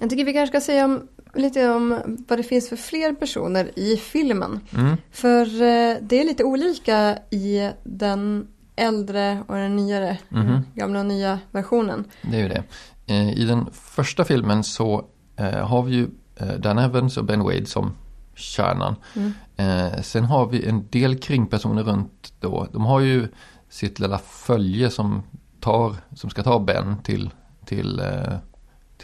Jag 0.00 0.10
tycker 0.10 0.24
vi 0.24 0.32
kanske 0.32 0.60
ska 0.60 0.66
säga 0.66 0.84
om, 0.84 1.08
lite 1.34 1.68
om 1.70 2.00
vad 2.28 2.38
det 2.38 2.42
finns 2.42 2.68
för 2.68 2.76
fler 2.76 3.12
personer 3.14 3.78
i 3.78 3.96
filmen. 3.96 4.60
Mm. 4.76 4.96
För 5.10 5.46
eh, 5.46 5.96
det 6.02 6.20
är 6.20 6.24
lite 6.24 6.44
olika 6.44 7.18
i 7.30 7.70
den 7.84 8.46
äldre 8.76 9.42
och 9.48 9.54
den 9.56 9.76
nyare, 9.76 10.18
Mhm. 10.28 10.46
den 10.46 10.66
gamla 10.74 10.98
och 11.00 11.06
nya 11.06 11.38
versionen. 11.50 12.04
Det 12.22 12.36
är 12.36 12.42
ju 12.42 12.48
det. 12.48 12.62
Eh, 13.06 13.32
I 13.38 13.44
den 13.44 13.66
första 13.72 14.24
filmen 14.24 14.64
så 14.64 15.04
eh, 15.36 15.50
har 15.66 15.82
vi 15.82 15.94
ju 15.94 16.08
eh, 16.36 16.48
Dan 16.52 16.78
Evans 16.78 17.16
och 17.16 17.24
Ben 17.24 17.42
Wade 17.42 17.66
som 17.66 17.92
kärnan. 18.34 18.96
Mm. 19.16 19.32
Eh, 19.56 20.00
sen 20.02 20.24
har 20.24 20.46
vi 20.46 20.66
en 20.66 20.88
del 20.90 21.18
kringpersoner 21.18 21.82
runt 21.82 22.32
då. 22.40 22.66
De 22.72 22.84
har 22.84 23.00
ju 23.00 23.28
sitt 23.68 23.98
lilla 23.98 24.18
följe 24.18 24.90
som, 24.90 25.22
tar, 25.60 25.96
som 26.14 26.30
ska 26.30 26.42
ta 26.42 26.58
Ben 26.60 26.96
till, 27.02 27.30
till, 27.66 28.00
eh, 28.00 28.34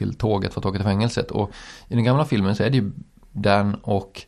till 0.01 0.15
tåget 0.15 0.53
för 0.53 0.61
att 0.61 0.67
åka 0.67 0.79
till 0.79 0.87
fängelset. 0.87 1.31
Och 1.31 1.51
i 1.89 1.95
den 1.95 2.05
gamla 2.05 2.25
filmen 2.25 2.57
så 2.57 2.63
är 2.63 2.71
det 2.71 2.77
ju 2.77 2.93
Dan 3.33 3.75
och 3.75 4.23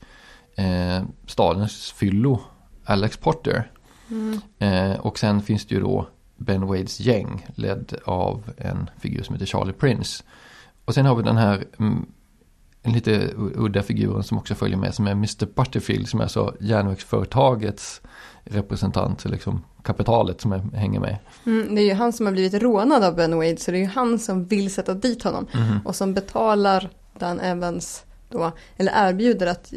eh, 0.56 1.02
stadens 1.26 1.92
fyllo, 1.92 2.40
Alex 2.84 3.16
Potter. 3.16 3.70
Eh, 4.58 5.00
och 5.00 5.18
sen 5.18 5.42
finns 5.42 5.66
det 5.66 5.74
ju 5.74 5.80
då 5.80 6.08
Ben 6.36 6.66
Wades 6.66 7.00
gäng 7.00 7.46
ledd 7.54 7.94
av 8.04 8.52
en 8.56 8.90
figur 9.00 9.22
som 9.22 9.34
heter 9.34 9.46
Charlie 9.46 9.72
Prince. 9.72 10.24
Och 10.84 10.94
sen 10.94 11.06
har 11.06 11.16
vi 11.16 11.22
den 11.22 11.36
här 11.36 11.64
mm, 11.78 12.06
en 12.82 12.92
lite 12.92 13.30
udda 13.36 13.82
figuren 13.82 14.22
som 14.22 14.38
också 14.38 14.54
följer 14.54 14.76
med 14.76 14.94
som 14.94 15.06
är 15.06 15.12
Mr. 15.12 15.46
Butterfield 15.54 16.08
som 16.08 16.20
är 16.20 16.26
så 16.26 16.54
järnvägsföretagets 16.60 18.02
representant, 18.44 19.24
liksom 19.24 19.64
kapitalet 19.82 20.40
som 20.40 20.52
är, 20.52 20.58
hänger 20.76 21.00
med. 21.00 21.16
Mm, 21.46 21.74
det 21.74 21.80
är 21.80 21.84
ju 21.84 21.94
han 21.94 22.12
som 22.12 22.26
har 22.26 22.32
blivit 22.32 22.62
rånad 22.62 23.04
av 23.04 23.16
Ben 23.16 23.36
Wade 23.36 23.56
så 23.56 23.70
det 23.70 23.76
är 23.76 23.80
ju 23.80 23.86
han 23.86 24.18
som 24.18 24.44
vill 24.44 24.74
sätta 24.74 24.94
dit 24.94 25.22
honom. 25.22 25.46
Och 25.84 25.96
som 25.96 26.14
betalar 26.14 26.90
Dan 27.18 27.40
Evans 27.40 28.04
då, 28.28 28.52
eller 28.76 29.08
erbjuder 29.08 29.46
att 29.46 29.72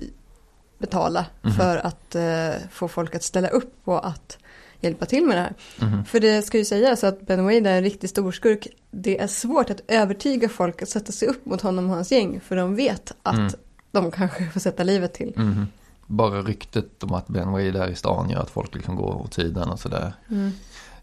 betala 0.77 1.25
för 1.57 1.77
att 1.77 2.15
eh, 2.15 2.49
få 2.71 2.87
folk 2.87 3.15
att 3.15 3.23
ställa 3.23 3.47
upp 3.47 3.73
på 3.85 3.97
att 3.99 4.37
hjälpa 4.79 5.05
till 5.05 5.25
med 5.25 5.37
det 5.37 5.41
här. 5.41 5.53
Mhm. 5.81 6.05
För 6.05 6.19
det 6.19 6.41
ska 6.41 6.57
ju 6.57 6.65
sägas 6.65 7.03
att 7.03 7.27
Ben 7.27 7.43
Wade 7.43 7.69
är 7.69 7.77
en 7.77 7.83
riktig 7.83 8.09
storskurk. 8.09 8.67
Det 8.91 9.19
är 9.21 9.27
svårt 9.27 9.69
att 9.69 9.81
övertyga 9.87 10.49
folk 10.49 10.81
att 10.81 10.89
sätta 10.89 11.11
sig 11.11 11.27
upp 11.27 11.45
mot 11.45 11.61
honom 11.61 11.89
och 11.89 11.95
hans 11.95 12.11
gäng 12.11 12.39
för 12.39 12.55
de 12.55 12.75
vet 12.75 13.11
att 13.23 13.35
Mm. 13.35 13.51
de 13.91 14.11
kanske 14.11 14.49
får 14.49 14.59
sätta 14.59 14.83
livet 14.83 15.13
till. 15.13 15.33
Mhm. 15.35 15.67
Bara 16.07 16.41
ryktet 16.41 17.03
om 17.03 17.13
att 17.13 17.27
Ben 17.27 17.51
Wade 17.51 17.83
är 17.83 17.87
i 17.89 17.95
stan 17.95 18.29
gör 18.29 18.39
att 18.41 18.49
folk 18.49 18.75
liksom 18.75 18.95
går 18.95 19.13
åt 19.21 19.33
sidan 19.33 19.69
och 19.69 19.79
sådär. 19.79 20.13
Mm. 20.31 20.51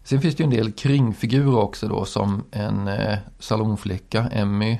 Sen 0.03 0.21
finns 0.21 0.35
det 0.35 0.43
ju 0.43 0.45
en 0.45 0.55
del 0.55 0.71
kringfigurer 0.71 1.57
också 1.57 1.87
då 1.87 2.05
som 2.05 2.43
en 2.51 2.87
eh, 2.87 3.17
salonflicka, 3.39 4.29
Emmy. 4.31 4.79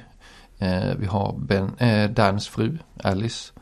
Eh, 0.57 0.95
vi 0.97 1.05
har 1.05 1.35
ben, 1.39 1.75
eh, 1.77 2.09
Dans 2.09 2.47
fru, 2.47 2.77
Alice. 3.03 3.53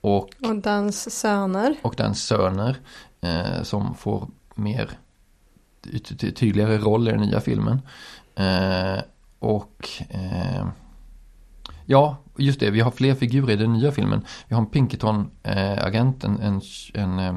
Och, 0.00 0.28
Och 0.48 0.56
Dans 0.62 1.10
söner. 1.14 1.76
och 1.82 1.94
Dans 1.96 2.22
söner 2.26 2.76
eh, 3.20 3.62
som 3.62 3.94
får 3.94 4.28
mer 4.54 4.90
ty- 5.84 5.98
ty- 5.98 6.32
tydligare 6.32 6.78
roll 6.78 7.08
i 7.08 7.10
den 7.10 7.20
nya 7.20 7.40
filmen. 7.40 7.80
Eh, 8.34 8.98
och 9.38 9.88
eh, 10.08 10.66
ja, 11.86 12.16
just 12.36 12.60
det, 12.60 12.70
vi 12.70 12.80
har 12.80 12.90
fler 12.90 13.14
figurer 13.14 13.52
i 13.52 13.56
den 13.56 13.72
nya 13.72 13.92
filmen. 13.92 14.24
Vi 14.48 14.54
har 14.54 14.62
en 14.62 14.68
Pinkerton-agent, 14.68 16.24
en, 16.24 16.40
en, 16.40 16.60
en 16.94 17.18
eh, 17.18 17.36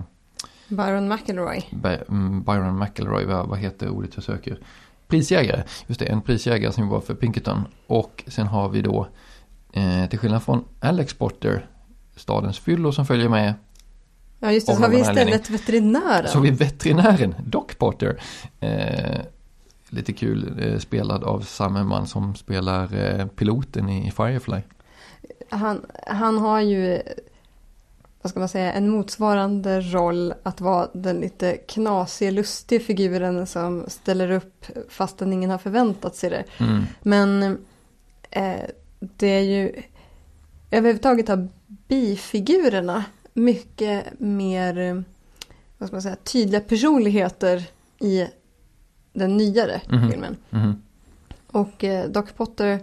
Byron 0.68 1.08
McElroy. 1.08 1.62
By- 1.72 2.04
mm, 2.10 2.44
Byron 2.44 2.80
McElroy, 2.80 3.26
vad, 3.26 3.48
vad 3.48 3.60
heter 3.60 3.90
ordet 3.90 4.12
jag 4.16 4.24
söker? 4.24 4.60
Prisjägare, 5.08 5.64
just 5.88 6.00
det, 6.00 6.06
en 6.06 6.22
prisjägare 6.22 6.72
som 6.74 6.88
var 6.88 7.02
för 7.02 7.16
Pinkerton. 7.16 7.64
Och 7.88 8.24
sen 8.28 8.48
har 8.48 8.70
vi 8.70 8.82
då, 8.82 9.08
eh, 9.74 10.10
till 10.10 10.20
skillnad 10.20 10.44
från 10.44 10.64
Alex 10.80 11.14
Potter, 11.14 11.66
stadens 12.16 12.60
fyllo 12.60 12.92
som 12.92 13.06
följer 13.06 13.30
med, 13.30 13.54
Ja 14.40 14.52
just 14.52 14.68
det, 14.68 14.76
så 14.76 14.82
har 14.82 14.90
vi 14.90 15.02
anledning. 15.02 15.34
istället 15.34 15.50
veterinären. 15.50 16.28
så 16.28 16.38
har 16.38 16.44
vi 16.44 16.52
veterinären, 16.52 17.36
Doc 17.46 17.66
Potter. 17.78 18.22
Eh, 18.60 19.20
lite 19.90 20.14
kul, 20.14 20.60
eh, 20.60 20.80
spelad 20.80 21.24
av 21.24 21.42
samma 21.42 21.84
man 21.84 22.08
som 22.08 22.36
spelar 22.36 22.96
eh, 22.96 23.26
piloten 23.26 23.90
i 23.90 24.12
Firefly. 24.12 24.62
Han, 25.50 25.86
han 26.08 26.38
har 26.38 26.62
ju, 26.62 27.02
vad 28.22 28.30
ska 28.30 28.40
man 28.40 28.50
säga, 28.50 28.74
en 28.74 28.90
motsvarande 28.90 29.82
roll 29.82 30.34
att 30.44 30.62
vara 30.62 30.88
den 30.94 31.18
lite 31.20 31.58
knasig, 31.58 32.32
lustig 32.34 32.86
figuren 32.86 33.48
som 33.48 33.86
ställer 33.88 34.32
upp 34.32 34.66
fastän 34.90 35.34
ingen 35.34 35.50
har 35.50 35.58
förväntat 35.58 36.16
sig 36.16 36.30
det. 36.30 36.44
Mm. 36.60 36.84
Men 37.02 37.58
eh, 38.32 38.62
det 39.00 39.28
är 39.28 39.42
ju, 39.42 39.82
överhuvudtaget 40.72 41.28
har 41.28 41.48
bifigurerna 41.68 43.04
mycket 43.34 44.20
mer, 44.20 45.04
vad 45.78 45.90
ska 45.90 45.96
man 45.96 46.02
säga, 46.02 46.16
tydliga 46.24 46.62
personligheter 46.62 47.64
i 48.00 48.28
den 49.14 49.38
nyare 49.38 49.82
Mhm. 49.90 50.12
filmen. 50.12 50.36
Mhm. 50.50 50.82
Och 51.48 51.84
eh, 51.84 52.10
Doc 52.10 52.26
Potter 52.38 52.80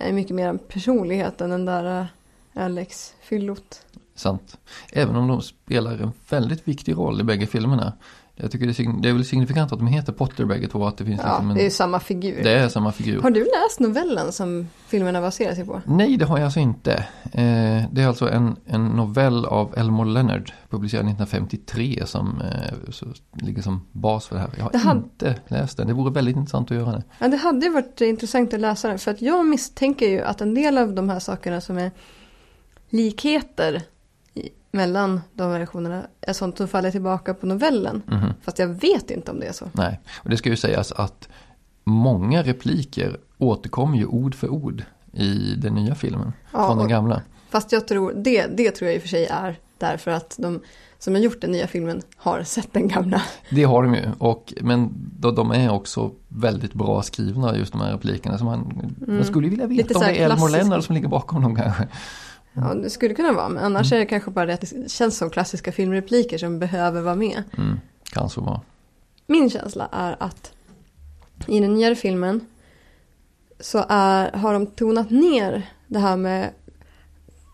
är 0.00 0.12
mycket 0.12 0.36
mer 0.36 0.48
en 0.48 0.58
personlighet 0.58 1.40
än 1.40 1.50
den 1.50 1.64
där 1.64 2.00
eh, 2.00 2.64
Alex 2.64 3.14
Fyllot. 3.20 3.86
Sant. 4.14 4.58
Även 4.92 5.16
om 5.16 5.28
de 5.28 5.42
spelar 5.42 5.98
en 5.98 6.12
väldigt 6.30 6.68
viktig 6.68 6.96
roll 6.96 7.20
i 7.20 7.24
bägge 7.24 7.46
filmerna. 7.46 7.92
Jag 8.42 8.50
tycker 8.50 8.66
det 8.66 8.78
är, 8.80 9.02
det 9.02 9.08
är 9.08 9.12
väl 9.12 9.24
signifikant 9.24 9.72
att 9.72 9.78
de 9.78 9.86
heter 9.88 10.12
Potter 10.12 10.44
bägge 10.44 10.68
två. 10.68 10.86
Att 10.86 10.96
det 10.98 11.04
finns 11.04 11.20
Ja, 11.24 11.28
liksom 11.32 11.50
en, 11.50 11.56
det 11.56 11.66
är 11.66 11.70
samma 11.70 12.00
figur. 12.00 12.42
det 12.42 12.50
är 12.52 12.68
samma 12.68 12.92
figur. 12.92 13.22
Har 13.22 13.30
du 13.30 13.40
läst 13.44 13.80
novellen 13.80 14.32
som 14.32 14.68
filmerna 14.88 15.20
baserar 15.20 15.54
sig 15.54 15.64
på? 15.66 15.80
Nej, 15.86 16.16
det 16.16 16.24
har 16.24 16.38
jag 16.38 16.44
alltså 16.44 16.60
inte. 16.60 16.92
Eh, 17.32 17.82
det 17.92 18.02
är 18.02 18.06
alltså 18.06 18.30
en, 18.30 18.56
en 18.66 18.86
novell 18.86 19.44
av 19.44 19.74
Elmore 19.76 20.08
Leonard, 20.10 20.52
publicerad 20.70 21.04
1953, 21.04 22.02
som 22.06 22.40
eh, 22.40 22.90
så, 22.90 23.06
ligger 23.32 23.62
som 23.62 23.86
bas 23.92 24.26
för 24.26 24.36
det 24.36 24.40
här. 24.42 24.50
Jag 24.58 24.64
har 24.64 24.78
hade- 24.78 25.00
inte 25.00 25.34
läst 25.48 25.76
den. 25.76 25.86
Det 25.86 25.92
vore 25.92 26.12
väldigt 26.12 26.36
intressant 26.36 26.70
att 26.70 26.76
göra 26.76 26.92
det. 26.92 27.02
Ja, 27.18 27.28
det 27.28 27.36
hade 27.36 27.68
varit 27.70 28.00
intressant 28.00 28.54
att 28.54 28.60
läsa 28.60 28.88
den. 28.88 28.98
För 28.98 29.10
att 29.10 29.22
jag 29.22 29.46
misstänker 29.46 30.08
ju 30.08 30.20
att 30.22 30.40
en 30.40 30.54
del 30.54 30.78
av 30.78 30.94
de 30.94 31.08
här 31.08 31.18
sakerna 31.18 31.60
som 31.60 31.78
är 31.78 31.90
likheter 32.90 33.82
mellan 34.70 35.20
de 35.34 35.50
versionerna 35.50 36.02
är 36.20 36.32
sånt 36.32 36.56
som 36.56 36.68
faller 36.68 36.90
tillbaka 36.90 37.34
på 37.34 37.46
novellen. 37.46 38.02
Mhm. 38.06 38.32
Fast 38.42 38.58
jag 38.58 38.68
vet 38.68 39.10
inte 39.10 39.30
om 39.30 39.40
det 39.40 39.46
är 39.46 39.52
så. 39.52 39.64
Nej, 39.72 40.00
och 40.22 40.30
det 40.30 40.36
ska 40.36 40.48
ju 40.48 40.56
sägas 40.56 40.92
att 40.92 41.28
många 41.84 42.42
repliker 42.42 43.18
återkommer 43.38 43.98
ju 43.98 44.06
ord 44.06 44.34
för 44.34 44.48
ord 44.48 44.84
i 45.12 45.54
den 45.58 45.74
nya 45.74 45.94
filmen. 45.94 46.32
Ja, 46.52 46.66
från 46.66 46.78
den 46.78 46.88
gamla. 46.88 47.22
Fast 47.50 47.72
jag 47.72 47.88
tror, 47.88 48.12
det, 48.16 48.46
det 48.46 48.70
tror 48.70 48.88
jag 48.88 48.94
i 48.96 48.98
och 48.98 49.02
för 49.02 49.08
sig 49.08 49.26
är 49.26 49.58
därför 49.78 50.10
att 50.10 50.34
de 50.38 50.60
som 50.98 51.14
har 51.14 51.20
gjort 51.20 51.40
den 51.40 51.52
nya 51.52 51.66
filmen 51.66 52.02
har 52.16 52.42
sett 52.42 52.72
den 52.72 52.88
gamla. 52.88 53.22
Det 53.50 53.64
har 53.64 53.82
de 53.82 53.94
ju, 53.94 54.02
och, 54.18 54.54
men 54.60 54.88
då, 55.18 55.30
de 55.30 55.50
är 55.50 55.70
också 55.70 56.10
väldigt 56.28 56.74
bra 56.74 57.02
skrivna 57.02 57.56
just 57.56 57.72
de 57.72 57.80
här 57.80 57.92
replikerna. 57.92 58.38
Så 58.38 58.44
man, 58.44 58.92
man 59.06 59.24
skulle 59.24 59.48
vilja 59.48 59.64
Mm. 59.64 59.76
Lite 59.76 59.88
veta 59.88 59.98
om 59.98 60.12
det 60.14 60.20
är 60.20 60.30
Elmore. 60.30 60.52
Leonard 60.52 60.84
som 60.84 60.94
ligger 60.94 61.08
bakom 61.08 61.42
dem 61.42 61.56
kanske. 61.56 61.88
Ja, 62.52 62.74
det 62.74 62.90
skulle 62.90 63.14
kunna 63.14 63.32
vara, 63.32 63.48
men 63.48 63.64
annars 63.64 63.92
är 63.92 63.98
det 63.98 64.06
kanske 64.06 64.30
bara 64.30 64.46
det 64.46 64.54
att 64.54 64.60
det 64.60 64.90
känns 64.90 65.16
som 65.16 65.30
klassiska 65.30 65.72
filmrepliker 65.72 66.38
som 66.38 66.58
behöver 66.58 67.00
vara 67.02 67.14
med. 67.14 67.42
Mm, 67.58 67.80
kan 68.12 68.30
så 68.30 68.40
vara. 68.40 68.60
Min 69.26 69.50
känsla 69.50 69.88
är 69.92 70.16
att 70.20 70.52
i 71.46 71.60
den 71.60 71.74
nyare 71.74 71.94
filmen 71.94 72.40
så 73.60 73.84
är, 73.88 74.32
har 74.32 74.52
de 74.52 74.66
tonat 74.66 75.10
ner 75.10 75.70
det 75.86 75.98
här 75.98 76.16
med 76.16 76.50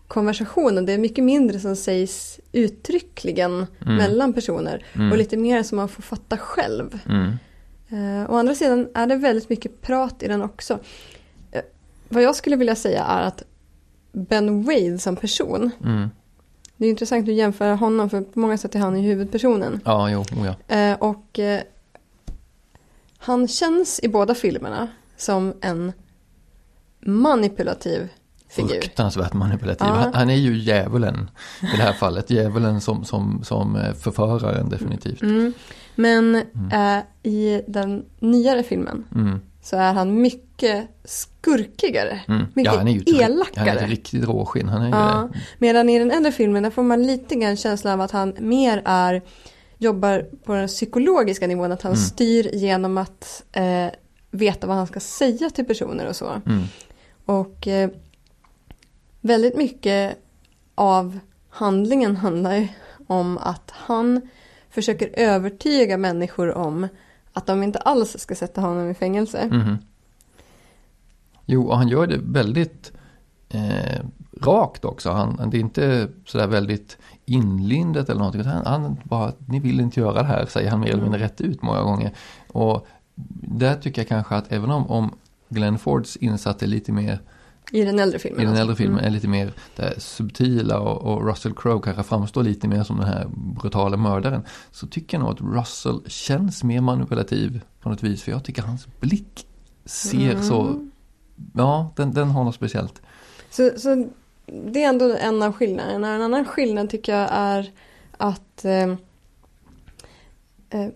konversationen. 0.07 0.85
Det 0.85 0.93
är 0.93 0.97
mycket 0.97 1.23
mindre 1.23 1.59
som 1.59 1.75
sägs 1.75 2.39
uttryckligen 2.51 3.65
mellan 3.79 4.33
personer 4.33 4.85
Mm. 4.93 5.11
och 5.11 5.17
lite 5.17 5.37
mer 5.37 5.63
som 5.63 5.75
man 5.75 5.89
får 5.89 6.01
fatta 6.03 6.37
själv. 6.37 6.99
Mm. 7.09 7.31
Eh, 7.89 8.31
å 8.31 8.35
andra 8.35 8.55
sidan 8.55 8.87
är 8.93 9.07
det 9.07 9.15
väldigt 9.15 9.49
mycket 9.49 9.81
prat 9.81 10.23
i 10.23 10.27
den 10.27 10.41
också. 10.41 10.79
Eh, 11.51 11.61
vad 12.09 12.23
jag 12.23 12.35
skulle 12.35 12.55
vilja 12.55 12.75
säga 12.75 13.03
är 13.03 13.21
att 13.21 13.43
Ben 14.29 14.63
Wade 14.63 14.97
som 14.99 15.15
person, 15.15 15.71
Mm. 15.83 16.09
det 16.77 16.85
är 16.85 16.89
intressant 16.89 17.29
att 17.29 17.35
jämföra 17.35 17.75
honom 17.75 18.09
för 18.09 18.21
på 18.21 18.39
många 18.39 18.57
sätt 18.57 18.75
är 18.75 18.79
han 18.79 19.03
ju 19.03 19.09
huvudpersonen. 19.09 19.79
Ja, 19.85 20.09
jo, 20.09 20.19
oh 20.19 20.45
ja. 20.67 20.75
Eh, 20.75 20.97
och 20.99 21.39
eh, 21.39 21.61
han 23.17 23.47
känns 23.47 23.99
i 24.03 24.07
båda 24.07 24.35
filmerna 24.35 24.87
som 25.17 25.53
en 25.61 25.91
manipulativ 26.99 28.09
figur. 28.49 28.69
Fruktansvärt 28.81 29.33
manipulativ. 29.33 29.87
Ja. 29.87 30.11
Han, 30.13 30.29
är 30.29 30.35
ju 30.35 30.57
djävulen 30.57 31.29
i 31.61 31.77
det 31.77 31.83
här 31.83 31.93
fallet. 31.99 32.29
Djävulen 32.29 32.81
som, 32.81 33.05
som, 33.05 33.43
som 33.43 33.75
eh, 33.75 33.93
förföraren 33.93 34.69
definitivt. 34.69 35.21
Mm. 35.21 35.53
Men 35.95 36.35
eh, 36.71 36.99
i 37.23 37.61
den 37.67 38.05
nyare 38.19 38.63
filmen 38.63 39.03
Mm. 39.15 39.39
Så 39.69 39.77
är 39.77 39.93
han 39.93 40.21
mycket 40.21 40.87
skurkigare. 41.03 42.19
Mm. 42.27 42.45
Mycket 42.53 42.73
Ja, 42.73 42.77
han 42.77 42.87
är 42.87 42.91
ju 42.91 43.03
elakare. 43.23 43.69
Han 43.69 43.77
är 43.77 43.83
ett 43.83 43.89
riktigt 43.89 44.23
råskinn. 44.23 44.69
Han 44.69 44.81
är 44.81 44.89
Ja, 44.89 45.29
det. 45.33 45.39
medan 45.57 45.89
i 45.89 45.99
den 45.99 46.11
äldre 46.11 46.31
filmen 46.31 46.63
där 46.63 46.69
får 46.69 46.83
man 46.83 47.03
lite 47.03 47.35
grann 47.35 47.57
känslan 47.57 47.93
av 47.93 48.01
att 48.01 48.11
han 48.11 48.33
mer 48.39 48.81
är 48.85 49.21
jobbar 49.77 50.25
på 50.45 50.53
den 50.53 50.67
psykologiska 50.67 51.47
nivån, 51.47 51.71
att 51.71 51.81
han 51.81 51.91
Mm. 51.91 52.03
styr 52.03 52.49
genom 52.55 52.97
att 52.97 53.43
eh, 53.51 53.87
veta 54.31 54.67
vad 54.67 54.75
han 54.75 54.87
ska 54.87 54.99
säga 54.99 55.49
till 55.49 55.65
personer 55.65 56.07
och 56.07 56.15
så. 56.15 56.41
Mm. 56.45 56.63
Och 57.25 57.67
eh, 57.67 57.89
väldigt 59.21 59.57
mycket 59.57 60.17
av 60.75 61.19
handlingen 61.49 62.15
handlar 62.15 62.55
ju 62.55 62.67
om 63.07 63.37
att 63.37 63.71
han 63.73 64.21
försöker 64.69 65.09
övertyga 65.13 65.97
människor 65.97 66.53
om 66.53 66.87
att 67.37 67.45
de 67.45 67.63
inte 67.63 67.79
alls 67.79 68.19
ska 68.19 68.35
sätta 68.35 68.61
honom 68.61 68.89
i 68.89 68.93
fängelse. 68.93 69.47
Mhm. 69.51 69.77
Jo, 71.45 71.67
och 71.67 71.77
han 71.77 71.87
gör 71.87 72.07
det 72.07 72.17
väldigt 72.17 72.91
eh, 73.49 74.01
rakt 74.41 74.85
också. 74.85 75.11
Han, 75.11 75.49
det 75.49 75.57
är 75.57 75.59
inte 75.59 76.07
sådär 76.25 76.47
väldigt 76.47 76.97
inlindat 77.25 78.09
eller 78.09 78.19
någonting. 78.19 78.43
Han, 78.43 78.65
han 78.65 78.97
bara, 79.03 79.33
ni 79.45 79.59
vill 79.59 79.79
inte 79.79 79.99
göra 79.99 80.21
det 80.21 80.27
här, 80.27 80.45
säger 80.45 80.69
han 80.69 80.79
mer 80.79 80.89
eller 80.89 81.03
mindre 81.03 81.19
rätt 81.19 81.41
ut 81.41 81.61
många 81.61 81.81
gånger. 81.81 82.11
Och 82.47 82.87
där 83.41 83.75
tycker 83.75 84.01
jag 84.01 84.09
kanske 84.09 84.35
att 84.35 84.51
även 84.51 84.71
om, 84.71 84.87
om 84.91 85.15
Glenn 85.49 85.77
Fords 85.77 86.17
insats 86.17 86.63
är 86.63 86.67
lite 86.67 86.91
mer 86.91 87.19
I 87.71 87.85
den 87.85 87.99
äldre 87.99 88.19
filmen. 88.19 88.39
i 88.41 88.43
den 88.43 88.49
alltså. 88.49 88.61
äldre 88.61 88.75
filmen 88.75 89.05
är 89.05 89.09
lite 89.09 89.27
mer 89.27 89.53
det 89.75 89.99
subtila 90.01 90.79
och, 90.79 91.13
och 91.13 91.27
Russell 91.27 91.53
Crowe 91.55 91.81
kanske 91.83 92.03
framstår 92.03 92.43
lite 92.43 92.67
mer 92.67 92.83
som 92.83 92.97
den 92.97 93.07
här 93.07 93.27
brutala 93.31 93.97
mördaren. 93.97 94.41
Så 94.71 94.87
tycker 94.87 95.17
jag 95.17 95.23
nog 95.23 95.33
att 95.33 95.57
Russell 95.57 96.01
känns 96.07 96.63
mer 96.63 96.81
manipulativ 96.81 97.61
på 97.81 97.89
något 97.89 98.03
vis. 98.03 98.23
För 98.23 98.31
jag 98.31 98.43
tycker 98.43 98.61
hans 98.61 98.87
blick 98.99 99.47
ser 99.85 100.41
så, 100.41 100.87
ja 101.53 101.91
den, 101.95 102.13
den 102.13 102.29
har 102.29 102.43
något 102.43 102.55
speciellt. 102.55 103.01
Så, 103.49 103.71
så 103.77 104.07
det 104.45 104.83
är 104.83 104.89
ändå 104.89 105.15
en 105.19 105.41
av 105.43 105.53
skillnaderna. 105.53 106.13
En 106.13 106.21
annan 106.21 106.45
skillnad 106.45 106.89
tycker 106.89 107.19
jag 107.19 107.29
är 107.31 107.71
att 108.17 108.65
eh, 108.65 108.89
eh, 110.69 110.89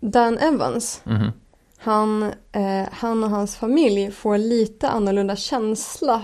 Dan 0.00 0.38
Evans, 0.38 1.00
Mhm. 1.04 1.32
Han, 1.84 2.22
eh, 2.52 2.88
han 2.92 3.24
och 3.24 3.30
hans 3.30 3.56
familj 3.56 4.10
får 4.10 4.38
lite 4.38 4.88
annorlunda 4.88 5.36
känsla 5.36 6.22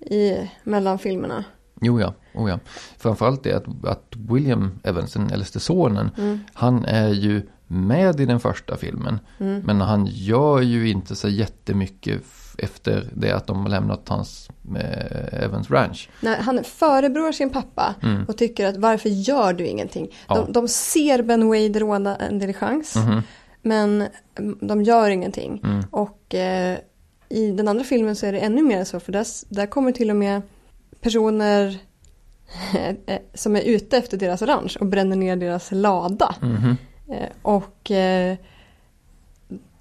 i, 0.00 0.50
mellan 0.64 0.98
filmerna. 0.98 1.44
Jo 1.80 2.00
ja, 2.00 2.14
oh 2.34 2.50
ja. 2.50 2.58
Framförallt 2.98 3.42
det 3.44 3.52
att, 3.52 3.84
att 3.84 4.04
William 4.16 4.78
Evans, 4.84 5.12
den 5.12 5.30
äldste 5.30 5.60
sonen, 5.60 6.10
han 6.52 6.84
är 6.84 7.08
ju 7.08 7.42
med 7.66 8.20
i 8.20 8.26
den 8.26 8.40
första 8.40 8.76
filmen. 8.76 9.18
Men 9.38 9.80
han 9.80 10.06
gör 10.10 10.60
ju 10.60 10.88
inte 10.88 11.16
så 11.16 11.28
jättemycket 11.28 12.22
efter 12.58 13.10
det 13.14 13.32
att 13.32 13.46
de 13.46 13.60
har 13.62 13.68
lämnat 13.68 14.08
hans 14.08 14.50
eh, 14.78 15.44
Evans 15.44 15.70
Ranch. 15.70 16.08
När 16.20 16.36
han 16.36 16.64
förebrår 16.64 17.32
sin 17.32 17.50
pappa 17.50 17.94
Mm. 18.02 18.24
och 18.24 18.36
tycker 18.38 18.66
att 18.66 18.76
varför 18.76 19.08
gör 19.08 19.52
du 19.52 19.66
ingenting? 19.66 20.14
Ja. 20.28 20.34
De, 20.34 20.52
de 20.52 20.68
ser 20.68 21.22
Ben 21.22 21.48
Wade 21.48 21.78
råna 21.80 22.16
en 22.16 22.38
diligens 22.38 22.96
Mhm. 22.96 23.22
Men 23.66 24.08
mm, 24.38 24.58
de 24.60 24.82
gör 24.82 25.10
ingenting. 25.10 25.60
Mm. 25.64 25.84
Och 25.90 26.34
eh, 26.34 26.78
i 27.28 27.50
den 27.50 27.68
andra 27.68 27.84
filmen 27.84 28.16
så 28.16 28.26
är 28.26 28.32
det 28.32 28.38
ännu 28.38 28.62
mer 28.62 28.84
så 28.84 29.00
för 29.00 29.12
där, 29.12 29.26
där 29.48 29.66
kommer 29.66 29.92
till 29.92 30.10
och 30.10 30.16
med 30.16 30.42
personer 31.00 31.78
eh, 33.06 33.18
som 33.34 33.56
är 33.56 33.60
ute 33.60 33.96
efter 33.96 34.16
deras 34.16 34.42
ranch 34.42 34.76
och 34.80 34.86
bränner 34.86 35.16
ner 35.16 35.36
deras 35.36 35.72
lada. 35.72 36.34
Mhm. 36.42 36.76
Eh, 37.08 37.28
och 37.42 37.90
eh, 37.90 38.36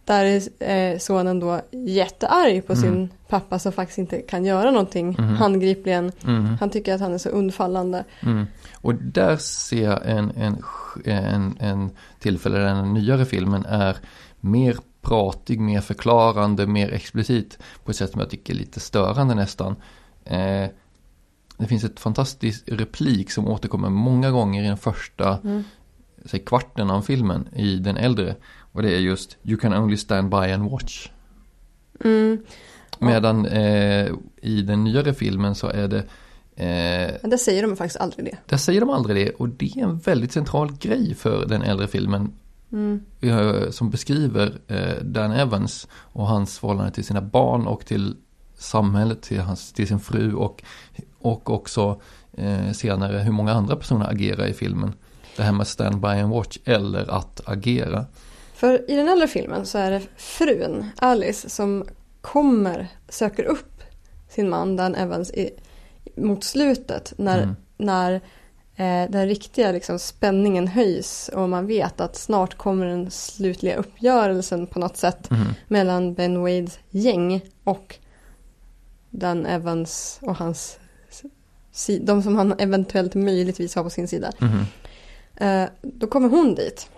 där 0.06 0.26
är 0.26 0.94
eh, 0.94 0.98
sonen 0.98 1.40
då 1.40 1.62
jättearg 1.72 2.68
på 2.68 2.76
sin 2.76 3.10
pappa 3.30 3.60
som 3.60 3.72
faktiskt 3.72 3.98
inte 3.98 4.22
kan 4.22 4.46
göra 4.46 4.72
någonting 4.72 5.16
Mhm. 5.20 5.36
handgripligen. 5.36 6.12
Mm. 6.28 6.58
Han 6.60 6.70
tycker 6.70 6.94
att 6.96 7.02
han 7.02 7.14
är 7.14 7.18
så 7.18 7.30
undfallande. 7.30 8.04
Mm. 8.22 8.46
Och 8.82 8.96
där 8.96 9.38
ser 9.38 9.84
jag 9.84 10.00
en, 10.10 10.32
en, 10.32 10.64
en, 11.06 11.58
en 11.60 11.90
tillfälle 12.20 12.58
där 12.58 12.66
den 12.66 12.94
nyare 12.94 13.26
filmen 13.26 13.66
är 13.66 13.98
mer 14.40 14.78
pratig, 15.02 15.60
mer 15.60 15.82
förklarande, 15.82 16.68
mer 16.68 16.94
explicit 16.94 17.58
på 17.84 17.92
ett 17.92 17.98
sätt 17.98 18.12
som 18.12 18.20
jag 18.22 18.30
tycker 18.30 18.54
är 18.54 18.58
lite 18.58 18.80
störande 18.80 19.36
nästan. 19.36 19.76
Eh, 20.26 20.68
det 21.58 21.66
finns 21.68 21.84
ett 21.84 22.00
fantastiskt 22.00 22.64
replik 22.70 23.32
som 23.32 23.48
återkommer 23.48 23.90
många 23.90 24.32
gånger 24.32 24.64
i 24.64 24.68
den 24.68 24.78
första 24.78 25.38
Mm. 25.44 25.64
säg, 26.26 26.40
kvarten 26.40 26.90
av 26.90 27.02
filmen 27.02 27.48
i 27.56 27.76
den 27.76 27.98
äldre. 27.98 28.36
Och 28.72 28.82
det 28.82 28.96
är 28.96 29.00
just 29.00 29.38
You 29.44 29.58
can 29.58 29.74
only 29.74 29.98
stand 29.98 30.30
by 30.30 30.52
and 30.52 30.72
watch. 30.72 31.10
Mm. 32.04 32.44
Medan 33.00 33.46
eh, 33.46 34.12
i 34.42 34.62
den 34.62 34.84
nyare 34.84 35.14
filmen 35.14 35.56
så 35.56 35.68
är 35.68 35.88
det 35.88 35.98
eh, 36.56 37.16
Men 37.22 37.30
där 37.30 37.38
säger 37.38 37.62
de 37.62 37.76
faktiskt 37.76 38.00
aldrig 38.00 38.26
det. 38.26 38.38
Där 38.46 38.58
säger 38.58 38.80
de 38.80 38.90
aldrig 38.90 39.26
det 39.26 39.32
och 39.32 39.50
det 39.50 39.78
är 39.78 39.84
en 39.84 39.98
väldigt 39.98 40.32
central 40.32 40.72
grej 40.80 41.16
för 41.16 41.46
den 41.46 41.62
äldre 41.62 41.88
filmen. 41.88 42.34
Mm. 42.72 43.02
eh, 43.22 43.70
Som 43.70 43.90
beskriver 43.90 44.60
eh, 44.68 45.04
Dan 45.04 45.32
Evans 45.32 45.88
och 45.94 46.28
hans 46.28 46.60
förhållande 46.60 46.92
till 46.92 47.06
sina 47.06 47.22
barn 47.22 47.68
och 47.68 47.86
till 47.86 48.16
samhället, 48.58 49.22
till, 49.22 49.40
hans, 49.40 49.74
till 49.74 49.88
sin 49.88 50.00
fru 50.00 50.34
och, 50.34 50.64
och 51.20 51.50
också 51.50 52.02
eh, 52.34 52.72
senare 52.72 53.18
hur 53.18 53.32
många 53.32 53.54
andra 53.54 53.76
personer 53.76 54.10
agerar 54.10 54.46
i 54.46 54.54
filmen. 54.54 54.94
Det 55.38 55.44
här 55.44 55.52
med 55.52 55.68
stand 55.68 56.02
by 56.02 56.08
and 56.08 56.34
watch 56.34 56.58
eller 56.66 57.12
att 57.12 57.42
agera. 57.46 58.06
För 58.54 58.92
i 58.92 58.96
den 58.96 59.08
äldre 59.08 59.28
filmen 59.28 59.66
så 59.66 59.78
är 59.78 59.92
det 59.92 60.02
frun, 60.18 60.86
Alice, 60.98 61.50
som 61.50 61.86
kommer, 62.26 62.88
söker 63.10 63.44
upp 63.44 63.84
sin 64.30 64.50
man 64.50 64.76
Dan 64.76 64.96
Evans 64.96 65.32
i, 65.32 65.50
mot 66.16 66.44
slutet 66.44 67.14
när, 67.18 67.38
Mm. 67.44 67.56
när 67.78 68.14
eh, 68.76 69.12
den 69.12 69.28
riktiga 69.28 69.72
liksom, 69.72 70.00
spänningen 70.00 70.68
höjs 70.68 71.30
och 71.34 71.50
man 71.50 71.68
vet 71.68 72.02
att 72.02 72.16
snart 72.16 72.58
kommer 72.58 72.86
den 72.86 73.12
slutliga 73.12 73.76
uppgörelsen 73.76 74.68
på 74.68 74.80
något 74.80 74.98
sätt 74.98 75.30
Mhm. 75.32 75.46
mellan 75.68 76.14
Ben 76.14 76.42
Wades 76.42 76.80
gäng 76.90 77.42
och 77.64 77.96
Dan 79.10 79.46
Evans 79.46 80.20
och 80.22 80.36
hans 80.38 80.80
de 82.02 82.24
som 82.24 82.36
han 82.36 82.56
eventuellt 82.60 83.16
möjligtvis 83.16 83.76
har 83.76 83.84
på 83.84 83.90
sin 83.90 84.08
sida. 84.08 84.32
Mhm. 84.40 84.60
Eh, 85.36 85.70
då 85.82 86.08
kommer 86.08 86.30
hon 86.30 86.56
dit. 86.56 86.90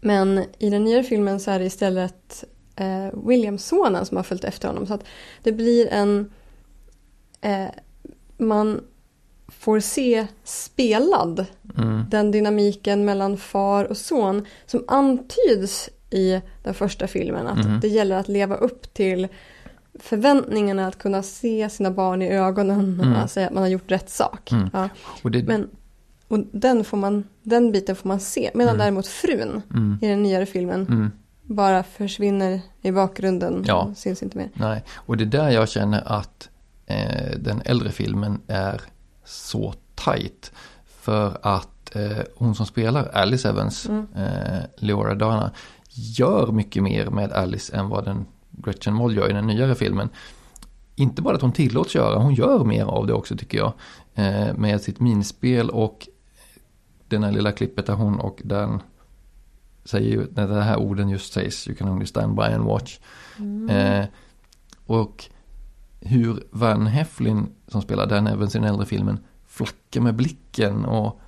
Men 0.00 0.44
i 0.58 0.70
den 0.70 0.84
nya 0.84 1.02
filmen 1.02 1.40
så 1.40 1.50
är 1.50 1.58
det 1.58 1.64
istället 1.64 2.44
eh, 2.76 3.08
Williams-sonen 3.28 4.06
som 4.06 4.16
har 4.16 4.24
följt 4.24 4.44
efter 4.44 4.68
honom. 4.68 4.86
Så 4.86 4.94
att 4.94 5.04
det 5.42 5.52
blir 5.52 5.88
en... 5.92 6.30
Eh, 7.40 7.66
man 8.38 8.80
får 9.48 9.80
se 9.80 10.26
spelad 10.44 11.46
Mm. 11.78 12.04
den 12.10 12.30
dynamiken 12.30 13.04
mellan 13.04 13.36
far 13.38 13.84
och 13.84 13.96
son 13.96 14.46
som 14.66 14.84
antyds 14.88 15.88
i 16.10 16.40
den 16.62 16.74
första 16.74 17.06
filmen. 17.06 17.46
Att 17.46 17.64
Mhm. 17.66 17.80
det 17.80 17.88
gäller 17.88 18.16
att 18.16 18.28
leva 18.28 18.54
upp 18.56 18.94
till 18.94 19.28
förväntningarna 19.94 20.86
att 20.86 20.98
kunna 20.98 21.22
se 21.22 21.70
sina 21.70 21.90
barn 21.90 22.22
i 22.22 22.28
ögonen 22.32 23.00
Mm. 23.02 23.22
och 23.22 23.30
säga 23.30 23.46
att 23.46 23.52
man 23.52 23.62
har 23.62 23.68
gjort 23.70 23.90
rätt 23.90 24.10
sak. 24.10 24.52
Mm. 24.52 24.70
Ja. 24.72 24.88
Och 25.22 25.30
det, 25.30 25.42
Men 25.42 25.68
och 26.28 26.38
den, 26.52 26.84
får 26.84 26.96
man, 26.96 27.24
den 27.42 27.72
biten 27.72 27.96
får 27.96 28.08
man 28.08 28.20
se. 28.20 28.50
Medan 28.54 28.74
Mm. 28.74 28.78
däremot 28.84 29.06
frun 29.06 29.62
mm, 29.74 29.98
i 30.02 30.06
den 30.06 30.22
nyare 30.22 30.46
filmen 30.46 30.86
mm. 30.86 31.10
Bara 31.46 31.82
försvinner 31.82 32.60
i 32.82 32.90
bakgrunden. 32.92 33.64
Ja. 33.66 33.82
och 33.90 33.96
Syns 33.96 34.22
inte 34.22 34.38
mer. 34.38 34.50
Nej, 34.54 34.84
och 34.94 35.16
det 35.16 35.24
är 35.24 35.26
där 35.26 35.50
jag 35.50 35.68
känner 35.68 36.02
att 36.12 36.48
eh, 36.86 37.38
den 37.38 37.62
äldre 37.64 37.90
filmen 37.90 38.40
är 38.46 38.80
så 39.24 39.74
tight. 39.94 40.52
För 40.86 41.38
att 41.42 41.96
eh, 41.96 42.18
hon 42.36 42.54
som 42.54 42.66
spelar 42.66 43.08
Alice 43.08 43.48
Evans, 43.48 43.88
Mm. 43.88 44.06
eh, 44.16 44.62
Leora 44.76 45.14
Dana, 45.14 45.50
gör 45.90 46.52
mycket 46.52 46.82
mer 46.82 47.06
med 47.06 47.32
Alice 47.32 47.76
än 47.76 47.88
vad 47.88 48.04
den 48.04 48.26
Gretchen 48.50 48.94
Moll 48.94 49.16
gör 49.16 49.30
i 49.30 49.32
den 49.32 49.46
nyare 49.46 49.74
filmen. 49.74 50.08
Inte 50.94 51.22
bara 51.22 51.34
att 51.36 51.42
hon 51.42 51.52
tillåts 51.52 51.94
göra, 51.94 52.18
hon 52.18 52.34
gör 52.34 52.64
mer 52.64 52.84
av 52.84 53.06
det 53.06 53.12
också 53.12 53.36
tycker 53.36 53.58
jag. 53.58 53.72
Eh, 54.14 54.54
med 54.54 54.80
sitt 54.80 55.00
minspel 55.00 55.70
och 55.70 56.08
den 57.08 57.22
här 57.24 57.32
lilla 57.32 57.52
klippet 57.52 57.86
där 57.86 57.94
hon 57.94 58.20
och 58.20 58.40
den 58.44 58.82
säger 59.86 60.10
ju, 60.10 60.26
när 60.34 60.48
det 60.48 60.62
här 60.62 60.76
orden 60.76 61.08
just 61.08 61.32
sägs, 61.32 61.68
you 61.68 61.76
can 61.76 61.88
only 61.88 62.06
stand 62.06 62.36
by 62.36 62.42
and 62.42 62.64
watch. 62.64 62.98
Eh, 63.70 64.04
och 64.86 65.24
hur 66.00 66.44
Van 66.50 66.86
Heflin 66.86 67.46
som 67.68 67.82
spelar 67.82 68.06
Dan 68.06 68.26
Evans 68.26 68.54
i 68.54 68.58
den 68.58 68.68
äldre 68.68 68.86
filmen 68.86 69.18
flackar 69.46 70.00
med 70.00 70.14
blicken 70.14 70.84
och 70.84 71.20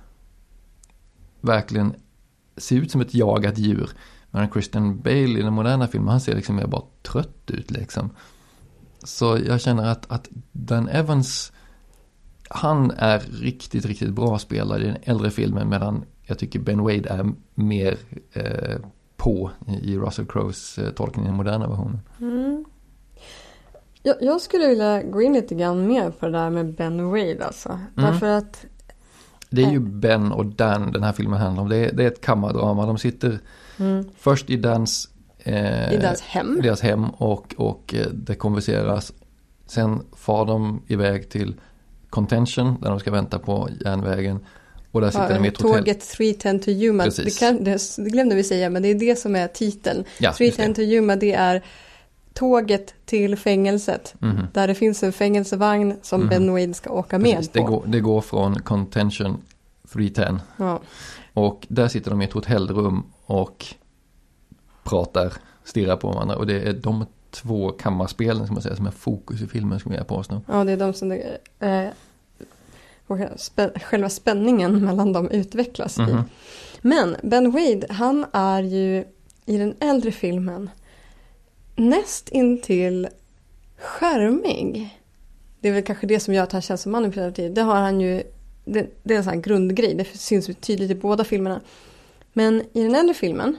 verkligen 1.41 1.93
ser 2.57 2.75
ut 2.75 2.91
som 2.91 3.01
ett 3.01 3.13
jagat 3.13 3.57
djur. 3.57 3.89
Men 4.31 4.51
Christian 4.51 5.01
Bale 5.01 5.39
i 5.39 5.41
den 5.41 5.53
moderna 5.53 5.87
filmen, 5.87 6.09
han 6.09 6.21
ser 6.21 6.35
liksom 6.35 6.55
mer 6.55 6.67
bara 6.67 6.83
trött 7.01 7.51
ut 7.51 7.71
liksom. 7.71 8.09
Så 9.03 9.39
jag 9.45 9.61
känner 9.61 9.85
att, 9.87 10.11
att 10.11 10.27
Dan 10.51 10.89
Evans, 10.89 11.51
han 12.49 12.91
är 12.91 13.19
riktigt, 13.19 13.85
riktigt 13.85 14.13
bra 14.13 14.39
spelare 14.39 14.83
i 14.83 14.85
den 14.85 14.97
äldre 15.03 15.31
filmen 15.31 15.69
medan 15.69 16.05
jag 16.29 16.39
tycker 16.39 16.59
Ben 16.59 16.81
Wade 16.81 17.09
är 17.09 17.31
mer 17.53 17.97
eh, 18.33 18.77
på 19.17 19.51
i, 19.83 19.97
Russell 19.97 20.25
Crowes 20.25 20.77
eh, 20.77 20.89
tolkning 20.89 21.25
i 21.25 21.27
den 21.27 21.37
moderna 21.37 21.67
versionen. 21.67 21.99
Mm. 22.19 22.65
Jag, 24.03 24.15
jag 24.21 24.41
skulle 24.41 24.67
vilja 24.67 25.03
gå 25.03 25.21
in 25.21 25.33
lite 25.33 25.55
grann 25.55 25.87
mer 25.87 26.11
på 26.11 26.25
det 26.25 26.31
där 26.31 26.49
med 26.49 26.73
Ben 26.73 27.09
Wade 27.09 27.45
alltså. 27.45 27.69
Mm. 27.69 28.11
Därför 28.11 28.27
att 28.27 28.65
Det 29.49 29.63
är 29.63 29.69
ju 29.71 29.77
Eh. 29.77 29.81
Ben 29.81 30.31
och 30.31 30.45
Dan 30.45 30.91
den 30.91 31.03
här 31.03 31.11
filmen 31.11 31.39
handlar 31.39 31.63
om. 31.63 31.69
Det 31.69 31.77
är, 31.77 31.93
det 31.93 32.03
är 32.03 32.07
ett 32.07 32.21
kammardrama. 32.21 32.85
De 32.85 32.97
sitter 32.97 33.39
mm, 33.77 34.05
först 34.17 34.49
i 34.49 34.57
Dans, 34.57 35.09
eh, 35.39 35.93
i 35.93 35.97
deras 35.97 36.21
hem. 36.21 36.59
deras 36.61 36.81
hem 36.81 37.09
och, 37.09 37.55
och 37.57 37.93
eh, 37.97 38.07
det 38.07 38.35
konverseras. 38.35 39.13
Sen 39.65 40.01
far 40.15 40.45
de 40.45 40.81
iväg 40.87 41.29
till 41.29 41.55
Contention 42.09 42.81
där 42.81 42.89
de 42.89 42.99
ska 42.99 43.11
vänta 43.11 43.39
på 43.39 43.69
järnvägen. 43.85 44.39
Och 44.91 45.01
där 45.01 45.09
sitter 45.11 45.33
de 45.33 45.45
i 45.45 45.47
ett 45.47 45.61
hotell. 45.61 45.77
Tåget 45.79 46.09
310 46.09 46.59
to 46.65 46.71
Yuma. 46.71 47.05
Det, 47.05 47.39
kan, 47.39 47.63
det, 47.63 47.81
det 47.97 48.09
glömde 48.09 48.35
vi 48.35 48.43
säga 48.43 48.69
men 48.69 48.81
det 48.81 48.87
är 48.89 48.95
det 48.95 49.15
som 49.15 49.35
är 49.35 49.47
titeln. 49.47 50.03
Ja, 50.17 50.27
just 50.29 50.37
310 50.37 50.67
det. 50.67 50.73
to 50.73 50.81
Yuma 50.81 51.15
det 51.15 51.33
är 51.33 51.63
tåget 52.33 52.93
till 53.05 53.35
fängelset. 53.37 54.13
Mhm. 54.19 54.47
Där 54.53 54.67
det 54.67 54.75
finns 54.75 55.03
en 55.03 55.13
fängelsevagn 55.13 55.95
som 56.01 56.19
Mhm. 56.21 56.29
Ben 56.29 56.51
Wade 56.51 56.73
ska 56.73 56.89
åka 56.89 57.17
med 57.19 57.35
Precis, 57.35 57.51
på. 57.51 57.57
det, 57.59 57.65
går, 57.65 57.83
det 57.87 57.99
går 57.99 58.21
från 58.21 58.59
Contention 58.59 59.37
310 59.93 60.39
Ja. 60.57 60.79
och 61.33 61.65
där 61.69 61.87
sitter 61.87 62.09
de 62.11 62.21
i 62.21 62.25
ett 62.25 62.33
hotellrum 62.33 63.03
och 63.25 63.65
pratar, 64.83 65.33
stirrar 65.63 65.95
på 65.95 66.07
varandra. 66.11 66.35
Och 66.35 66.47
det 66.47 66.61
är 66.61 66.73
de 66.73 67.05
två 67.31 67.69
kammarspelen 67.71 68.45
som 68.47 68.53
man 68.53 68.61
säger 68.63 68.75
som 68.75 68.87
är 68.87 68.91
fokus 68.91 69.41
i 69.41 69.47
filmen 69.47 69.79
skulle 69.79 69.95
jag 69.95 70.07
påstå. 70.07 70.41
ja, 70.47 70.63
det 70.63 70.71
är 70.71 70.77
de 70.77 70.93
som 70.93 71.09
det, 71.09 71.37
eh, 71.59 71.87
och 73.09 73.17
spä- 73.17 73.79
själva 73.79 74.09
spänningen 74.09 74.79
mellan 74.85 75.13
dem 75.13 75.29
utvecklas 75.31 75.99
i. 75.99 76.01
Mhm. 76.01 76.23
Men 76.81 77.15
Ben 77.23 77.51
Wade, 77.51 77.85
han 77.89 78.25
är 78.33 78.63
ju 78.63 79.05
i 79.45 79.57
den 79.57 79.75
äldre 79.79 80.11
filmen 80.11 80.69
näst 81.75 82.29
intill 82.29 83.07
skärmig. 83.77 84.99
Det 85.59 85.69
är 85.69 85.73
väl 85.73 85.83
kanske 85.83 86.07
det 86.07 86.19
som 86.19 86.33
gör 86.33 86.43
att 86.43 86.51
han 86.51 86.61
känns 86.61 86.81
som 86.81 86.91
manipulativ. 86.91 87.53
Det 87.53 87.61
har 87.61 87.75
han 87.75 88.01
ju, 88.01 88.23
det, 88.65 88.87
det 89.03 89.13
är 89.13 89.17
en 89.17 89.23
sån 89.23 89.33
här 89.33 89.41
grundgrej, 89.41 89.93
det 89.93 90.05
syns 90.17 90.49
tydligt 90.61 90.91
i 90.91 90.95
båda 90.95 91.23
filmerna. 91.23 91.61
Men 92.33 92.61
i 92.73 92.83
den 92.83 92.95
äldre 92.95 93.13
filmen 93.13 93.57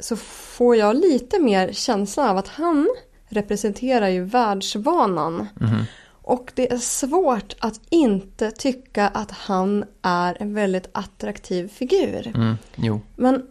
så 0.00 0.16
får 0.16 0.76
jag 0.76 0.96
lite 0.96 1.38
mer 1.38 1.72
känsla 1.72 2.30
av 2.30 2.36
att 2.36 2.48
han 2.48 2.88
representerar 3.28 4.08
ju 4.08 4.24
världsvanan. 4.24 5.46
Mhm. 5.60 5.84
Och 6.28 6.52
det 6.54 6.72
är 6.72 6.78
svårt 6.78 7.54
att 7.58 7.80
inte 7.90 8.50
tycka 8.50 9.08
att 9.08 9.30
han 9.30 9.84
är 10.02 10.36
en 10.42 10.54
väldigt 10.54 10.88
attraktiv 10.92 11.68
figur. 11.68 12.32
Mm, 12.34 12.54
jo. 12.76 13.00
Man 13.16 13.42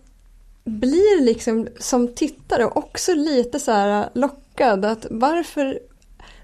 blir 0.63 1.21
liksom 1.23 1.67
som 1.80 2.07
tittare 2.15 2.65
också 2.65 3.13
lite 3.13 3.59
så 3.59 3.71
här 3.71 4.09
lockad 4.13 4.86
att 4.86 5.05
varför, 5.09 5.80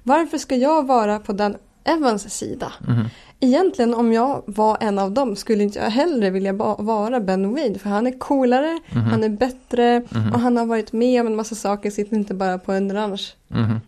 varför 0.03 0.38
ska 0.38 0.55
jag 0.55 0.88
vara 0.88 1.19
på 1.19 1.34
den 1.34 1.57
Evans 1.84 2.34
sida? 2.38 2.73
Mhm. 2.88 3.05
Egentligen 3.39 3.93
om 3.93 4.13
jag 4.13 4.43
var 4.45 4.77
en 4.81 4.99
av 4.99 5.11
dem 5.11 5.36
skulle 5.36 5.63
inte 5.63 5.79
jag 5.79 5.89
hellre 5.89 6.29
vilja 6.29 6.53
vara 6.77 7.19
Ben 7.19 7.49
Wade 7.55 7.79
för 7.79 7.89
han 7.89 8.07
är 8.07 8.19
coolare, 8.19 8.79
Mhm. 8.91 9.03
han 9.03 9.23
är 9.23 9.29
bättre 9.29 10.01
och 10.34 10.39
han 10.39 10.57
har 10.57 10.65
varit 10.65 10.93
med 10.93 11.21
om 11.21 11.27
en 11.27 11.36
massa 11.36 11.55
saker, 11.55 11.91
sitter 11.91 12.15
inte 12.15 12.34
bara 12.34 12.57
på 12.59 12.71
en 12.71 12.93
ranch. 12.93 13.36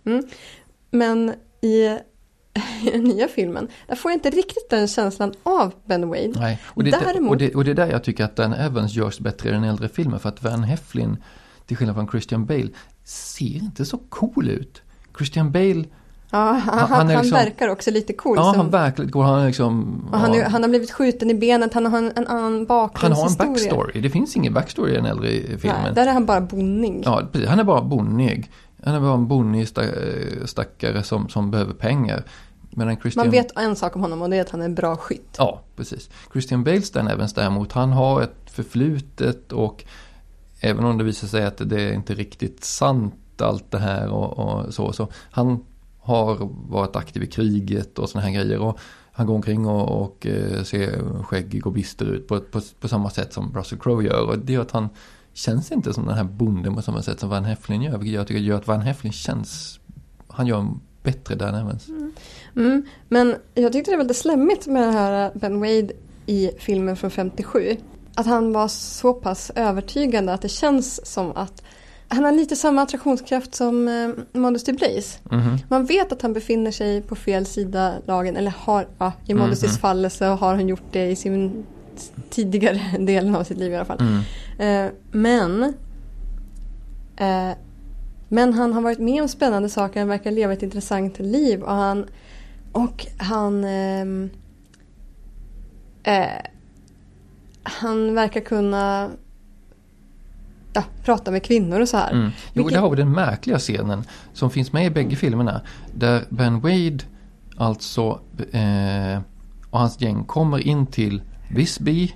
Mm. 0.03 0.23
Men 0.91 1.33
i, 1.61 1.97
i 2.83 2.89
den 2.91 3.03
nya 3.03 3.27
filmen, 3.27 3.67
där 3.87 3.95
får 3.95 4.11
jag 4.11 4.15
inte 4.17 4.29
riktigt 4.29 4.69
den 4.69 4.87
känslan 4.87 5.33
av 5.43 5.73
Ben 5.85 6.07
Wade. 6.09 6.31
Nej, 6.35 6.61
och 6.65 6.83
det, 6.83 6.91
Däremot- 6.91 7.29
och, 7.29 7.37
det, 7.37 7.55
och 7.55 7.63
det 7.65 7.71
är 7.71 7.75
där 7.75 7.87
jag 7.91 8.03
tycker 8.03 8.23
att 8.23 8.35
Dan 8.35 8.53
Evans 8.53 8.93
görs 8.93 9.19
bättre 9.19 9.49
i 9.49 9.51
den 9.51 9.63
äldre 9.63 9.89
filmen 9.89 10.19
för 10.19 10.29
att 10.29 10.43
Van 10.43 10.63
Heflin, 10.63 11.17
till 11.65 11.77
skillnad 11.77 11.95
från 11.95 12.07
Christian 12.07 12.45
Bale, 12.45 12.67
ser 13.03 13.55
inte 13.55 13.85
så 13.85 13.97
cool 14.09 14.49
ut. 14.49 14.81
Christian 15.17 15.51
Bale, 15.51 15.83
Ja, 16.31 16.37
han, 16.51 16.59
Han- 16.61 16.89
han, 16.89 17.09
är 17.09 17.15
han 17.15 17.23
liksom- 17.23 17.39
verkar 17.39 17.69
också 17.69 17.91
lite 17.91 18.13
cool. 18.13 18.37
ja 18.37 18.43
som, 18.53 18.73
han 18.73 19.09
går, 19.11 19.23
han 19.23 19.45
liksom... 19.47 20.01
och 20.11 20.19
han, 20.19 20.33
ja, 20.33 20.47
han 20.49 20.63
har 20.63 20.69
blivit 20.69 20.91
skjuten 20.91 21.29
i 21.29 21.33
benet, 21.35 21.73
han 21.73 21.85
har 21.85 21.97
en, 21.97 22.11
en 22.15 22.27
annan 22.27 22.29
han 22.43 22.51
har 22.53 22.59
en 22.59 22.65
bakgrundshistoria. 22.65 23.51
backstory. 23.51 24.01
Det 24.01 24.09
finns 24.09 24.35
ingen 24.35 24.53
backstory 24.53 24.91
i 24.91 24.95
den 24.95 25.05
äldre 25.05 25.27
filmen. 25.57 25.81
Nej, 25.83 25.93
där 25.95 26.07
är 26.07 26.13
han 26.13 26.25
bara 26.25 26.41
bonnig. 26.41 27.01
Ja, 27.05 27.21
precis. 27.31 27.49
Han 27.49 27.59
är 27.59 27.63
bara 27.63 27.81
bonnig. 27.81 28.51
Han 28.85 28.95
är 28.95 28.99
bara 28.99 29.13
en 29.13 29.27
bonnig 29.27 29.65
sta- 29.65 30.45
stackare 30.45 31.03
som, 31.03 31.29
som 31.29 31.51
behöver 31.51 31.73
pengar. 31.73 32.23
Medan 32.69 32.97
Christian... 32.97 33.25
Man 33.25 33.31
vet 33.31 33.57
en 33.57 33.75
sak 33.75 33.95
om 33.95 34.01
honom 34.01 34.21
och 34.21 34.29
det 34.29 34.37
är 34.37 34.41
att 34.41 34.49
han 34.49 34.61
är 34.61 34.65
en 34.65 34.75
bra 34.75 34.95
skytt. 34.95 35.35
Ja, 35.37 35.61
precis. 35.75 36.09
Christian 36.31 36.63
Bale 36.63 36.81
Stan 36.81 37.07
Evans 37.07 37.33
däremot, 37.33 37.71
han 37.71 37.91
har 37.91 38.21
ett 38.21 38.51
förflutet 38.51 39.51
och 39.51 39.83
även 40.59 40.85
om 40.85 40.97
det 40.97 41.03
visar 41.03 41.27
sig 41.27 41.45
att 41.45 41.69
det 41.69 41.81
är 41.81 41.93
inte 41.93 42.13
riktigt 42.13 42.63
sant 42.63 43.41
allt 43.41 43.71
det 43.71 43.77
här 43.77 44.09
och, 44.09 44.39
och 44.39 44.73
så, 44.73 44.93
så 44.93 45.07
han 45.31 45.65
har 45.99 46.49
varit 46.69 46.95
aktiv 46.95 47.23
i 47.23 47.27
kriget 47.27 47.99
och 47.99 48.09
sådana 48.09 48.27
här 48.27 48.35
grejer 48.35 48.59
och 48.59 48.79
han 49.11 49.27
går 49.27 49.35
omkring 49.35 49.67
och, 49.67 50.01
och 50.01 50.27
eh, 50.27 50.63
ser 50.63 51.23
skäggig 51.23 51.67
och 51.67 51.73
bister 51.73 52.05
ut 52.05 52.27
på, 52.27 52.39
på, 52.39 52.61
på 52.79 52.87
samma 52.87 53.09
sätt 53.09 53.33
som 53.33 53.53
Russell 53.55 53.79
Crowe 53.79 54.03
gör 54.03 54.29
och 54.29 54.39
det 54.39 54.53
gör 54.53 54.61
att 54.61 54.71
han 54.71 54.89
känns 55.35 55.71
inte 55.71 55.93
som 55.93 56.05
den 56.05 56.15
här 56.15 56.23
bonden 56.23 56.75
på 56.75 56.81
samma 56.81 57.01
sätt 57.01 57.19
som 57.19 57.29
Van 57.29 57.45
Heflin 57.45 57.81
gör, 57.81 57.97
vilket 57.97 58.13
jag 58.15 58.27
tycker 58.27 58.41
gör 58.41 58.57
att 58.57 58.67
Van 58.67 58.81
Heflin 58.81 59.13
känns, 59.13 59.79
han 60.27 60.47
gör 60.47 60.59
en 60.59 60.79
bättre 61.03 61.35
Dan 61.35 61.55
Evans. 61.55 61.87
Mm. 62.55 62.83
Men 63.09 63.35
jag 63.53 63.73
tyckte 63.73 63.91
det 63.91 63.97
var 63.97 64.03
lite 64.03 64.13
slemmigt 64.13 64.67
med 64.67 64.83
den 64.83 64.93
här 64.93 65.31
Ben 65.33 65.59
Wade 65.59 65.89
i 66.25 66.51
filmen 66.59 66.95
från 66.95 67.11
57. 67.11 67.77
Att 68.15 68.25
han 68.25 68.53
var 68.53 68.67
så 68.67 69.13
pass 69.13 69.51
övertygande 69.55 70.33
att 70.33 70.41
det 70.41 70.49
känns 70.49 71.05
som 71.05 71.31
att 71.35 71.63
han 72.07 72.23
har 72.23 72.31
lite 72.31 72.55
samma 72.55 72.81
attraktionskraft 72.81 73.55
som 73.55 73.87
eh, 73.87 74.39
Modesty 74.39 74.73
Blaze. 74.73 75.19
Mhm. 75.31 75.57
Man 75.69 75.85
vet 75.85 76.11
att 76.11 76.21
han 76.21 76.33
befinner 76.33 76.71
sig 76.71 77.01
på 77.01 77.15
fel 77.15 77.45
sida 77.45 77.93
lagen, 78.05 78.35
eller 78.35 78.53
har, 78.57 78.87
ja, 78.97 79.11
i 79.27 79.33
Modestys 79.33 79.71
Mhm. 79.71 79.77
fall 79.79 80.09
så 80.09 80.25
har 80.25 80.55
han 80.55 80.67
gjort 80.67 80.83
det 80.91 81.05
i 81.05 81.15
sin 81.15 81.65
tidigare 82.29 82.81
delen 82.99 83.35
av 83.35 83.43
sitt 83.43 83.57
liv 83.57 83.71
i 83.71 83.75
alla 83.75 83.85
fall. 83.85 83.99
Mm. 83.99 84.21
Eh, 84.87 84.91
men 85.11 85.63
eh, 87.17 87.51
Men 88.29 88.53
han 88.53 88.73
har 88.73 88.81
varit 88.81 88.99
med 88.99 89.21
om 89.21 89.27
spännande 89.27 89.69
saker, 89.69 89.99
han 89.99 90.09
verkar 90.09 90.31
leva 90.31 90.53
ett 90.53 90.63
intressant 90.63 91.19
liv 91.19 91.61
och 91.61 91.73
han 91.75 92.05
Och 92.71 93.05
han 93.17 93.63
ehm, 93.63 94.29
eh, 96.03 96.25
Han 97.63 98.15
verkar 98.15 98.41
kunna 98.41 99.09
ja, 100.73 100.83
prata 101.03 101.31
med 101.31 101.43
kvinnor 101.43 101.81
och 101.81 101.89
så 101.89 101.97
här. 101.97 102.11
Mm. 102.11 102.25
Jo, 102.25 102.31
Vilket- 102.53 102.73
där 102.73 102.81
har 102.81 102.89
vi 102.89 102.95
den 102.95 103.11
märkliga 103.11 103.59
scenen 103.59 104.03
som 104.33 104.49
finns 104.49 104.73
med 104.73 104.85
i 104.85 104.89
bägge 104.89 105.15
filmerna. 105.15 105.61
Där 105.93 106.23
Ben 106.29 106.59
Wade 106.61 106.99
alltså 107.57 108.19
eh, 108.51 109.19
och 109.69 109.79
hans 109.79 110.01
gäng 110.01 110.23
kommer 110.23 110.67
in 110.67 110.85
till 110.87 111.21
Visby, 111.49 112.13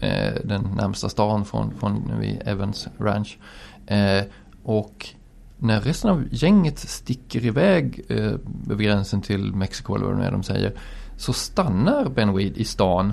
eh, 0.00 0.34
den 0.44 0.62
närmsta 0.76 1.08
stan 1.08 1.44
från, 1.44 1.74
från 1.78 2.18
vid 2.20 2.42
Evans 2.44 2.88
Ranch. 2.98 3.38
Eh, 3.86 4.22
och 4.62 5.08
när 5.58 5.80
resten 5.80 6.10
av 6.10 6.24
gänget 6.30 6.78
sticker 6.78 7.44
iväg 7.44 8.04
eh, 8.08 8.32
över 8.70 8.84
gränsen 8.84 9.20
till 9.22 9.54
Mexiko 9.54 9.94
eller 9.94 10.06
vad 10.06 10.14
det 10.14 10.18
nu 10.20 10.26
är 10.26 10.32
de 10.32 10.42
säger. 10.42 10.72
Så 11.16 11.32
stannar 11.32 12.08
Ben 12.08 12.32
Wade 12.32 12.44
i 12.60 12.64
stan 12.64 13.12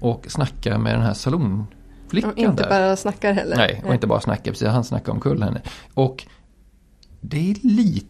och 0.00 0.26
snackar 0.28 0.78
med 0.78 0.94
den 0.94 1.02
här 1.02 1.14
salonflickan 1.14 2.30
Och 2.30 2.38
inte 2.38 2.62
där. 2.62 2.70
bara 2.70 2.96
snackar 2.96 3.32
heller. 3.32 3.56
Nej, 3.56 3.82
och 3.86 3.94
inte 3.94 4.06
bara 4.06 4.20
snacka, 4.20 4.50
precis, 4.50 4.68
han 4.68 4.84
snackar 4.84 5.12
omkull 5.12 5.42
henne. 5.42 5.62
Och 5.94 6.26
det 7.20 7.50
är 7.50 7.56
lite 7.62 8.06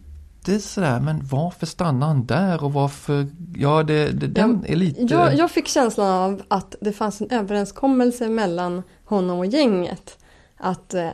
sådär, 0.59 0.99
men 0.99 1.25
varför 1.31 1.65
stannar 1.65 2.07
han 2.07 2.25
där 2.25 2.63
och 2.63 2.73
varför, 2.73 3.27
ja 3.55 3.83
det, 3.83 4.11
det, 4.11 4.27
den 4.27 4.65
är 4.67 4.75
lite... 4.75 5.01
Jag, 5.01 5.35
jag 5.35 5.51
fick 5.51 5.67
känslan 5.67 6.07
av 6.07 6.41
att 6.47 6.75
det 6.81 6.91
fanns 6.91 7.21
en 7.21 7.31
överenskommelse 7.31 8.29
mellan 8.29 8.83
honom 9.05 9.39
och 9.39 9.45
gänget. 9.45 10.17
Att, 10.57 10.93
eh, 10.93 11.09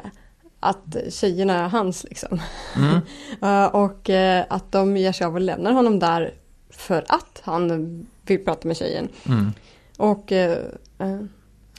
att 0.60 0.98
tjejerna 1.10 1.66
är 1.66 1.70
hans 1.70 2.04
liksom. 2.04 2.40
Mm. 2.76 3.00
Eh, 3.42 3.66
och 3.66 4.10
eh, 4.10 4.46
att 4.50 4.72
de 4.72 4.98
ger 4.98 5.12
sig 5.12 5.28
av 5.28 5.34
och 5.34 5.42
lämnar 5.42 5.72
honom 5.72 6.00
där 6.00 6.34
för 6.70 7.06
att 7.08 7.42
han 7.44 8.08
vill 8.22 8.46
prata 8.46 8.68
med 8.68 8.78
tjejen. 8.78 9.08
Mm. 9.26 9.52
Och 9.98 10.34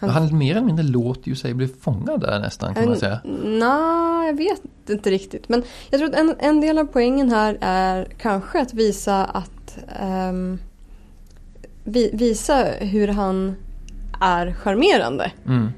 Han, 0.01 0.11
han 0.11 0.38
mer 0.38 0.57
eller 0.57 0.66
mindre 0.66 0.84
låter 0.84 1.28
ju 1.28 1.36
sig 1.36 1.55
bli 1.55 1.68
fångad 1.68 2.20
där 2.20 2.40
nästan 2.40 2.74
kan 2.74 2.84
man 2.88 2.97
säga. 2.97 3.20
Nej, 3.45 4.26
jag 4.26 4.36
vet 4.36 4.62
inte 4.88 5.11
riktigt. 5.11 5.49
Men 5.49 5.62
jag 5.90 6.01
tror 6.01 6.09
att 6.11 6.16
en, 6.16 6.34
en 6.38 6.61
del 6.61 6.78
av 6.78 6.84
poängen 6.84 7.30
här 7.30 7.59
är 7.61 8.05
kanske 8.18 8.61
att 8.61 8.74
visa 8.74 9.24
att 9.24 9.78
ehm, 10.01 10.59
vi, 11.84 12.11
visa 12.12 12.64
hur 12.64 13.09
han 13.09 13.57
är 14.20 14.53
charmerande. 14.53 15.32
Mm. 15.47 15.68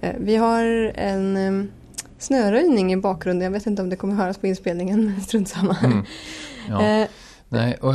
Eh, 0.00 0.14
Vi 0.20 0.36
har 0.36 0.64
en 0.94 1.36
um, 1.36 1.70
snöröjning 2.18 2.92
i 2.92 2.96
bakgrunden. 2.96 3.44
Jag 3.44 3.50
vet 3.50 3.66
inte 3.66 3.82
om 3.82 3.90
det 3.90 3.96
kommer 3.96 4.14
höras 4.14 4.38
på 4.38 4.46
inspelningen, 4.46 5.04
men 5.12 5.20
strunt 5.20 5.48
samma. 5.48 5.76
Mm. 5.84 6.04
Ja. 6.68 6.82
Eh, 6.82 7.08
Nej, 7.50 7.74
och, 7.74 7.94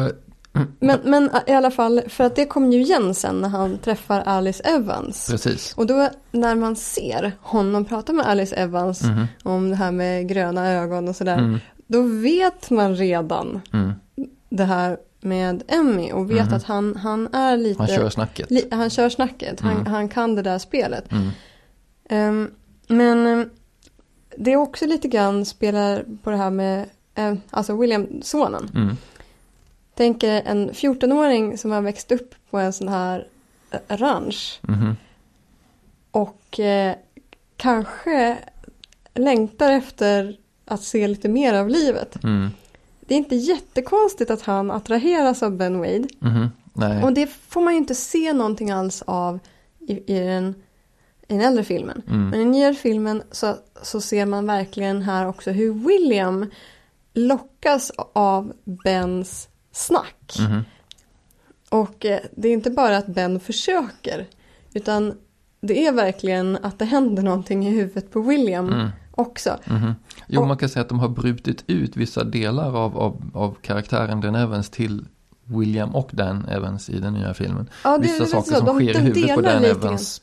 men, 0.80 1.00
men 1.04 1.30
i 1.48 1.52
alla 1.52 1.72
fall, 1.72 2.02
för 2.08 2.24
att 2.24 2.36
det 2.36 2.46
kommer 2.46 2.72
ju 2.72 2.82
igen 2.82 3.14
sen 3.16 3.42
när 3.42 3.50
han 3.50 3.78
träffar 3.78 4.22
Alice 4.22 4.64
Evans. 4.64 5.28
precis. 5.32 5.74
Och 5.78 5.88
då 5.88 6.10
när 6.32 6.56
man 6.56 6.76
ser 6.76 7.32
honom 7.42 7.86
prata 7.86 8.14
med 8.14 8.26
Alice 8.28 8.56
Evans 8.56 9.02
Mhm. 9.04 9.28
om 9.44 9.70
det 9.70 9.76
här 9.76 9.92
med 9.92 10.28
gröna 10.30 10.72
ögon 10.72 11.08
och 11.08 11.16
sådär. 11.16 11.38
Mm. 11.38 11.60
Då 11.88 12.02
vet 12.02 12.70
man 12.70 12.96
redan 12.96 13.62
Mm. 13.74 13.92
det 14.50 14.64
här 14.64 14.98
med 15.22 15.64
Emmy 15.68 16.12
och 16.12 16.32
vet 16.32 16.46
Mhm. 16.46 16.54
att 16.54 16.64
han, 16.64 16.96
han 16.96 17.34
är 17.34 17.58
lite... 17.58 17.82
Han 17.84 17.88
kör 17.88 18.10
snacket. 18.10 18.52
li, 18.52 18.68
han 18.72 18.90
kör 18.90 19.10
snacket, 19.10 19.60
han, 19.62 19.72
Mm. 19.72 19.86
han 19.86 20.10
kan 20.10 20.36
det 20.36 20.42
där 20.42 20.60
spelet. 20.60 21.12
Mm. 21.12 21.30
Ehm, 22.10 22.52
men 22.88 23.28
ehm, 23.28 23.50
det 24.38 24.54
är 24.54 24.58
också 24.58 24.86
lite 24.86 25.08
grann 25.08 25.46
spelar 25.46 26.06
på 26.24 26.30
det 26.30 26.38
här 26.38 26.50
med, 26.50 26.86
eh, 27.16 27.34
alltså 27.50 27.78
William, 27.78 28.08
sonen. 28.22 28.98
Mm. 29.96 30.14
Tänker 30.14 30.42
en 30.46 30.72
14-åring 30.72 31.58
som 31.58 31.72
har 31.72 31.82
växt 31.82 32.12
upp 32.12 32.36
på 32.50 32.58
en 32.58 32.74
sån 32.74 32.88
här 32.88 33.28
eh, 33.72 33.98
ranch. 33.98 34.60
Mhm. 34.62 34.96
Och 36.12 36.60
eh, 36.60 36.96
kanske 37.58 38.38
längtar 39.14 39.72
efter 39.72 40.38
att 40.66 40.84
se 40.84 41.08
lite 41.08 41.30
mer 41.30 41.54
av 41.54 41.70
livet. 41.70 42.24
Mm. 42.24 42.50
Det 43.00 43.14
är 43.14 43.18
inte 43.18 43.36
jättekonstigt 43.36 44.32
att 44.32 44.42
han 44.42 44.72
attraheras 44.72 45.44
av 45.44 45.58
Ben 45.58 45.80
Wade. 45.80 46.08
Nej. 46.74 47.04
Och 47.04 47.14
det 47.14 47.28
får 47.28 47.62
man 47.62 47.74
ju 47.74 47.80
inte 47.80 47.96
se 47.96 48.34
någonting 48.34 48.72
alls 48.72 49.02
av 49.08 49.40
i, 49.80 50.14
i, 50.16 50.20
den, 50.20 50.56
i 51.28 51.34
den 51.34 51.42
äldre 51.42 51.64
filmen. 51.64 52.02
Mm. 52.08 52.30
Men 52.30 52.42
i 52.42 52.46
nyare 52.46 52.74
filmen 52.74 53.24
så, 53.32 53.56
så 53.82 54.02
ser 54.02 54.26
man 54.26 54.48
verkligen 54.48 55.02
här 55.02 55.28
också 55.28 55.52
hur 55.52 55.74
William 55.74 56.52
lockas 57.14 57.92
av 58.14 58.54
Bens 58.64 59.48
snack. 59.74 60.36
Mhm. 60.40 60.64
Och 61.70 62.06
eh, 62.06 62.20
det 62.36 62.48
är 62.48 62.54
inte 62.54 62.70
bara 62.72 62.98
att 62.98 63.08
Ben 63.08 63.40
försöker. 63.40 64.26
Utan 64.74 65.14
det 65.62 65.88
är 65.88 65.92
verkligen 65.92 66.58
att 66.62 66.80
det 66.80 66.86
händer 66.86 67.24
någonting 67.24 67.68
i 67.68 67.70
huvudet 67.70 68.12
på 68.12 68.22
William 68.22 68.68
Mm. 68.74 68.90
också. 69.12 69.58
Mhm. 69.66 69.94
Jo, 70.28 70.42
Och- 70.42 70.48
man 70.48 70.58
kan 70.58 70.70
säga 70.70 70.82
att 70.84 70.90
de 70.90 71.00
har 71.00 71.10
brutit 71.10 71.64
ut 71.68 71.98
vissa 71.98 72.24
delar 72.24 72.78
av, 72.78 72.98
av, 72.98 73.32
av 73.34 73.58
karaktären 73.62 74.22
Dan 74.22 74.36
Evans 74.36 74.70
till 74.70 75.06
William 75.46 75.96
och 75.96 76.10
Dan 76.14 76.46
Evans 76.46 76.90
i 76.90 77.00
den 77.00 77.14
nya 77.14 77.34
filmen. 77.34 77.70
Ja, 77.84 77.98
Vissa 78.02 78.26
saker 78.26 78.52
som 78.52 78.66
De- 78.66 78.76
sker 78.80 78.98
i 78.98 79.02
huvudet 79.02 79.36
på 79.36 79.42
Dan. 79.42 79.64
Evans 79.64 80.22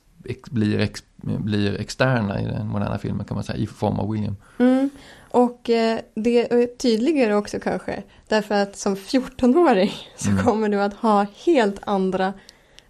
blir, 0.51 0.79
ex, 0.79 1.03
blir 1.17 1.81
externa 1.81 2.41
i 2.41 2.45
den 2.45 2.67
moderna 2.69 2.99
filmen 2.99 3.27
kan 3.27 3.35
man 3.35 3.45
säga, 3.45 3.59
i 3.59 3.67
form 3.67 3.99
av 3.99 4.11
William. 4.11 4.37
Mm. 4.59 4.91
Och 5.31 5.71
eh, 5.71 5.99
det 6.15 6.53
är 6.53 6.67
tydligare 6.77 7.35
också 7.35 7.61
kanske. 7.61 8.03
Därför 8.29 8.55
att 8.55 8.77
som 8.77 8.97
14-åring 8.97 9.93
så 10.17 10.31
Mm. 10.31 10.45
kommer 10.45 10.69
du 10.69 10.81
att 10.83 10.95
ha 10.95 11.27
helt 11.45 11.77
andra 11.83 12.33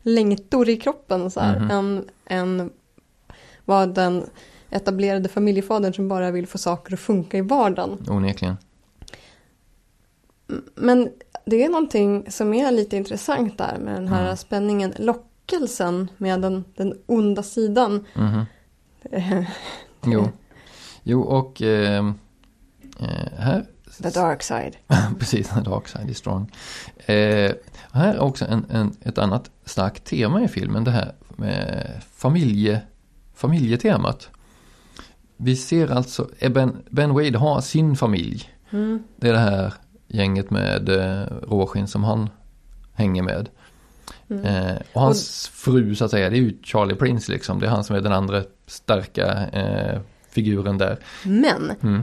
längtor 0.03 0.69
i 0.69 0.77
kroppen 0.77 1.31
så 1.31 1.41
här, 1.41 1.59
Mhm. 1.61 1.71
än, 1.71 2.09
än 2.27 2.71
vad 3.65 3.95
den 3.95 4.25
etablerade 4.71 5.29
familjefadern 5.29 5.95
som 5.95 6.09
bara 6.09 6.31
vill 6.31 6.47
få 6.47 6.59
saker 6.59 6.95
att 6.95 7.01
funka 7.01 7.37
i 7.39 7.41
vardagen. 7.41 8.07
Onekligen. 8.11 8.57
Men 10.75 11.11
det 11.45 11.65
är 11.65 11.69
någonting 11.69 12.31
som 12.31 12.55
är 12.55 12.71
lite 12.73 12.97
intressant 12.97 13.59
där 13.59 13.79
med 13.79 13.95
den 13.95 14.09
här 14.09 14.25
Mm. 14.25 14.37
spänningen, 14.37 14.95
lockelsen 14.99 16.11
med 16.17 16.41
den, 16.41 16.65
den 16.77 16.95
onda 17.07 17.43
sidan. 17.43 18.07
Mhm. 18.15 18.45
Jo. 20.07 20.29
Jo, 21.03 21.23
och 21.23 21.63
eh, 21.63 22.13
här 23.37 23.65
The 24.03 24.11
dark 24.11 24.43
side. 24.43 24.77
Precis, 25.19 25.49
The 25.49 25.61
Dark 25.61 25.89
Side 25.89 26.11
is 26.11 26.19
strong. 26.19 26.53
Eh, 27.07 27.53
här 27.93 28.15
är 28.15 28.19
också 28.19 28.45
en, 28.45 28.67
en, 28.71 28.97
ett 29.03 29.19
annat 29.19 29.51
starkt 29.65 30.05
tema 30.05 30.43
i 30.43 30.49
filmen, 30.49 30.85
det 30.85 30.91
här 30.91 31.13
med 31.29 31.91
familje, 32.15 32.81
familjetemat. 33.35 34.29
Vi 35.37 35.57
ser 35.57 35.93
alltså, 35.93 36.29
eh, 36.39 36.53
ben, 36.53 36.77
ben 36.91 37.15
Wade 37.15 37.39
har 37.39 37.61
sin 37.61 37.97
familj 37.97 38.51
Mm. 38.71 39.03
Det 39.17 39.29
är 39.29 39.33
det 39.33 39.39
här 39.39 39.75
gänget 40.09 40.51
med 40.51 40.89
eh, 40.89 41.27
råskinn 41.43 41.87
som 41.89 42.05
han 42.05 42.31
hänger 42.93 43.23
med. 43.23 43.49
Mm. 44.31 44.45
Eh, 44.45 44.77
och 44.93 45.01
hans 45.01 45.49
fru 45.49 45.95
så 45.95 46.05
att 46.05 46.11
säga, 46.11 46.31
det 46.31 46.37
är 46.37 46.41
ju 46.41 46.59
Charlie 46.63 46.95
Prince 46.95 47.33
liksom. 47.33 47.61
Det 47.61 47.67
är 47.67 47.71
han 47.71 47.85
som 47.85 47.97
är 47.97 48.01
den 48.01 48.13
andra 48.13 48.43
starka 48.67 49.47
eh, 49.47 50.01
figuren 50.29 50.79
där. 50.79 50.99
Men 51.25 51.71
Mm, 51.83 52.03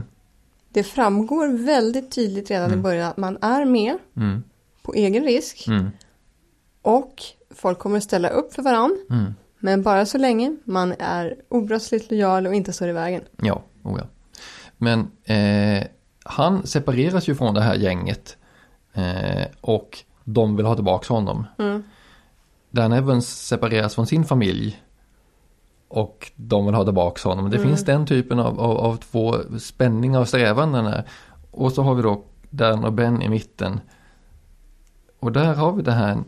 det 0.72 0.82
framgår 0.82 1.48
väldigt 1.48 2.10
tydligt 2.10 2.50
redan 2.50 2.72
i 2.72 2.76
början 2.76 3.10
att 3.10 3.16
man 3.16 3.38
är 3.40 3.64
med 3.64 3.98
mm, 4.16 4.42
på 4.82 4.94
egen 4.94 5.24
risk 5.24 5.68
mm, 5.68 5.90
och 6.82 7.22
folk 7.50 7.78
kommer 7.78 7.96
att 7.96 8.04
ställa 8.04 8.28
upp 8.28 8.54
för 8.54 8.62
varann. 8.62 8.98
mm. 9.10 9.34
Men 9.60 9.82
bara 9.82 10.06
så 10.06 10.18
länge 10.18 10.56
man 10.64 10.94
är 10.98 11.34
obrottsligt 11.48 12.10
lojal 12.10 12.46
och 12.46 12.54
inte 12.54 12.72
står 12.72 12.88
i 12.88 12.92
vägen. 12.92 13.22
Ja, 13.36 13.62
oh 13.82 13.98
ja. 13.98 14.06
Men 14.76 15.10
eh, 15.24 15.86
han 16.24 16.66
separeras 16.66 17.28
ju 17.28 17.34
från 17.34 17.54
det 17.54 17.60
här 17.60 17.74
gänget. 17.74 18.36
Eh, 18.92 19.46
och 19.60 19.98
de 20.24 20.56
vill 20.56 20.66
ha 20.66 20.74
tillbaka 20.74 21.14
honom. 21.14 21.46
Mm. 21.58 21.82
Dan 22.70 22.92
Evans 22.92 23.46
separeras 23.46 23.94
från 23.94 24.06
sin 24.06 24.24
familj. 24.24 24.82
Och 25.88 26.32
de 26.36 26.66
vill 26.66 26.74
ha 26.74 26.84
tillbaka 26.84 27.28
honom. 27.28 27.50
Det 27.50 27.56
Mm. 27.56 27.68
finns 27.68 27.84
den 27.84 28.06
typen 28.06 28.38
av, 28.38 28.60
av, 28.60 28.76
av 28.78 28.96
två 28.96 29.34
spänningar 29.58 30.20
och 30.20 30.28
strävanden 30.28 30.84
där. 30.84 31.04
Och 31.50 31.72
så 31.72 31.82
har 31.82 31.94
vi 31.94 32.02
då 32.02 32.24
Dan 32.50 32.84
och 32.84 32.92
Ben 32.92 33.22
i 33.22 33.28
mitten. 33.28 33.80
Och 35.20 35.32
där 35.32 35.54
har 35.54 35.72
vi 35.72 35.82
det 35.82 35.92
här 35.92 36.18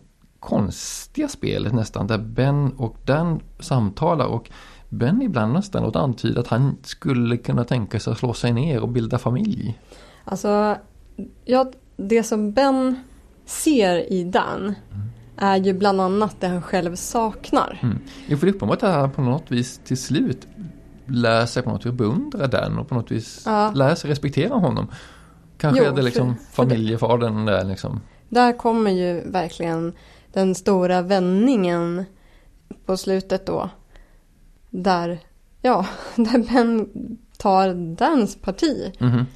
konstiga 0.40 1.28
spelet 1.28 1.72
nästan. 1.72 2.06
Där 2.06 2.18
Ben 2.18 2.72
och 2.76 2.96
Dan 3.04 3.40
samtalar. 3.58 4.26
Och 4.26 4.50
Ben 4.88 5.22
ibland 5.22 5.52
nästan 5.52 5.84
åt 5.84 5.96
antyda 5.96 6.40
att 6.40 6.46
han 6.48 6.76
skulle 6.82 7.36
kunna 7.36 7.64
tänka 7.64 8.00
sig 8.00 8.10
att 8.12 8.18
slå 8.18 8.32
sig 8.32 8.52
ner 8.52 8.80
och 8.80 8.88
bilda 8.88 9.18
familj. 9.18 9.78
Alltså, 10.24 10.76
ja, 11.44 11.70
det 11.96 12.22
som 12.22 12.52
Ben 12.52 13.00
ser 13.46 14.12
i 14.12 14.24
Dan 14.24 14.74
är 15.36 15.56
ju 15.56 15.72
bland 15.72 16.00
annat 16.00 16.36
det 16.40 16.48
han 16.48 16.62
själv 16.62 16.94
saknar. 16.96 17.78
Mm. 17.82 17.98
Jo, 18.26 18.36
för 18.36 18.46
det 18.46 18.50
är 18.50 18.54
uppenbart 18.54 18.82
att 18.82 18.94
han 18.94 19.10
på 19.10 19.22
något 19.22 19.50
vis 19.50 19.80
till 19.84 19.98
slut 19.98 20.48
lär 21.06 21.46
sig 21.46 21.62
på 21.62 21.70
något 21.70 21.86
vis 21.86 21.92
beundra 21.92 22.46
den 22.46 22.78
och 22.78 22.88
på 22.88 22.94
något 22.94 23.10
vis 23.10 23.42
Ja. 23.46 23.70
lär 23.74 23.94
sig 23.94 24.10
respektera 24.10 24.54
honom. 24.54 24.90
Kanske 25.58 25.84
Jo, 25.84 25.90
är 25.92 25.96
det 25.96 26.02
liksom 26.02 26.34
för- 26.36 26.42
för 26.44 26.52
familjefadern 26.62 27.44
där 27.44 27.64
liksom. 27.64 28.00
Där 28.28 28.52
kommer 28.58 28.90
ju 28.90 29.30
verkligen 29.30 29.92
den 30.32 30.54
stora 30.54 31.02
vändningen 31.02 32.04
på 32.86 32.96
slutet 32.96 33.46
då. 33.46 33.70
Där, 34.70 35.18
ja, 35.62 35.86
där 36.16 36.38
Ben 36.54 36.88
tar 37.38 37.74
Dans 37.96 38.36
parti. 38.36 38.92
Mhm. 38.98 39.26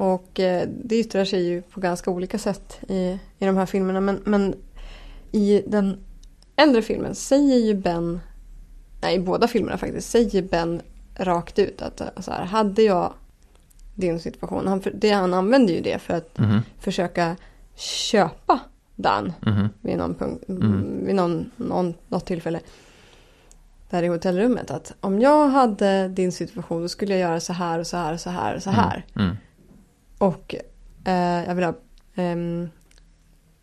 Och 0.00 0.40
eh, 0.40 0.68
det 0.84 0.98
yttrar 0.98 1.24
sig 1.24 1.42
ju 1.48 1.62
på 1.62 1.80
ganska 1.80 2.10
olika 2.10 2.38
sätt 2.38 2.78
i, 2.88 3.18
i 3.38 3.46
de 3.46 3.56
här 3.56 3.66
filmerna. 3.66 4.00
Men, 4.00 4.20
men 4.24 4.54
i 5.32 5.62
den 5.66 5.98
äldre 6.56 6.82
filmen 6.82 7.14
säger 7.14 7.56
ju 7.58 7.74
Ben, 7.74 8.20
nej 9.02 9.16
i 9.16 9.18
båda 9.18 9.48
filmerna 9.48 9.78
faktiskt, 9.78 10.10
säger 10.10 10.42
Ben 10.42 10.82
rakt 11.16 11.58
ut 11.58 11.82
att 11.82 12.00
eh, 12.00 12.06
så 12.20 12.30
här, 12.30 12.44
hade 12.44 12.82
jag 12.82 13.12
din 13.94 14.20
situation, 14.20 14.66
han, 14.66 14.82
det, 14.94 15.10
han 15.10 15.34
använder 15.34 15.74
ju 15.74 15.80
det 15.80 15.98
för 15.98 16.14
att 16.14 16.38
Mhm. 16.38 16.60
försöka 16.78 17.36
köpa 17.76 18.58
Dan 18.96 19.32
Mhm. 19.40 19.68
vid 19.80 19.98
någon 19.98 20.14
punkt, 20.14 20.44
Mm. 20.48 21.06
vid 21.06 21.14
någon, 21.14 21.50
någon, 21.56 21.94
något 22.08 22.26
tillfälle. 22.26 22.60
Där 23.90 24.02
i 24.02 24.06
hotellrummet 24.08 24.70
att 24.70 24.94
om 25.00 25.20
jag 25.20 25.48
hade 25.48 26.08
din 26.08 26.32
situation 26.32 26.82
då 26.82 26.88
skulle 26.88 27.12
jag 27.16 27.20
göra 27.30 27.40
så 27.40 27.52
här 27.52 27.78
och 27.78 27.86
så 27.86 27.96
här 27.96 28.12
och 28.14 28.20
så 28.20 28.30
här 28.30 28.54
och 28.56 28.62
så 28.62 28.70
här. 28.70 29.04
Mm. 29.16 29.36
Och 30.20 30.54
eh, 31.04 31.44
jag 31.46 31.54
vill 31.54 31.64
ha 31.64 31.74
ehm, 32.14 32.68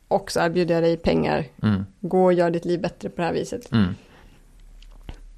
också 0.07 0.39
erbjuder 0.39 0.75
jag 0.75 0.83
dig 0.83 0.97
pengar. 0.97 1.45
Mm. 1.63 1.85
Gå 1.99 2.25
och 2.25 2.33
gör 2.33 2.51
ditt 2.51 2.65
liv 2.65 2.81
bättre 2.81 3.09
på 3.09 3.21
det 3.21 3.27
här 3.27 3.33
viset. 3.33 3.71
Mm. 3.71 3.95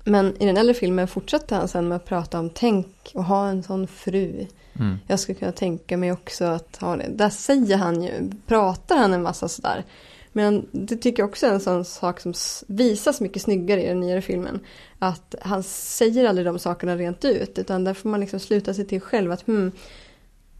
Men 0.03 0.41
i 0.41 0.45
den 0.45 0.57
äldre 0.57 0.73
filmen 0.73 1.07
fortsätter 1.07 1.55
han 1.55 1.67
sen 1.67 1.87
med 1.87 1.95
att 1.95 2.05
prata 2.05 2.39
om 2.39 2.49
tänk 2.49 3.11
och 3.13 3.23
ha 3.23 3.47
en 3.47 3.63
sån 3.63 3.87
fru. 3.87 4.45
Mm. 4.79 4.97
Jag 5.07 5.19
skulle 5.19 5.39
kunna 5.39 5.51
tänka 5.51 5.97
mig 5.97 6.11
också 6.11 6.45
att 6.45 6.77
ha 6.81 6.95
det. 6.95 7.07
Där 7.09 7.29
säger 7.29 7.77
han 7.77 8.01
ju, 8.03 8.31
pratar 8.47 8.97
han 8.97 9.13
en 9.13 9.21
massa 9.21 9.47
sådär. 9.47 9.85
Men 10.31 10.67
det 10.71 10.95
tycker 10.95 11.23
jag 11.23 11.29
också 11.29 11.47
är 11.47 11.51
en 11.51 11.59
sån 11.59 11.85
sak 11.85 12.19
som 12.19 12.33
visas 12.67 13.21
mycket 13.21 13.41
snyggare 13.41 13.83
i 13.83 13.87
den 13.87 13.99
nyare 13.99 14.21
filmen. 14.21 14.59
Att 14.99 15.35
han 15.41 15.63
säger 15.63 16.29
aldrig 16.29 16.47
de 16.47 16.59
sakerna 16.59 16.95
rent 16.95 17.25
ut. 17.25 17.59
Utan 17.59 17.83
där 17.83 17.93
får 17.93 18.09
man 18.09 18.19
liksom 18.19 18.39
sluta 18.39 18.73
sig 18.73 18.85
till 18.85 19.01
själv 19.01 19.31
att 19.31 19.47
hmm, 19.47 19.71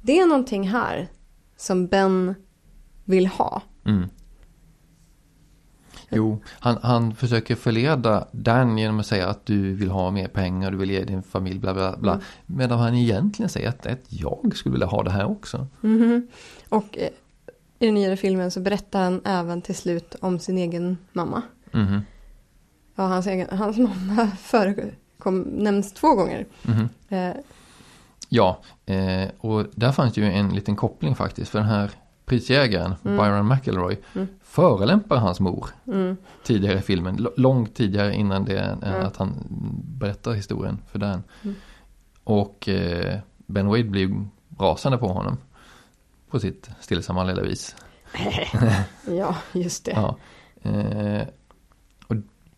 det 0.02 0.20
är 0.20 0.28
någonting 0.28 0.70
här 0.70 1.08
som 1.58 1.88
Ben 1.88 2.36
vill 3.06 3.28
ha. 3.28 3.62
Mm. 3.86 4.10
Jo, 6.10 6.42
han, 6.48 6.78
han 6.82 7.16
försöker 7.16 7.56
förleda 7.56 8.28
Dan 8.32 8.78
genom 8.78 9.00
att 9.00 9.06
säga 9.06 9.28
att 9.28 9.46
du 9.46 9.74
vill 9.74 9.90
ha 9.90 10.12
mer 10.12 10.28
pengar, 10.28 10.72
du 10.72 10.78
vill 10.78 10.92
ge 10.92 11.04
din 11.04 11.24
familj 11.24 11.60
bla 11.60 11.74
bla 11.74 11.98
bla. 11.98 12.14
Mm. 12.14 12.24
Medan 12.46 12.80
han 12.80 12.96
egentligen 12.96 13.50
säger 13.50 13.70
att, 13.70 13.86
att 13.86 14.06
jag 14.08 14.52
skulle 14.56 14.74
vilja 14.74 14.88
ha 14.88 15.04
det 15.04 15.12
här 15.12 15.26
också. 15.26 15.68
Mhm. 15.82 16.28
Och 16.70 16.98
eh, 16.98 17.10
i 17.80 17.86
den 17.86 17.94
nyare 17.94 18.18
filmen 18.18 18.52
så 18.52 18.60
berättar 18.60 19.04
han 19.04 19.22
även 19.26 19.62
till 19.62 19.76
slut 19.76 20.16
om 20.22 20.40
sin 20.40 20.58
egen 20.58 20.98
mamma. 21.14 21.42
Mhm. 21.72 22.02
Ja, 22.96 23.04
hans, 23.04 23.28
egen, 23.28 23.58
hans 23.58 23.78
mamma 23.78 24.28
förekom, 24.42 25.42
nämns 25.42 25.94
två 25.94 26.16
gånger. 26.16 26.46
Mhm. 26.64 26.90
Eh, 27.10 27.36
Ja, 28.30 28.60
eh, 28.86 29.28
och 29.40 29.66
där 29.76 29.92
fanns 29.92 30.18
ju 30.18 30.26
en 30.32 30.50
liten 30.50 30.76
koppling 30.76 31.16
faktiskt. 31.16 31.52
För 31.52 31.60
den 31.60 31.68
här 31.68 31.92
prisjägaren, 32.26 32.96
Mm. 33.06 33.18
Byron 33.18 33.48
McElroy, 33.48 33.98
Mm. 34.16 34.28
förolämpar 34.44 35.18
hans 35.18 35.40
mor 35.40 35.70
mm, 35.88 36.18
tidigare 36.44 36.78
i 36.80 36.82
filmen. 36.82 37.28
Långt 37.38 37.76
tidigare 37.76 38.16
innan 38.16 38.46
det 38.46 38.60
än 38.60 38.84
Mm. 38.84 39.06
att 39.08 39.18
han 39.18 39.34
berättar 39.84 40.32
historien 40.34 40.78
för 40.92 41.00
Dan. 41.00 41.24
Mm. 41.44 41.56
Och 42.24 42.70
eh, 42.70 43.20
Ben 43.38 43.68
Wade 43.68 43.84
blir 43.84 44.28
rasande 44.60 44.98
på 44.98 45.08
honom. 45.08 45.38
På 46.30 46.40
sitt 46.40 46.70
stillsamma 46.80 47.24
lilla 47.24 47.42
vis. 47.42 47.76
ja, 49.08 49.36
just 49.54 49.86
det. 49.86 49.92
Ja. 49.92 50.16
Eh, 50.62 51.22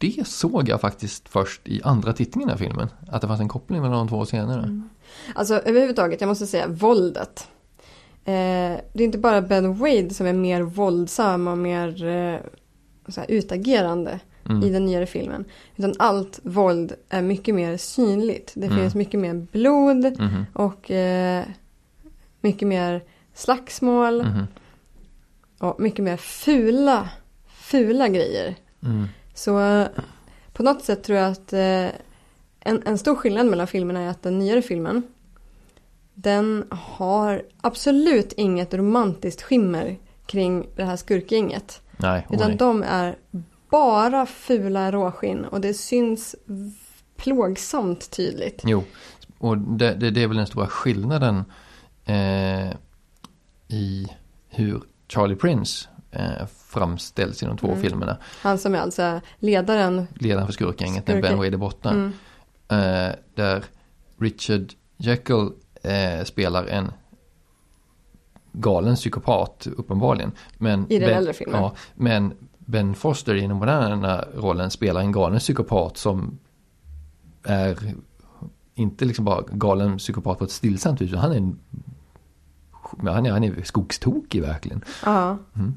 det 0.01 0.27
såg 0.27 0.69
jag 0.69 0.81
faktiskt 0.81 1.29
först 1.29 1.67
i 1.67 1.81
andra 1.83 2.13
tittningen 2.13 2.49
av 2.49 2.57
filmen. 2.57 2.87
Att 3.07 3.21
det 3.21 3.27
fanns 3.27 3.41
en 3.41 3.49
koppling 3.49 3.81
mellan 3.81 3.97
de 3.97 4.07
två 4.07 4.25
scenerna. 4.25 4.63
Mm. 4.63 4.89
Alltså 5.35 5.53
överhuvudtaget, 5.55 6.21
jag 6.21 6.27
måste 6.27 6.47
säga 6.47 6.67
våldet. 6.67 7.47
Eh, 8.25 8.33
det 8.93 8.95
är 8.95 9.01
inte 9.01 9.17
bara 9.17 9.41
Ben 9.41 9.75
Wade 9.77 10.09
som 10.13 10.25
är 10.27 10.33
mer 10.33 10.61
våldsam 10.61 11.47
och 11.47 11.57
mer 11.57 12.05
eh, 12.05 12.39
här, 13.17 13.25
utagerande 13.27 14.19
Mm. 14.49 14.63
i 14.63 14.69
den 14.69 14.85
nyare 14.85 15.05
filmen. 15.05 15.45
Utan 15.75 15.93
allt 15.99 16.39
våld 16.43 16.93
är 17.09 17.21
mycket 17.21 17.55
mer 17.55 17.77
synligt. 17.77 18.51
Det 18.55 18.65
Mm. 18.65 18.77
finns 18.79 18.95
mycket 18.95 19.19
mer 19.19 19.33
blod 19.51 20.19
Mhm. 20.19 20.45
och 20.53 20.91
eh, 20.91 21.45
mycket 22.41 22.67
mer 22.67 23.03
slagsmål 23.33 24.21
Mhm. 24.23 24.47
och 25.59 25.79
mycket 25.79 26.03
mer 26.05 26.17
fula, 26.17 27.09
fula 27.47 28.07
grejer. 28.07 28.55
Så 29.41 29.59
eh, 29.59 29.87
på 30.53 30.63
något 30.63 30.83
sätt 30.83 31.03
tror 31.03 31.17
jag 31.19 31.31
att 31.31 31.53
eh, 31.53 31.87
en, 32.59 32.83
en 32.85 32.97
stor 32.97 33.15
skillnad 33.15 33.45
mellan 33.45 33.67
filmerna 33.67 34.01
är 34.01 34.07
att 34.07 34.23
den 34.23 34.39
nyare 34.39 34.61
filmen 34.61 35.03
den 36.13 36.65
har 36.69 37.43
absolut 37.61 38.33
inget 38.33 38.73
romantiskt 38.73 39.41
skimmer 39.41 39.97
kring 40.25 40.67
det 40.75 40.83
här 40.83 40.95
skurkgänget. 40.95 41.81
Nej, 41.97 42.25
oh, 42.29 42.35
Utan 42.35 42.47
nej. 42.47 42.57
de 42.57 42.83
är 42.83 43.17
bara 43.69 44.25
fula 44.25 44.91
råskinn 44.91 45.45
och 45.45 45.61
det 45.61 45.73
syns 45.73 46.35
plågsamt 47.15 48.11
tydligt. 48.11 48.61
Jo, 48.65 48.83
och 49.37 49.57
det, 49.57 49.93
det, 49.93 50.11
det 50.11 50.23
är 50.23 50.27
väl 50.27 50.37
den 50.37 50.47
stora 50.47 50.67
skillnaden 50.67 51.43
eh, 52.05 52.71
i 53.67 54.07
hur 54.49 54.83
Charlie 55.07 55.35
Prince 55.35 55.89
eh, 56.11 56.45
framställs 56.71 57.43
i 57.43 57.45
de 57.45 57.57
två 57.57 57.67
Mm. 57.67 57.81
filmerna. 57.81 58.17
Han 58.41 58.57
som 58.57 58.75
är 58.75 58.79
alltså 58.79 59.21
ledaren. 59.39 60.07
Ledaren 60.15 60.45
för 60.47 60.53
skurkgänget 60.53 61.07
när 61.07 61.13
Skurken. 61.13 61.31
Ben 61.31 61.37
Wade 61.45 61.57
borta. 61.57 61.89
Mm. 61.89 62.11
Eh, 62.67 63.15
där 63.35 63.63
Richard 64.19 64.73
Jekyll 64.97 65.49
eh, 65.83 66.23
spelar 66.23 66.65
en 66.65 66.91
galen 68.53 68.95
psykopat 68.95 69.67
uppenbarligen. 69.77 70.31
Men 70.57 70.91
I 70.91 70.99
den 70.99 71.07
ben, 71.09 71.17
äldre 71.17 71.33
filmen. 71.33 71.61
Ja, 71.61 71.73
men 71.95 72.33
Ben 72.57 72.95
Foster 72.95 73.35
i 73.35 73.41
den 73.41 73.55
moderna 73.55 74.25
rollen 74.35 74.71
spelar 74.71 75.01
en 75.01 75.11
galen 75.11 75.39
psykopat 75.39 75.97
som 75.97 76.39
är 77.43 77.93
inte 78.75 79.05
liksom 79.05 79.25
bara 79.25 79.41
galen 79.41 79.97
psykopat 79.97 80.37
på 80.39 80.43
ett 80.43 80.51
stillsamt 80.51 81.01
vis. 81.01 81.13
Han 81.13 81.31
är 81.31 81.37
en 81.37 81.59
han 82.99 83.25
är, 83.25 83.31
han 83.31 83.43
är 83.43 83.63
skogstokig 83.63 84.41
verkligen. 84.41 84.83
Ja. 85.05 85.37
Mm. 85.55 85.75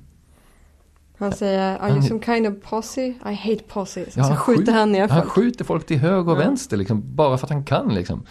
Han 1.24 1.32
säger 1.32 1.72
Are 1.78 1.80
Han 1.80 1.90
you 1.92 2.02
some 2.02 2.22
kind 2.22 2.46
of 2.46 2.54
posse? 2.70 3.02
I 3.06 3.34
hate 3.34 3.62
posse. 3.68 4.10
Så, 4.10 4.18
Ja, 4.20 4.24
så 4.24 4.28
han 4.30 4.36
skjuter 4.36 4.72
han 4.72 4.92
ner 4.92 5.08
Han 5.08 5.22
folk. 5.22 5.32
skjuter 5.32 5.64
folk 5.64 5.86
till 5.86 5.98
höger 5.98 6.32
och 6.32 6.40
Ja. 6.40 6.44
vänster 6.44 6.76
liksom, 6.76 7.02
bara 7.16 7.38
för 7.38 7.46
att 7.46 7.50
han 7.50 7.64
kan 7.64 7.94
liksom. 7.94 8.22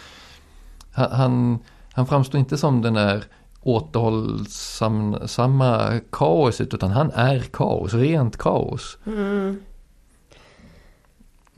Han, 0.94 1.12
han, 1.12 1.60
Han 1.94 2.08
framstår 2.08 2.40
inte 2.40 2.58
som 2.58 2.82
den 2.82 2.94
där 2.94 3.24
återhållsamma 3.62 6.00
kaoset 6.12 6.74
utan 6.74 6.92
han 6.92 7.12
är 7.12 7.40
kaos, 7.40 7.94
rent 7.94 8.38
kaos. 8.38 8.98
Mm. 9.06 9.62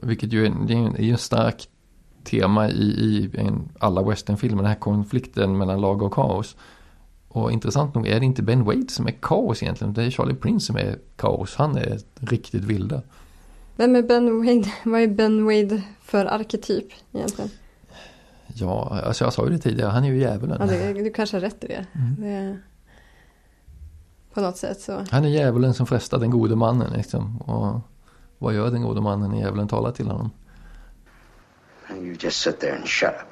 Vilket 0.01 0.33
ju 0.33 0.45
är, 0.45 0.53
det 0.67 0.73
är 0.73 1.11
en, 1.11 1.17
stark 1.17 1.67
tema 2.23 2.69
i, 2.69 2.83
i 2.83 3.29
en, 3.37 3.69
alla 3.79 4.03
westernfilmer, 4.03 4.57
den 4.63 4.71
här 4.71 4.79
konflikten 4.79 5.57
mellan 5.57 5.81
lag 5.81 6.01
och 6.01 6.13
kaos. 6.13 6.55
Och 7.35 7.51
intressant 7.51 7.95
nog 7.95 8.07
är 8.07 8.19
det 8.19 8.25
inte 8.25 8.43
Ben 8.43 8.63
Wade 8.63 8.89
som 8.89 9.07
är 9.07 9.11
kaos 9.11 9.63
egentligen, 9.63 9.93
det 9.93 10.03
är 10.03 10.09
Charlie 10.09 10.35
Prince 10.35 10.65
som 10.65 10.75
är 10.75 10.99
kaos. 11.15 11.55
Han 11.55 11.77
är 11.77 11.99
riktigt 12.15 12.63
vilda. 12.63 13.01
Vem 13.75 13.95
är 13.95 14.01
Ben 14.01 14.45
Wade? 14.45 14.71
Vad 14.83 15.01
är 15.01 15.07
Ben 15.07 15.45
Wade 15.45 15.81
för 16.01 16.25
arketyp 16.25 16.87
egentligen? 17.11 17.49
Ja, 18.47 19.01
alltså 19.03 19.23
jag 19.23 19.33
sa 19.33 19.45
ju 19.45 19.51
det 19.51 19.57
tidigare, 19.57 19.89
han 19.89 20.03
är 20.03 20.07
ju 20.07 20.19
djävulen. 20.19 20.69
Ja, 20.69 20.93
du 20.93 21.09
kanske 21.13 21.35
har 21.35 21.41
rätt 21.41 21.63
i 21.63 21.67
det. 21.67 21.85
det. 22.17 22.59
På 24.33 24.41
något 24.41 24.57
sätt 24.57 24.81
så. 24.81 25.03
Han 25.11 25.25
är 25.25 25.29
djävulen 25.29 25.73
som 25.73 25.87
frestar 25.87 26.19
den 26.19 26.31
gode 26.31 26.55
mannen 26.55 26.93
liksom. 26.93 27.37
Och 27.37 27.81
vad 28.37 28.53
gör 28.53 28.71
den 28.71 28.81
gode 28.81 29.01
mannen 29.01 29.31
när 29.31 29.37
djävulen 29.37 29.67
talar 29.67 29.91
till 29.91 30.07
honom? 30.07 30.31
You 31.95 32.15
just 32.19 32.41
sit 32.41 32.59
there 32.59 32.75
and 32.75 32.87
shut 32.87 33.09
up. 33.09 33.27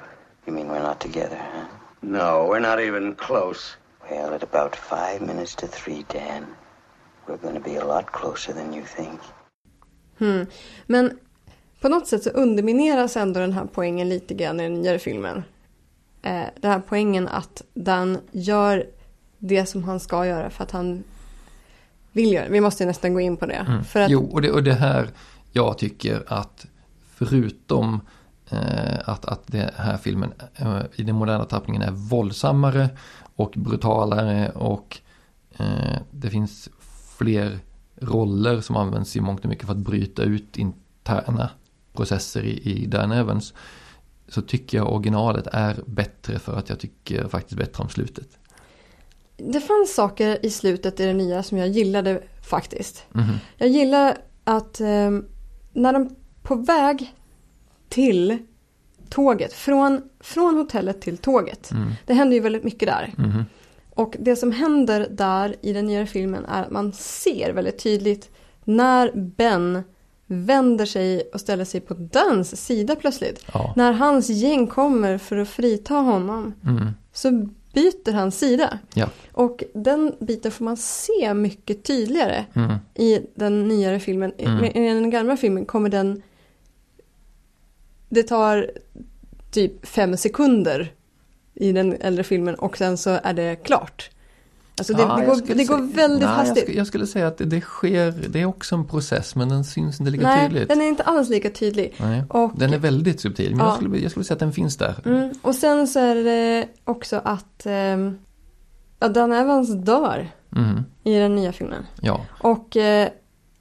You 0.46 0.56
mean 0.56 0.68
we're 0.68 0.88
not 0.88 1.00
together, 1.00 1.38
huh? 1.54 1.64
No, 2.00 2.52
we're 2.52 2.70
not 2.70 2.80
even 2.80 3.14
close. 3.14 3.76
Well, 4.10 4.34
at 4.34 4.42
about 4.42 4.76
five 4.76 5.26
minutes 5.26 5.54
to 5.54 5.66
three, 5.66 6.04
Dan, 6.12 6.46
we're 7.26 7.36
going 7.36 7.54
to 7.54 7.70
be 7.70 7.76
a 7.76 7.84
lot 7.84 8.12
closer 8.12 8.52
than 8.52 8.74
you 8.74 8.84
think. 8.96 9.20
Hmm. 10.18 10.46
Men 10.86 11.18
på 11.80 11.88
något 11.88 12.06
sätt 12.06 12.22
så 12.22 12.30
undermineras 12.30 13.16
ändå 13.16 13.40
den 13.40 13.52
här 13.52 13.66
poängen 13.72 14.08
lite 14.08 14.34
grann 14.34 14.60
i 14.60 14.62
den 14.62 14.74
nyare 14.74 14.98
filmen. 14.98 15.42
Eh, 16.22 16.44
den 16.60 16.70
här 16.70 16.82
poängen 16.88 17.28
att 17.28 17.62
Dan 17.74 18.18
gör 18.32 18.86
det 19.38 19.66
som 19.66 19.84
han 19.84 20.00
ska 20.00 20.26
göra 20.26 20.50
för 20.50 20.64
att 20.64 20.70
han 20.70 21.04
vill 22.12 22.32
göra 22.32 22.48
Vi 22.48 22.60
måste 22.60 22.86
nästan 22.86 23.14
gå 23.14 23.20
in 23.20 23.36
på 23.36 23.46
det. 23.46 23.66
Mm. 23.68 23.84
För 23.84 24.00
att, 24.00 24.10
Jo, 24.10 24.30
och 24.32 24.42
det, 24.42 24.50
och 24.50 24.62
det 24.62 24.74
här 24.74 25.08
jag 25.52 25.78
tycker 25.78 26.22
att 26.26 26.66
förutom 27.14 28.00
att, 29.04 29.24
att 29.24 29.46
den 29.46 29.70
här 29.76 29.96
filmen 29.96 30.32
eh, 30.54 30.80
i 30.94 31.02
den 31.02 31.14
moderna 31.14 31.44
tappningen 31.44 31.82
är 31.82 31.90
våldsammare 31.90 32.88
och 33.36 33.52
brutalare 33.56 34.50
och 34.50 34.98
eh, 35.58 35.98
det 36.10 36.30
finns 36.30 36.68
fler 37.18 37.58
roller 37.96 38.60
som 38.60 38.76
används 38.76 39.16
i 39.16 39.20
mångt 39.20 39.44
och 39.44 39.50
mycket 39.50 39.66
för 39.66 39.72
att 39.72 39.78
bryta 39.78 40.22
ut 40.22 40.56
interna 40.56 41.50
processer 41.92 42.42
i, 42.42 42.60
i 42.72 42.86
Dan 42.86 43.12
Evans 43.12 43.54
så 44.28 44.42
tycker 44.42 44.78
jag 44.78 44.92
originalet 44.92 45.46
är 45.52 45.80
bättre 45.86 46.38
för 46.38 46.58
att 46.58 46.68
jag 46.68 46.80
tycker 46.80 47.28
faktiskt 47.28 47.58
bättre 47.58 47.82
om 47.82 47.88
slutet. 47.88 48.28
Det 49.36 49.60
fanns 49.60 49.94
saker 49.94 50.46
i 50.46 50.50
slutet 50.50 51.00
i 51.00 51.06
det 51.06 51.12
nya 51.12 51.42
som 51.42 51.58
jag 51.58 51.68
gillade 51.68 52.22
faktiskt. 52.42 53.06
Mhm. 53.12 53.34
Jag 53.56 53.68
gillar 53.68 54.18
att 54.44 54.80
eh, 54.80 55.10
när 55.72 55.92
de 55.92 56.16
på 56.42 56.54
väg 56.54 57.14
till 57.94 58.38
tåget, 59.08 59.52
från, 59.52 60.02
från 60.20 60.56
hotellet 60.56 61.00
till 61.00 61.16
tåget. 61.18 61.70
Mm. 61.70 61.90
Det 62.06 62.14
händer 62.14 62.34
ju 62.34 62.40
väldigt 62.40 62.64
mycket 62.64 62.88
där. 62.88 63.12
Mhm. 63.16 63.44
Och 63.90 64.16
det 64.20 64.36
som 64.36 64.52
händer 64.52 65.08
där 65.10 65.56
i 65.62 65.72
den 65.72 65.86
nya 65.86 66.06
filmen 66.06 66.44
är 66.44 66.62
att 66.62 66.70
man 66.70 66.92
ser 66.92 67.52
väldigt 67.52 67.78
tydligt 67.82 68.30
när 68.64 69.12
Ben 69.14 69.82
vänder 70.26 70.86
sig 70.86 71.22
och 71.34 71.40
ställer 71.40 71.64
sig 71.64 71.80
på 71.80 71.94
Dans 71.94 72.56
sida 72.66 72.96
plötsligt. 72.96 73.44
Ja. 73.52 73.72
När 73.76 73.92
hans 73.92 74.28
gäng 74.28 74.66
kommer 74.66 75.18
för 75.18 75.36
att 75.36 75.48
frita 75.48 75.94
honom 75.94 76.52
Mm. 76.64 76.86
så 77.12 77.30
byter 77.74 78.12
han 78.12 78.30
sida. 78.30 78.78
Ja. 78.94 79.08
Och 79.32 79.64
den 79.74 80.14
biten 80.20 80.50
får 80.50 80.64
man 80.64 80.76
se 80.76 81.34
mycket 81.34 81.84
tydligare 81.84 82.44
Mm. 82.54 82.72
i 82.94 83.20
den 83.34 83.68
nyare 83.68 84.00
filmen. 84.00 84.32
Mm. 84.38 84.64
I 84.64 84.88
den 84.88 85.10
gamla 85.10 85.36
filmen 85.36 85.64
kommer 85.64 85.88
den... 85.88 86.22
Det 88.08 88.22
tar 88.22 88.70
typ 89.50 89.86
fem 89.86 90.16
sekunder 90.16 90.92
i 91.54 91.72
den 91.72 91.92
äldre 92.00 92.24
filmen 92.24 92.54
och 92.54 92.76
sen 92.78 92.96
så 92.96 93.18
är 93.22 93.32
det 93.34 93.56
klart. 93.56 94.10
Alltså 94.78 94.92
det, 94.94 95.02
Ja, 95.02 95.16
det, 95.16 95.24
jag 95.24 95.38
går, 95.38 95.54
det 95.54 95.64
går 95.64 95.76
säga- 95.78 95.90
väldigt 95.96 96.20
Nej, 96.20 96.28
Jag 96.28 96.36
hastigt. 96.36 96.62
skulle, 96.64 96.78
jag 96.78 96.86
skulle 96.86 97.06
säga 97.06 97.26
att 97.26 97.38
det, 97.38 97.44
det 97.44 97.60
sker, 97.60 98.14
det 98.28 98.40
är 98.40 98.44
också 98.46 98.74
en 98.74 98.84
process 98.86 99.34
men 99.36 99.48
den 99.48 99.64
syns 99.64 100.00
inte 100.00 100.12
lika 100.12 100.26
Nej, 100.26 100.48
tydligt. 100.48 100.68
den 100.68 100.80
är 100.80 100.84
inte 100.88 101.02
alls 101.02 101.28
lika 101.28 101.50
tydlig. 101.50 101.94
Nej. 101.98 102.22
Och, 102.28 102.52
Den 102.56 102.72
är 102.74 102.78
väldigt 102.78 103.20
subtil 103.20 103.50
men 103.50 103.58
Ja. 103.58 103.66
jag, 103.66 103.74
skulle, 103.76 103.98
jag 103.98 104.10
skulle 104.10 104.24
säga 104.24 104.34
att 104.34 104.40
den 104.40 104.52
finns 104.52 104.76
där. 104.76 104.94
mm, 105.04 105.32
och 105.42 105.54
sen 105.54 105.88
så 105.88 106.00
är 106.00 106.14
det 106.14 106.68
också 106.84 107.20
att 107.24 107.66
ja, 109.00 109.08
Dan 109.08 109.32
Evans 109.32 109.74
dör 109.84 110.28
Mhm. 110.50 110.84
i 111.04 111.14
den 111.14 111.34
nya 111.36 111.52
filmen. 111.52 111.86
Ja. 112.00 112.20
Och 112.40 112.76
eh, 112.76 113.08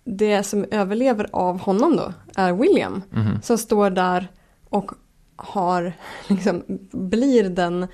det 0.03 0.43
som 0.43 0.65
överlever 0.71 1.27
av 1.31 1.59
honom 1.59 1.95
då 1.97 2.13
är 2.35 2.53
William. 2.53 3.01
Mhm. 3.09 3.41
Som 3.41 3.57
står 3.57 3.89
där 3.89 4.27
och 4.69 4.91
har, 5.35 5.93
liksom, 6.27 6.63
blir 6.91 7.49
den, 7.49 7.87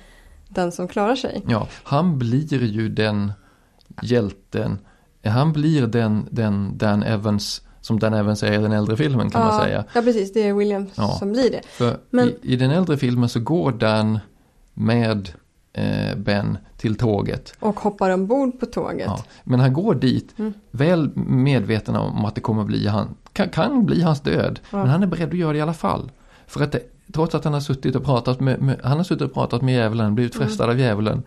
den 0.48 0.72
som 0.72 0.88
klarar 0.88 1.14
sig. 1.16 1.42
ja. 1.48 1.68
Han 1.82 2.18
blir 2.18 2.62
ju 2.64 2.88
den 2.88 3.32
hjälten. 4.02 4.78
Han 5.24 5.52
blir 5.52 5.86
den, 5.86 6.28
den 6.30 6.78
Dan 6.78 7.02
Evans 7.02 7.62
som 7.80 7.98
Dan 7.98 8.14
Evans 8.14 8.42
är 8.42 8.52
i 8.52 8.56
den 8.62 8.72
äldre 8.72 8.96
filmen 8.96 9.30
kan 9.30 9.40
man 9.46 9.54
ja, 9.58 9.64
säga. 9.64 9.84
Ja, 9.94 10.02
precis. 10.02 10.32
Det 10.32 10.48
är 10.48 10.52
William 10.54 10.86
Ja. 10.94 11.08
som 11.18 11.32
blir 11.32 11.50
det. 11.50 11.60
För 11.66 11.98
Men- 12.10 12.28
i, 12.28 12.36
i 12.42 12.56
den 12.56 12.70
äldre 12.70 12.96
filmen 12.96 13.28
så 13.28 13.40
går 13.40 13.72
Dan 13.72 14.18
med 14.74 15.32
Ben 16.16 16.58
till 16.76 16.94
tåget. 16.96 17.54
Och 17.60 17.80
hoppar 17.80 18.10
ombord 18.10 18.60
på 18.60 18.66
tåget. 18.66 19.06
Ja. 19.06 19.24
Men 19.44 19.60
han 19.60 19.72
går 19.72 19.94
dit 19.94 20.34
Mm. 20.38 20.52
väl 20.70 21.10
medveten 21.16 21.96
om 21.96 22.24
att 22.24 22.34
det 22.34 22.40
kommer 22.40 22.64
bli 22.64 22.86
han, 22.86 23.14
kan, 23.32 23.48
kan 23.48 23.86
bli 23.86 24.02
hans 24.02 24.20
död. 24.20 24.60
Ja. 24.70 24.78
Men 24.78 24.88
han 24.88 25.02
är 25.02 25.06
beredd 25.06 25.28
att 25.28 25.38
göra 25.38 25.52
det 25.52 25.58
i 25.58 25.62
alla 25.62 25.74
fall. 25.74 26.10
För 26.46 26.62
att 26.62 26.72
det, 26.72 26.80
trots 27.12 27.34
att 27.34 27.44
han 27.44 27.52
har 27.52 27.60
suttit 27.60 27.96
och 27.96 28.04
pratat 28.04 28.40
med, 28.40 28.60
med 28.62 28.80
han 28.84 28.96
har 28.96 29.04
suttit 29.04 29.22
och 29.22 29.34
pratat 29.34 29.62
med 29.62 29.74
djävulen, 29.74 30.14
blivit 30.14 30.34
frestad 30.34 30.64
Mm. 30.64 30.74
av 30.76 30.80
djävulen. 30.80 31.22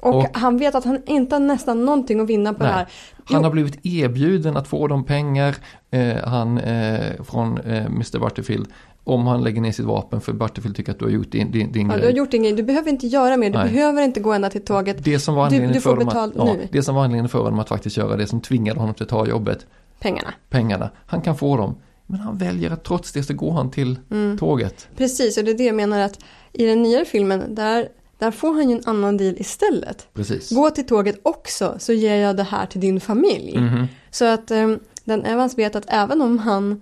Och, 0.00 0.14
Och- 0.16 0.26
han 0.36 0.56
vet 0.58 0.74
att 0.74 0.84
han 0.84 0.98
inte 1.06 1.34
har 1.34 1.40
nästan 1.40 1.84
någonting 1.84 2.20
att 2.20 2.26
vinna 2.28 2.52
på 2.54 2.58
Nej. 2.62 2.68
det 2.68 2.74
här. 2.74 2.86
Han 3.24 3.40
Jo. 3.40 3.42
har 3.42 3.50
blivit 3.50 3.86
erbjuden 3.86 4.56
att 4.56 4.68
få 4.68 4.86
de 4.88 5.04
pengar 5.04 5.56
eh, 5.90 6.16
han, 6.24 6.58
eh, 6.58 7.22
från 7.24 7.58
eh, 7.58 7.84
Mr. 7.86 8.18
Butterfield 8.18 8.66
om 9.04 9.26
han 9.26 9.44
lägger 9.44 9.60
ner 9.60 9.72
sitt 9.72 9.84
vapen 9.86 10.20
för 10.20 10.32
Butterfield 10.32 10.76
tycker 10.76 10.92
att 10.92 10.98
du 10.98 11.04
har 11.04 11.12
gjort 11.12 11.30
din, 11.32 11.50
din, 11.52 11.72
din 11.72 11.86
Ja, 11.86 11.92
du 11.94 12.00
grej. 12.00 12.10
har 12.10 12.16
gjort 12.18 12.34
inget, 12.34 12.56
du 12.56 12.62
behöver 12.62 12.90
inte 12.90 13.06
göra 13.06 13.36
mer, 13.36 13.50
du 13.50 13.58
Nej. 13.58 13.68
behöver 13.72 14.02
inte 14.02 14.20
gå 14.20 14.32
ända 14.32 14.50
till 14.50 14.64
tåget. 14.64 15.04
Det 15.04 15.18
som 15.18 15.34
var 15.34 15.42
Du- 15.42 15.46
anledningen 15.46 15.74
du 15.74 15.80
får 15.80 15.96
för 15.96 16.04
betalt 16.04 16.36
att, 16.36 16.46
ja, 16.48 16.54
nu. 16.54 16.68
det 16.72 16.82
som 16.82 16.94
var 16.94 17.02
anledningen 17.04 17.28
för 17.28 17.38
honom 17.38 17.58
att 17.58 17.68
faktiskt 17.68 17.96
göra 17.96 18.16
det 18.16 18.26
som 18.26 18.40
tvingade 18.40 18.80
honom 18.80 18.94
till 18.94 19.02
att 19.02 19.08
ta 19.08 19.26
jobbet, 19.26 19.66
Pengarna. 20.00 20.34
pengarna. 20.50 20.90
Han 21.06 21.20
kan 21.20 21.36
få 21.36 21.56
dem. 21.56 21.74
Men 22.06 22.20
han 22.20 22.38
väljer 22.38 22.70
att 22.70 22.84
trots 22.84 23.12
det 23.12 23.22
så 23.22 23.34
går 23.34 23.52
han 23.52 23.70
till 23.70 23.98
Mm. 24.10 24.38
tåget. 24.38 24.88
Precis, 24.96 25.38
och 25.38 25.44
det 25.44 25.50
är 25.50 25.54
det 25.58 25.64
jag 25.64 25.74
menar 25.76 26.00
att 26.00 26.18
i 26.52 26.66
den 26.66 26.82
nyare 26.82 27.04
filmen, 27.04 27.54
där, 27.54 27.88
där 28.18 28.30
får 28.30 28.52
han 28.54 28.70
ju 28.70 28.76
en 28.76 28.82
annan 28.86 29.16
deal 29.16 29.34
istället. 29.38 30.06
Precis. 30.14 30.50
Gå 30.50 30.70
till 30.70 30.86
tåget 30.86 31.20
också, 31.22 31.74
så 31.78 31.92
ger 31.92 32.14
jag 32.16 32.36
det 32.36 32.42
här 32.42 32.66
till 32.66 32.80
din 32.80 33.00
familj. 33.00 33.58
Mhm. 33.58 33.86
Så 34.10 34.24
att 34.24 34.50
um, 34.50 34.78
den 35.04 35.24
Evans 35.24 35.58
vet 35.58 35.76
att 35.76 35.84
även 35.88 36.22
om 36.22 36.38
han 36.38 36.80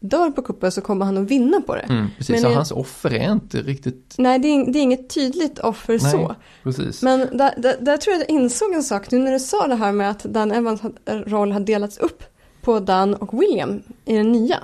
dör 0.00 0.30
på 0.30 0.42
kuppen 0.42 0.72
så 0.72 0.80
kommer 0.80 1.04
han 1.04 1.16
att 1.18 1.24
vinna 1.30 1.60
på 1.60 1.74
det. 1.74 1.80
Mm, 1.80 2.06
precis, 2.18 2.30
Men 2.30 2.40
så 2.40 2.50
i- 2.50 2.54
hans 2.54 2.70
offer 2.72 3.12
är 3.14 3.32
inte 3.32 3.62
riktigt... 3.62 4.14
Nej, 4.18 4.38
det 4.38 4.48
är, 4.48 4.72
det 4.72 4.78
är 4.78 4.82
inget 4.82 5.10
tydligt 5.14 5.58
offer 5.58 5.98
Nej, 6.02 6.12
så. 6.12 6.34
precis. 6.62 7.02
Men 7.02 7.18
där, 7.38 7.54
där, 7.56 7.76
där 7.80 7.96
tror 7.96 8.14
jag 8.14 8.20
jag 8.20 8.30
insåg 8.30 8.72
en 8.74 8.82
sak 8.82 9.10
nu 9.10 9.18
när 9.18 9.32
du 9.32 9.38
sa 9.40 9.66
det 9.66 9.74
här 9.74 9.92
med 9.92 10.10
att 10.10 10.22
Dan 10.22 10.52
Evans 10.52 10.80
had- 10.80 10.98
roll 11.06 11.52
har 11.52 11.60
delats 11.60 11.98
upp 11.98 12.22
på 12.62 12.80
Dan 12.80 13.14
och 13.14 13.42
William 13.42 13.82
i 14.04 14.16
den 14.16 14.32
nya. 14.32 14.56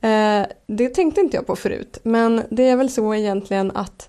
Eh, 0.00 0.46
det 0.66 0.88
tänkte 0.88 1.20
inte 1.20 1.36
jag 1.36 1.46
på 1.46 1.56
förut, 1.56 1.98
men 2.02 2.42
det 2.50 2.68
är 2.68 2.76
väl 2.76 2.90
så 2.90 3.14
egentligen 3.14 3.70
att 3.70 4.08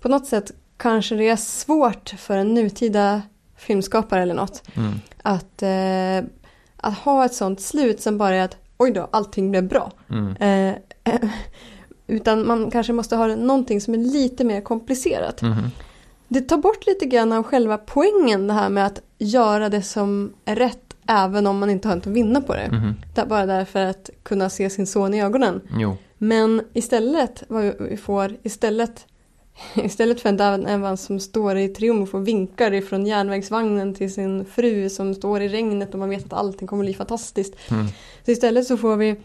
på 0.00 0.08
något 0.08 0.26
sätt 0.26 0.52
kanske 0.76 1.14
det 1.14 1.28
är 1.28 1.36
svårt 1.36 2.08
för 2.18 2.36
en 2.36 2.54
nutida 2.54 3.22
filmskapare 3.56 4.22
eller 4.22 4.34
något 4.34 4.62
Mm. 4.76 4.92
att, 5.22 5.62
eh, 5.62 6.30
att 6.76 6.98
ha 6.98 7.24
ett 7.24 7.34
sånt 7.34 7.60
slut 7.60 8.00
som 8.00 8.18
bara 8.18 8.34
är 8.36 8.42
att 8.44 8.56
oj 8.80 8.90
då, 8.90 9.08
allting 9.10 9.50
blev 9.50 9.68
bra. 9.68 9.92
Mm. 10.10 10.36
Eh, 10.40 11.14
eh, 11.14 11.30
utan 12.06 12.46
man 12.46 12.70
kanske 12.70 12.92
måste 12.92 13.16
ha 13.16 13.26
någonting 13.26 13.80
som 13.80 13.94
är 13.94 13.98
lite 13.98 14.44
mer 14.44 14.60
komplicerat. 14.60 15.42
Mhm. 15.42 15.70
Det 16.28 16.40
tar 16.40 16.58
bort 16.58 16.86
lite 16.86 17.06
grann 17.06 17.32
av 17.32 17.42
själva 17.42 17.78
poängen 17.78 18.46
det 18.46 18.52
här 18.52 18.68
med 18.68 18.86
att 18.86 19.00
göra 19.18 19.68
det 19.68 19.82
som 19.82 20.32
är 20.44 20.56
rätt 20.56 20.90
även 21.06 21.46
om 21.46 21.58
man 21.58 21.70
inte 21.70 21.88
har 21.88 21.96
något 21.96 22.06
att 22.06 22.12
vinna 22.12 22.40
på 22.40 22.54
det. 22.54 22.68
Mhm. 22.72 22.94
Det 23.14 23.26
bara 23.26 23.46
därför 23.46 23.80
att 23.80 24.10
kunna 24.22 24.50
se 24.50 24.70
sin 24.70 24.86
son 24.86 25.14
i 25.14 25.22
ögonen. 25.22 25.60
Jo. 25.78 25.96
Men 26.18 26.62
istället, 26.72 27.42
vad 27.48 27.74
vi 27.80 27.96
får 27.96 28.36
istället 28.42 29.06
Istället 29.74 30.20
för 30.20 30.28
en 30.28 30.36
Dan 30.36 30.66
Evans 30.66 31.02
som 31.02 31.20
står 31.20 31.56
i 31.56 31.68
triumf 31.68 32.14
och 32.14 32.28
vinkar 32.28 32.72
ifrån 32.72 33.06
järnvägsvagnen 33.06 33.94
till 33.94 34.14
sin 34.14 34.44
fru 34.44 34.90
som 34.90 35.14
står 35.14 35.40
i 35.40 35.48
regnet 35.48 35.92
och 35.92 35.98
man 35.98 36.10
vet 36.10 36.24
att 36.24 36.32
allting 36.32 36.68
kommer 36.68 36.84
bli 36.84 36.94
fantastiskt. 36.94 37.54
Mm. 37.70 37.86
Så 38.24 38.30
istället 38.30 38.66
så 38.66 38.76
får 38.76 38.96
vi 38.96 39.16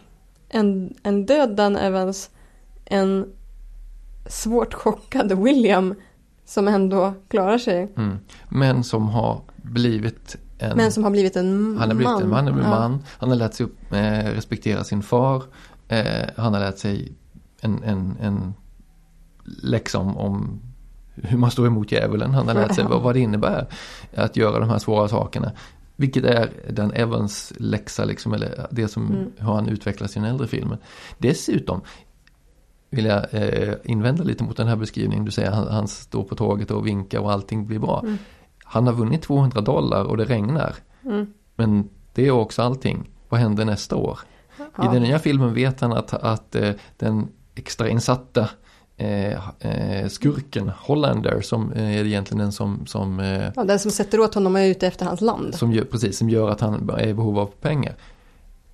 en, 0.48 0.94
en 1.02 1.26
död 1.26 1.56
Dan 1.56 1.76
Evans, 1.76 2.30
en 2.84 3.26
svårt 4.26 4.74
chockade 4.74 5.34
William 5.34 5.94
som 6.44 6.68
ändå 6.68 7.14
klarar 7.28 7.58
sig. 7.58 7.92
Mm. 7.96 8.18
Men 8.48 8.84
som 8.84 9.08
har 9.08 9.40
blivit 9.56 10.36
en... 10.58 10.76
Men 10.76 10.92
som 10.92 11.04
har 11.04 11.10
blivit 11.10 11.36
en 11.36 11.60
man. 11.60 11.78
Han 11.78 11.88
har 11.88 11.96
blivit 11.96 12.22
en 12.22 12.28
man, 12.28 12.46
han, 12.46 12.58
är 12.58 12.62
Ja. 12.62 12.68
man. 12.68 13.02
han 13.18 13.28
har 13.28 13.36
lärt 13.36 13.54
sig 13.54 13.66
upp, 13.66 13.92
eh, 13.92 14.32
respektera 14.34 14.84
sin 14.84 15.02
far. 15.02 15.42
Eh, 15.88 16.28
han 16.36 16.52
har 16.54 16.60
lärt 16.60 16.78
sig 16.78 17.12
en, 17.60 17.82
en, 17.82 18.16
en 18.20 18.54
läxa 19.62 19.98
om, 19.98 20.16
om 20.16 20.60
hur 21.14 21.38
man 21.38 21.50
står 21.50 21.66
emot 21.66 21.92
djävulen. 21.92 22.34
Han 22.34 22.46
har 22.46 22.54
lärt 22.54 22.74
sig 22.74 22.84
vad, 22.84 23.02
vad 23.02 23.14
det 23.14 23.20
innebär 23.20 23.66
att 24.14 24.36
göra 24.36 24.58
de 24.58 24.68
här 24.68 24.78
svåra 24.78 25.08
sakerna. 25.08 25.52
Vilket 25.96 26.24
är 26.24 26.50
den 26.70 26.92
Evans 26.92 27.52
läxa, 27.56 28.04
liksom, 28.04 28.32
eller 28.32 28.66
det 28.70 28.88
som 28.88 29.06
Mm. 29.06 29.30
hur 29.36 29.52
han 29.52 29.68
utvecklar 29.68 30.08
sin 30.08 30.24
äldre 30.24 30.46
filmer. 30.46 30.78
Dessutom 31.18 31.80
vill 32.90 33.04
jag 33.04 33.24
eh, 33.34 33.74
invända 33.84 34.24
lite 34.24 34.44
mot 34.44 34.56
den 34.56 34.68
här 34.68 34.76
beskrivningen. 34.76 35.24
Du 35.24 35.30
säger 35.30 35.50
han, 35.50 35.68
han 35.68 35.88
står 35.88 36.24
på 36.24 36.34
tåget 36.34 36.70
och 36.70 36.86
vinkar 36.86 37.18
och 37.20 37.32
allting 37.32 37.66
blir 37.66 37.78
bra. 37.78 38.00
Mm. 38.04 38.18
Han 38.64 38.86
har 38.86 38.94
vunnit 38.94 39.22
200 39.22 39.60
dollar 39.60 40.04
och 40.04 40.16
det 40.16 40.24
regnar. 40.24 40.74
Mm. 41.04 41.26
Men 41.56 41.88
det 42.14 42.26
är 42.26 42.30
också 42.30 42.62
allting. 42.62 43.10
Vad 43.28 43.40
händer 43.40 43.64
nästa 43.64 43.96
år? 43.96 44.18
I 44.58 44.62
Ja. 44.76 44.92
den 44.92 45.02
nya 45.02 45.18
filmen 45.18 45.54
vet 45.54 45.80
han 45.80 45.92
att, 45.92 46.14
att 46.14 46.54
eh, 46.54 46.70
den 46.96 47.28
extrainsatta 47.54 48.40
eh, 48.40 48.46
eh, 48.46 48.48
skurken 50.08 50.72
Hollander 50.78 51.40
som 51.40 51.72
eh, 51.72 51.98
är 51.98 52.04
egentligen 52.04 52.38
den 52.38 52.52
som, 52.52 52.86
som, 52.86 53.20
eh, 53.20 53.50
Ja, 53.56 53.64
den 53.64 53.78
som 53.78 53.90
sätter 53.90 54.20
åt 54.20 54.34
honom 54.34 54.56
är 54.56 54.66
ute 54.66 54.86
efter 54.86 55.06
hans 55.06 55.20
land. 55.20 55.54
som, 55.54 55.72
gör, 55.72 55.84
precis, 55.84 56.18
som 56.18 56.30
gör 56.30 56.50
att 56.50 56.60
han 56.60 56.90
är 56.90 57.06
i 57.06 57.14
behov 57.14 57.38
av 57.38 57.46
pengar. 57.46 57.94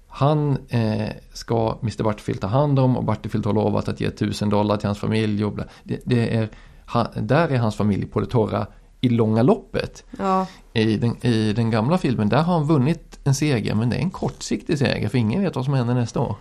Han 0.09 0.59
eh, 0.69 1.09
ska 1.33 1.79
Mr. 1.83 2.03
Barterfield 2.03 2.41
ta 2.41 2.47
hand 2.47 2.79
om 2.79 2.97
och 2.97 3.05
Barterfield 3.05 3.47
har 3.47 3.53
lovat 3.53 3.89
att 3.89 4.01
ge 4.01 4.11
tusen 4.11 4.51
dollar 4.51 4.77
till 4.77 4.87
hans 4.89 4.99
familj. 4.99 5.45
Och 5.45 5.53
bla. 5.53 5.65
Det, 5.83 6.01
det 6.05 6.37
är, 6.37 6.49
han, 6.85 7.07
där 7.17 7.49
är 7.49 7.57
hans 7.57 7.77
familj 7.77 8.07
på 8.07 8.21
det 8.21 8.27
torra 8.27 8.67
i 9.01 9.09
långa 9.09 9.43
loppet. 9.43 10.05
Ja, 10.19 10.47
I 10.73 10.97
den, 10.97 11.27
I 11.27 11.53
den 11.53 11.71
gamla 11.71 11.99
filmen, 11.99 12.29
där 12.29 12.43
har 12.43 12.55
han 12.55 12.67
vunnit 12.67 13.21
en 13.25 13.35
seger, 13.35 13.75
men 13.75 13.91
det 13.91 13.97
är 13.97 14.01
en 14.01 14.11
kortsiktig 14.11 14.79
seger, 14.79 15.09
för 15.09 15.19
ingen 15.19 15.43
vet 15.43 15.57
vad 15.57 15.65
som 15.65 15.75
händer 15.75 15.95
nästa 15.95 16.21
år. 16.21 16.37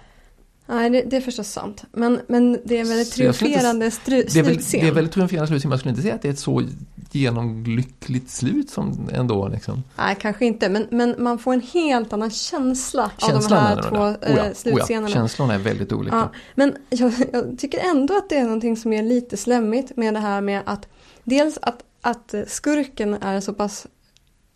Nej 0.72 0.89
det, 0.89 1.01
det 1.01 1.17
är 1.17 1.22
förstås 1.22 1.47
sant. 1.51 1.84
Men, 1.91 2.19
men 2.28 2.51
det 2.65 2.80
är 2.80 2.86
väldigt 2.86 3.17
inte- 3.17 3.34
triumferande 3.39 3.89
stru- 3.89 4.28
Det 4.34 4.39
är 4.39 4.43
väl, 4.43 4.53
slutscen. 4.53 4.80
det 4.82 4.88
är 4.88 4.91
väldigt 4.91 5.13
triumferande 5.13 5.47
slut, 5.47 5.63
men 5.63 5.72
jag 5.72 5.80
skulle 5.80 5.89
inte 5.89 6.01
säga 6.01 6.15
att 6.15 6.22
det 6.22 6.28
är 6.28 6.32
ett 6.34 6.39
så 6.39 6.63
genomlyckligt 7.11 8.30
slut 8.30 8.69
som 8.69 9.09
ändå 9.13 9.47
liksom. 9.47 9.84
Nej, 9.97 10.17
kanske 10.22 10.45
inte. 10.45 10.69
Men, 10.69 10.88
men 10.91 11.15
man 11.17 11.39
får 11.39 11.53
en 11.53 11.61
helt 11.61 12.13
annan 12.13 12.32
känsla, 12.32 13.03
av 13.03 13.11
de 13.19 13.26
Känslan 13.28 13.63
här 13.63 13.72
är 13.72 13.76
det 13.82 13.89
två 13.89 13.95
där. 13.97 14.05
eh, 14.05 14.32
Oh 14.32 14.38
ja, 14.38 14.41
oh 14.41 14.47
ja, 14.47 14.53
slutscenerna. 14.53 15.09
Känslorna 15.09 15.53
är 15.53 15.59
väldigt 15.59 15.91
olika. 15.93 16.15
Ja, 16.15 16.32
men 16.55 16.76
jag, 16.89 17.13
jag 17.34 17.57
tycker 17.59 17.80
ändå 17.80 18.17
att 18.17 18.30
det 18.30 18.38
är 18.38 18.43
någonting 18.43 18.78
som 18.78 18.93
är 18.93 19.03
lite 19.03 19.38
slemmigt 19.38 19.97
med 19.97 20.13
det 20.13 20.19
här 20.19 20.41
med 20.41 20.61
att 20.65 20.88
dels 21.24 21.57
att, 21.61 21.84
att 22.01 22.34
skurken 22.47 23.13
är 23.13 23.39
så 23.39 23.53
pass 23.53 23.88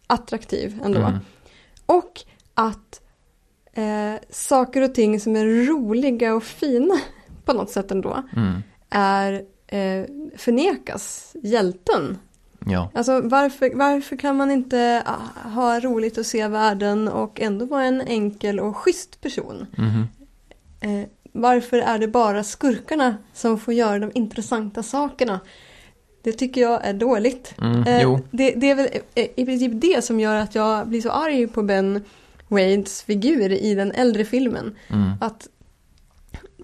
attraktiv 0.08 0.80
ändå. 0.86 1.00
Mm. 1.00 1.18
Och 1.86 2.22
att 2.54 3.02
eh, 3.76 4.14
saker 4.30 4.82
och 4.82 4.94
ting 4.96 5.20
som 5.20 5.36
är 5.36 5.66
roliga 5.68 6.36
och 6.36 6.44
fina 6.44 7.00
på 7.46 7.54
något 7.54 7.70
sätt 7.70 7.92
ändå 7.92 8.24
Mm. 8.36 8.64
är 8.90 9.34
eh, 9.68 10.06
förnekas 10.38 11.36
hjälten. 11.44 12.18
Ja. 12.68 12.90
Alltså 12.94 13.22
varför, 13.22 13.72
varför 13.76 14.16
kan 14.16 14.36
man 14.38 14.52
inte 14.52 15.04
ah, 15.06 15.50
ha 15.50 15.80
roligt 15.80 16.18
och 16.18 16.26
se 16.26 16.48
världen 16.48 17.08
och 17.08 17.42
ändå 17.42 17.66
vara 17.66 17.84
en 17.84 18.02
enkel 18.02 18.60
och 18.60 18.78
schysst 18.78 19.22
person? 19.22 19.66
Mhm. 19.78 20.08
Eh, 20.80 21.08
varför 21.32 21.78
är 21.78 22.00
det 22.00 22.08
bara 22.08 22.44
skurkarna 22.44 23.18
som 23.34 23.60
får 23.60 23.74
göra 23.74 24.00
de 24.00 24.12
intressanta 24.14 24.84
sakerna? 24.84 25.40
Det 26.22 26.32
tycker 26.32 26.62
jag 26.62 26.86
är 26.86 26.94
dåligt. 26.94 27.54
Mm, 27.62 27.84
Eh, 27.88 28.20
det, 28.32 28.52
det 28.52 28.70
är 28.70 28.76
väl 28.76 28.88
eh, 29.16 29.28
i 29.36 29.46
princip 29.46 29.72
det 29.76 30.04
som 30.04 30.20
gör 30.20 30.36
att 30.36 30.56
jag 30.56 30.88
blir 30.88 31.02
så 31.02 31.10
arg 31.10 31.48
på 31.48 31.64
Ben 31.64 32.04
Wades 32.56 33.02
figur 33.02 33.52
i 33.52 33.76
den 33.76 33.92
äldre 33.92 34.26
filmen. 34.26 34.76
Mm. 34.88 35.12
Att, 35.22 35.48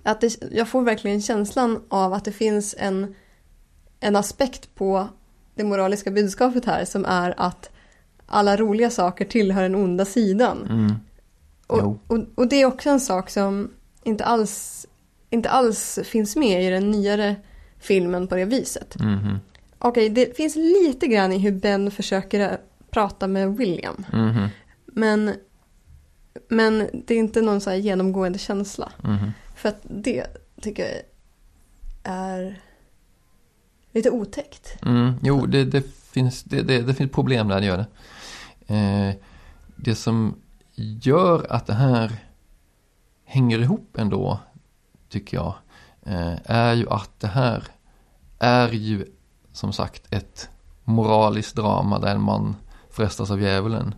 att 0.04 0.22
det, 0.22 0.38
jag 0.52 0.68
får 0.68 0.82
verkligen 0.82 1.22
känslan 1.22 1.84
av 1.90 2.14
att 2.14 2.26
det 2.26 2.32
finns 2.32 2.76
en, 2.78 3.16
en 4.00 4.16
aspekt 4.16 4.76
på 4.76 5.08
det 5.56 5.64
moraliska 5.64 6.12
budskapet 6.12 6.66
här 6.66 6.86
som 6.86 7.06
är 7.06 7.34
att 7.38 7.70
alla 8.26 8.58
roliga 8.58 8.90
saker 8.90 9.26
tillhör 9.26 9.62
den 9.62 9.76
onda 9.76 10.06
sidan. 10.06 10.68
Mm. 10.70 10.96
Och, 11.68 12.00
och, 12.08 12.20
och 12.36 12.48
det 12.48 12.62
är 12.62 12.66
också 12.66 12.90
en 12.90 13.00
sak 13.00 13.30
som 13.30 13.72
inte 14.04 14.26
alls, 14.26 14.88
inte 15.30 15.50
alls 15.50 16.00
finns 16.04 16.36
med 16.36 16.64
i 16.64 16.70
den 16.70 16.92
nyare 16.92 17.36
filmen 17.80 18.28
på 18.28 18.36
det 18.36 18.46
viset. 18.46 19.00
Mhm. 19.00 19.40
Okej, 19.80 20.10
det 20.10 20.38
finns 20.38 20.56
lite 20.56 21.08
grann 21.08 21.32
i 21.32 21.38
hur 21.38 21.52
Ben 21.52 21.92
försöker 21.92 22.58
prata 22.90 23.28
med 23.28 23.58
William. 23.58 24.06
Mhm. 24.14 24.48
Men, 24.86 25.34
men 26.48 26.90
det 26.94 27.14
är 27.14 27.18
inte 27.18 27.42
någon 27.42 27.62
så 27.62 27.70
här 27.70 27.78
genomgående 27.78 28.40
känsla. 28.40 28.92
Mhm. 29.04 29.32
För 29.56 29.70
att 29.70 29.82
det 29.84 30.26
tycker 30.62 30.84
jag 30.84 31.02
är 32.04 32.62
lite 33.92 34.10
otäckt. 34.10 34.78
Mm, 34.86 35.14
jo, 35.22 35.46
det, 35.46 35.66
det, 35.66 35.96
finns, 36.12 36.44
det, 36.44 36.62
det, 36.62 36.94
finns 36.94 37.12
problem 37.12 37.48
där, 37.48 37.60
det 37.60 37.66
gör 37.66 37.78
det. 37.78 37.88
Eh, 38.76 39.16
det 39.76 39.96
som 39.96 40.36
gör 40.76 41.46
att 41.50 41.68
det 41.68 41.74
här 41.74 42.12
hänger 43.26 43.60
ihop 43.60 43.98
ändå, 43.98 44.40
tycker 45.10 45.38
jag, 45.38 45.54
eh, 46.06 46.36
är 46.46 46.74
ju 46.74 46.90
att 46.90 47.20
det 47.20 47.28
här 47.28 47.64
är 48.40 48.70
ju 48.70 49.06
som 49.52 49.74
sagt 49.74 50.14
ett 50.14 50.50
moraliskt 50.84 51.56
drama 51.56 52.00
där 52.00 52.18
man 52.18 52.56
frestas 52.90 53.32
av 53.32 53.42
djävulen. 53.42 53.96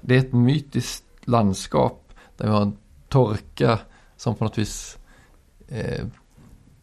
Det 0.00 0.14
är 0.14 0.18
ett 0.18 0.32
mytiskt 0.32 1.04
landskap 1.28 2.12
där 2.36 2.44
vi 2.46 2.50
har 2.52 2.62
en 2.62 2.76
torka 3.08 3.78
som 4.16 4.34
på 4.34 4.44
något 4.44 4.58
vis 4.58 4.98
eh, 5.68 6.04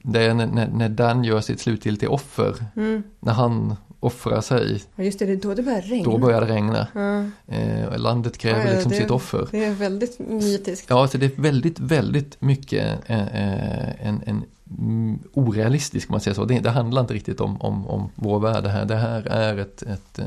det 0.03 0.23
är 0.25 0.33
när, 0.33 0.67
när, 0.67 0.89
Dan 0.89 1.23
gör 1.23 1.41
sitt 1.41 1.59
slutgiltiga 1.59 2.09
offer 2.09 2.65
Mm. 2.75 3.03
när 3.19 3.33
han 3.33 3.75
offrar 3.99 4.41
sig, 4.41 4.83
just 4.95 5.19
det, 5.19 5.35
då 5.35 5.53
det 5.53 5.63
börjar 5.63 5.81
regna. 5.81 6.11
då 6.11 6.17
börjar 6.17 6.41
det 6.41 6.47
regna. 6.47 6.87
Ja. 6.93 7.25
Eh, 7.55 7.97
landet 7.97 8.37
kräver 8.37 8.59
Ja, 8.59 8.65
ja, 8.67 8.71
liksom 8.73 8.91
det- 8.91 8.97
sitt 8.97 9.11
offer. 9.11 9.47
Det 9.51 9.65
är 9.65 9.73
väldigt 9.73 10.19
mytiskt. 10.19 10.89
Ja, 10.89 11.07
så 11.07 11.17
det 11.17 11.25
är 11.37 11.41
väldigt, 11.41 11.79
väldigt 11.79 12.41
mycket 12.41 13.09
eh, 13.09 13.19
eh, 13.27 14.07
en, 14.07 14.21
en 14.25 14.43
mm, 14.79 15.19
orealistisk, 15.33 16.09
man 16.09 16.19
säger 16.19 16.35
så. 16.35 16.45
Det, 16.45 16.59
det 16.59 16.69
handlar 16.69 17.01
inte 17.01 17.13
riktigt 17.13 17.41
om, 17.41 17.61
om, 17.61 17.87
om 17.87 18.09
vår 18.15 18.39
värld 18.39 18.65
här. 18.65 18.85
Det 18.85 18.95
här 18.95 19.21
är 19.27 19.57
ett, 19.57 19.81
ett 19.81 20.19
eh, 20.19 20.25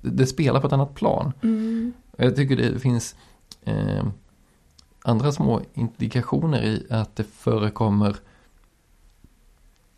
det, 0.00 0.26
spelar 0.26 0.60
på 0.60 0.66
ett 0.66 0.72
annat 0.72 0.94
plan. 0.94 1.32
Mm. 1.42 1.92
Jag 2.16 2.36
tycker 2.36 2.56
det 2.56 2.78
finns 2.80 3.14
eh, 3.68 4.06
andra 5.02 5.32
små 5.32 5.62
indikationer 5.74 6.62
i 6.62 6.86
att 6.90 7.16
det 7.16 7.24
förekommer 7.24 8.16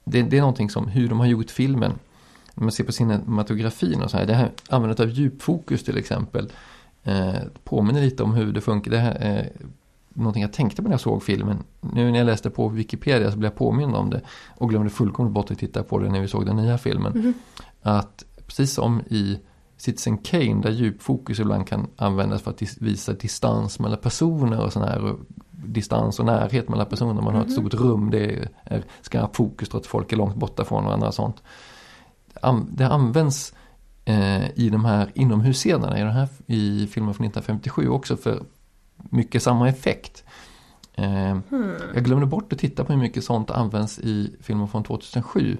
det, 0.04 0.22
det 0.22 0.36
är 0.36 0.40
någonting 0.40 0.70
som 0.70 0.88
hur 0.88 1.08
de 1.08 1.18
har 1.18 1.26
gjort 1.26 1.50
filmen. 1.50 1.92
När 2.54 2.64
man 2.64 2.72
ser 2.72 2.84
på 2.84 2.92
cinematografin 2.92 4.02
och 4.02 4.10
så 4.10 4.16
här. 4.16 4.26
Det 4.26 4.34
här 4.34 4.50
användandet 4.68 5.00
av 5.00 5.10
djupfokus 5.10 5.84
till 5.84 5.98
exempel. 5.98 6.52
Eh, 7.02 7.34
påminner 7.64 8.00
lite 8.00 8.22
om 8.22 8.34
hur 8.34 8.52
det 8.52 8.60
funkar. 8.60 8.90
Det 8.90 8.98
här 8.98 9.14
är 9.14 9.52
någonting 10.08 10.42
jag 10.42 10.52
tänkte 10.52 10.82
på 10.82 10.88
när 10.88 10.94
jag 10.94 11.00
såg 11.00 11.22
filmen. 11.22 11.64
Nu 11.80 12.10
när 12.10 12.18
jag 12.18 12.26
läste 12.26 12.50
på 12.50 12.68
Wikipedia 12.68 13.30
så 13.30 13.38
blev 13.38 13.50
jag 13.50 13.58
påmind 13.58 13.94
om 13.94 14.10
det. 14.10 14.20
Och 14.56 14.70
glömde 14.70 14.90
fullkomligt 14.90 15.34
bort 15.34 15.50
att 15.50 15.58
titta 15.58 15.82
på 15.82 15.98
det 15.98 16.08
när 16.08 16.20
vi 16.20 16.28
såg 16.28 16.46
den 16.46 16.56
nya 16.56 16.78
filmen. 16.78 17.12
Mhm. 17.12 17.34
Att 17.82 18.24
precis 18.46 18.72
som 18.72 19.00
i 19.00 19.38
Citizen 19.80 20.18
Kane 20.18 20.62
där 20.62 20.70
djupfokus 20.70 21.40
ibland 21.40 21.66
kan 21.68 21.86
användas 21.96 22.42
för 22.42 22.50
att 22.50 22.62
visa 22.80 23.12
distans 23.12 23.78
mellan 23.78 23.98
personer 23.98 24.60
och 24.64 24.72
sån 24.72 24.82
här 24.82 25.14
distans 25.50 26.18
och 26.20 26.26
närhet 26.26 26.68
mellan 26.68 26.86
personer. 26.86 27.22
Man 27.22 27.34
har 27.34 27.42
ett 27.44 27.52
stort 27.52 27.74
rum, 27.74 28.10
det 28.10 28.48
är 28.64 28.84
skarpt 29.00 29.36
fokus 29.36 29.68
trots 29.68 29.86
att 29.86 29.90
folk 29.90 30.12
är 30.12 30.16
långt 30.16 30.34
borta 30.36 30.64
från 30.64 30.84
varandra 30.84 31.08
och 31.08 31.14
sånt. 31.14 31.42
Det 32.34 32.40
an- 32.42 32.70
Det 32.74 32.86
används 32.88 33.54
eh, 34.04 34.50
i 34.58 34.68
de 34.72 34.84
här 34.84 35.10
inomhusscenerna 35.14 35.98
i, 35.98 36.02
den 36.02 36.10
här, 36.12 36.28
i 36.46 36.86
filmen 36.86 37.14
från 37.14 37.26
1957 37.26 37.88
också 37.88 38.16
för 38.16 38.42
mycket 38.96 39.42
samma 39.42 39.68
effekt. 39.68 40.24
Eh, 40.94 41.38
Jag 41.94 42.04
glömde 42.04 42.26
bort 42.26 42.52
att 42.52 42.58
titta 42.58 42.84
på 42.84 42.92
hur 42.92 43.00
mycket 43.00 43.24
sånt 43.24 43.50
används 43.50 43.98
i 43.98 44.36
filmen 44.40 44.68
från 44.68 44.82
2007. 44.84 45.56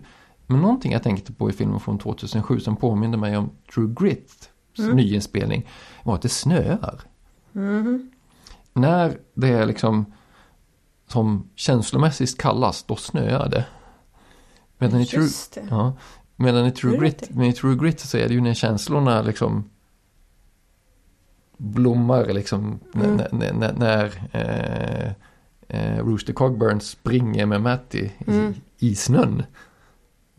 Men 0.50 0.60
någonting 0.60 0.92
jag 0.92 1.02
tänkte 1.02 1.32
på 1.32 1.50
i 1.50 1.52
filmen 1.52 1.80
från 1.80 1.98
2007 1.98 2.60
som 2.60 2.76
påminner 2.76 3.18
mig 3.18 3.36
om 3.36 3.50
True 3.74 3.94
Grit 4.00 4.50
nyinspelning 4.94 5.66
var 6.04 6.14
att 6.14 6.22
det 6.22 6.28
snöar. 6.28 7.00
När 8.72 9.18
det 9.34 9.48
är 9.48 9.66
liksom 9.66 10.12
som 11.08 11.48
känslomässigt 11.54 12.38
kallast, 12.38 12.88
då 12.88 12.96
snöar 12.96 13.48
det. 13.48 13.66
Medan 14.78 15.00
i 15.00 15.06
True, 15.06 15.28
det. 15.54 15.66
ja, 15.70 15.92
medan 16.36 16.66
i 16.66 16.70
True 16.72 16.96
Grit, 16.98 17.30
men 17.30 17.44
i 17.46 17.52
True 17.52 17.76
Grit 17.76 18.00
så 18.00 18.16
är 18.18 18.28
det 18.28 18.34
ju 18.34 18.40
när 18.40 18.54
känslorna 18.54 19.22
liksom 19.22 19.64
blommar 21.56 22.24
liksom 22.26 22.80
när, 22.92 23.04
Mm. 23.04 23.16
när, 23.32 23.52
när, 23.52 23.72
när 23.72 24.28
eh, 24.32 25.12
eh, 25.68 26.04
Rooster 26.04 26.32
Cogburn 26.32 26.80
springer 26.80 27.46
med 27.46 27.60
Matty 27.62 28.08
Mm. 28.26 28.54
i, 28.78 28.88
i 28.88 28.94
snön. 28.94 29.42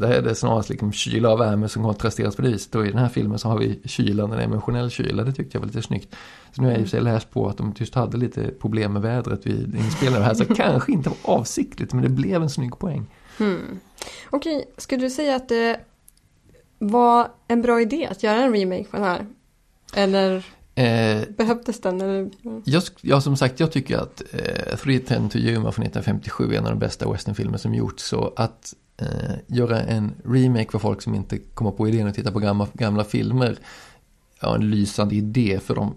Där 0.02 0.12
är 0.12 0.22
det 0.22 0.36
snarast 0.36 0.70
liksom 0.70 0.92
kyla 0.92 1.34
och 1.34 1.40
värme 1.40 1.70
som 1.70 1.84
kontrasteras 1.84 2.36
på 2.36 2.42
det 2.42 2.50
viset. 2.50 2.76
Och 2.76 2.86
i 2.86 2.90
den 2.90 2.98
här 2.98 3.10
filmen 3.10 3.40
så 3.40 3.48
har 3.48 3.58
vi 3.58 3.80
kylan, 3.86 4.32
en 4.32 4.40
emotionell 4.40 4.90
kyla. 4.90 5.24
Det 5.24 5.34
tyckte 5.34 5.58
jag 5.58 5.60
var 5.60 5.68
lite 5.68 5.82
snyggt. 5.82 6.16
Så 6.52 6.62
nu 6.62 6.68
har 6.68 6.72
jag 6.72 6.82
i 6.82 6.84
och 6.84 6.88
för 6.88 6.98
sig 6.98 7.02
läst 7.02 7.32
på 7.32 7.48
att 7.48 7.58
de 7.58 7.74
just 7.78 7.96
hade 7.96 8.18
lite 8.18 8.48
problem 8.48 8.94
med 8.94 9.02
vädret 9.02 9.46
vid 9.46 9.76
inspelningen 9.76 10.24
här. 10.24 10.34
Så 10.34 10.46
kanske 10.56 10.92
inte 10.92 11.10
var 11.10 11.18
avsiktligt, 11.24 11.94
men 11.94 12.04
det 12.04 12.10
blev 12.10 12.42
en 12.42 12.50
snygg 12.50 12.80
poäng. 12.80 13.08
Hmm. 13.38 13.80
Okej, 14.30 14.66
skulle 14.78 15.02
du 15.02 15.10
säga 15.10 15.36
att 15.36 15.50
det 15.50 15.80
var 16.80 17.28
en 17.48 17.62
bra 17.62 17.82
idé 17.82 18.08
att 18.12 18.24
göra 18.24 18.44
en 18.44 18.54
remake 18.54 18.84
på 18.84 18.98
den 18.98 19.06
här? 19.06 19.26
Eller 19.96 20.46
Eh, 20.76 21.22
behövdes 21.38 21.82
den? 21.82 22.02
Eller? 22.02 22.30
jag, 22.64 22.84
ja, 23.02 23.22
som 23.22 23.38
sagt, 23.38 23.60
jag 23.60 23.72
tycker 23.72 23.98
att 23.98 24.22
eh, 24.32 24.78
310 24.78 25.30
to 25.32 25.38
Yuma 25.38 25.72
från 25.72 25.86
1957 25.86 26.54
är 26.54 26.58
en 26.58 26.66
av 26.66 26.70
de 26.70 26.80
bästa 26.80 27.12
westernfilmer 27.12 27.58
som 27.58 27.76
gjorts. 27.76 28.04
Så 28.04 28.34
att 28.36 28.74
eh, 29.02 29.36
göra 29.48 29.82
en 29.82 30.14
remake 30.26 30.72
för 30.72 30.80
folk 30.80 31.02
som 31.02 31.16
inte 31.16 31.38
kommer 31.38 31.72
på 31.72 31.88
idén 31.88 32.08
att 32.08 32.16
titta 32.16 32.32
på 32.32 32.40
gamla, 32.40 32.68
gamla 32.74 33.04
filmer, 33.04 33.58
ja, 34.42 34.56
en 34.56 34.70
lysande 34.70 35.16
idé 35.16 35.60
för 35.64 35.76
de 35.76 35.96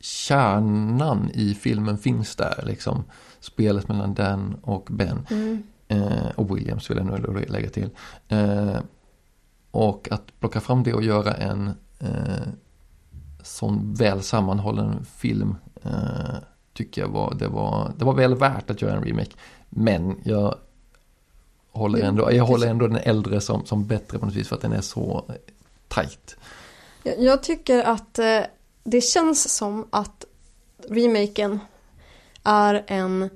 kärnan 0.00 1.30
i 1.34 1.54
filmen 1.54 1.98
finns 1.98 2.36
där, 2.36 2.64
liksom. 2.66 3.04
Spelet 3.40 3.88
mellan 3.88 4.14
Dan 4.14 4.56
och 4.62 4.88
Ben. 4.90 5.26
Mm. 5.30 5.62
Eh, 5.88 6.28
och 6.34 6.56
Williams 6.56 6.90
vill 6.90 6.98
jag 6.98 7.14
ändå 7.14 7.32
lägga 7.32 7.70
till. 7.70 7.90
Eh, 8.28 8.78
och 9.70 10.08
att 10.10 10.40
plocka 10.40 10.60
fram 10.60 10.82
det 10.82 10.94
och 10.94 11.02
göra 11.02 11.34
en 11.34 11.70
eh, 11.98 12.48
sån 13.42 13.94
väl 13.94 14.22
sammanhållen 14.22 15.04
film 15.04 15.54
eh, 15.82 16.36
tycker 16.72 17.02
jag 17.02 17.08
var 17.08 17.34
det, 17.34 17.48
var, 17.48 17.92
det 17.98 18.04
var 18.04 18.14
väl 18.14 18.34
värt 18.34 18.70
att 18.70 18.82
göra 18.82 18.96
en 18.96 19.04
remake. 19.04 19.32
Men 19.68 20.20
jag 20.24 20.54
håller 21.76 22.02
ändå, 22.02 22.32
jag 22.32 22.44
håller 22.44 22.66
ändå 22.66 22.86
den 22.86 22.96
äldre 22.96 23.40
som, 23.40 23.66
som 23.66 23.86
bättre 23.86 24.18
på 24.18 24.26
något 24.26 24.34
vis 24.34 24.48
för 24.48 24.56
att 24.56 24.62
den 24.62 24.72
är 24.72 24.80
så 24.80 25.24
tajt. 25.88 26.36
Jag, 27.18 27.42
tycker 27.42 27.82
att 27.82 28.18
eh, 28.18 28.40
det 28.84 29.00
känns 29.00 29.56
som 29.56 29.86
att 29.90 30.24
remaken 30.88 31.58
är 32.42 32.84
en, 32.86 33.30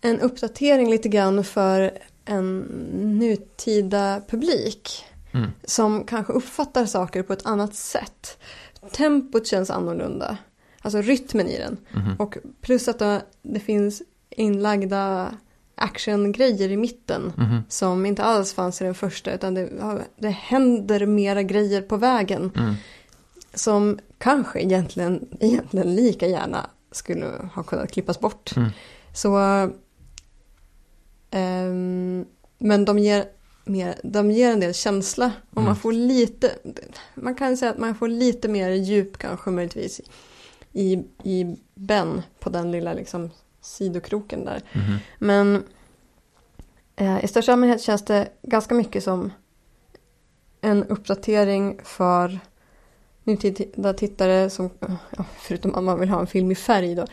en 0.00 0.20
uppdatering 0.20 0.90
lite 0.90 1.08
grann 1.08 1.44
för 1.44 1.98
en 2.24 2.58
nutida 3.18 4.22
publik. 4.28 5.04
Mm. 5.32 5.50
Som 5.64 6.04
kanske 6.04 6.32
uppfattar 6.32 6.86
saker 6.86 7.22
på 7.22 7.32
ett 7.32 7.46
annat 7.46 7.74
sätt. 7.74 8.38
Tempot 8.92 9.46
känns 9.46 9.70
annorlunda. 9.70 10.36
Alltså 10.80 11.00
rytmen 11.00 11.48
i 11.48 11.58
den. 11.58 11.76
Mhm. 11.92 12.16
Och 12.18 12.36
plus 12.60 12.88
att 12.88 12.98
det, 12.98 13.22
det 13.42 13.60
finns 13.60 14.02
inlagda 14.30 15.34
actiongrejer 15.74 16.68
i 16.70 16.76
mitten. 16.76 17.32
Mhm. 17.36 17.62
Som 17.68 18.06
inte 18.06 18.22
alls 18.24 18.52
fanns 18.52 18.80
i 18.80 18.84
den 18.84 18.94
första. 18.94 19.32
Utan 19.34 19.54
det, 19.54 19.68
det 20.16 20.28
händer 20.28 21.06
mera 21.06 21.42
grejer 21.42 21.82
på 21.82 21.96
vägen. 21.96 22.52
Mm. 22.56 22.74
Som 23.54 23.98
kanske 24.18 24.60
egentligen, 24.60 25.28
egentligen 25.40 25.94
lika 25.94 26.26
gärna 26.26 26.70
skulle 26.92 27.26
ha 27.54 27.62
kunnat 27.62 27.92
klippas 27.92 28.20
bort. 28.20 28.56
Mm. 28.56 28.70
Så... 29.14 29.38
ehm, 31.30 32.24
men 32.58 32.84
de 32.84 32.98
ger, 32.98 33.24
mer, 33.64 33.94
de 34.02 34.30
ger 34.30 34.50
en 34.52 34.60
del 34.60 34.74
känsla. 34.74 35.32
Och 35.50 35.56
Mm. 35.56 35.64
man 35.64 35.76
får 35.76 35.92
lite... 35.92 36.50
Man 37.14 37.34
kan 37.34 37.56
säga 37.56 37.70
att 37.70 37.78
man 37.78 37.94
får 37.94 38.08
lite 38.08 38.48
mer 38.48 38.70
djup 38.70 39.18
kanske 39.18 39.50
möjligtvis 39.50 40.00
i, 40.72 40.92
i 41.24 41.56
Ben 41.74 42.22
på 42.40 42.50
den 42.50 42.70
lilla 42.72 42.92
liksom 42.92 43.30
sidokroken 43.64 44.44
där. 44.44 44.62
Mhm. 44.72 44.96
Men 45.18 45.64
eh, 46.96 47.24
i 47.24 47.28
största 47.28 47.52
allmänhet 47.52 47.80
känns 47.82 48.04
det 48.04 48.28
ganska 48.42 48.74
mycket 48.74 49.04
som 49.04 49.32
en 50.60 50.84
uppdatering 50.84 51.80
för 51.84 52.38
nutida 53.24 53.92
tittare 53.94 54.50
som, 54.50 54.70
förutom 55.38 55.74
att 55.74 55.84
man 55.84 56.00
vill 56.00 56.08
ha 56.08 56.20
en 56.20 56.26
film 56.26 56.50
i 56.50 56.54
färg 56.54 56.94
då, 56.94 57.04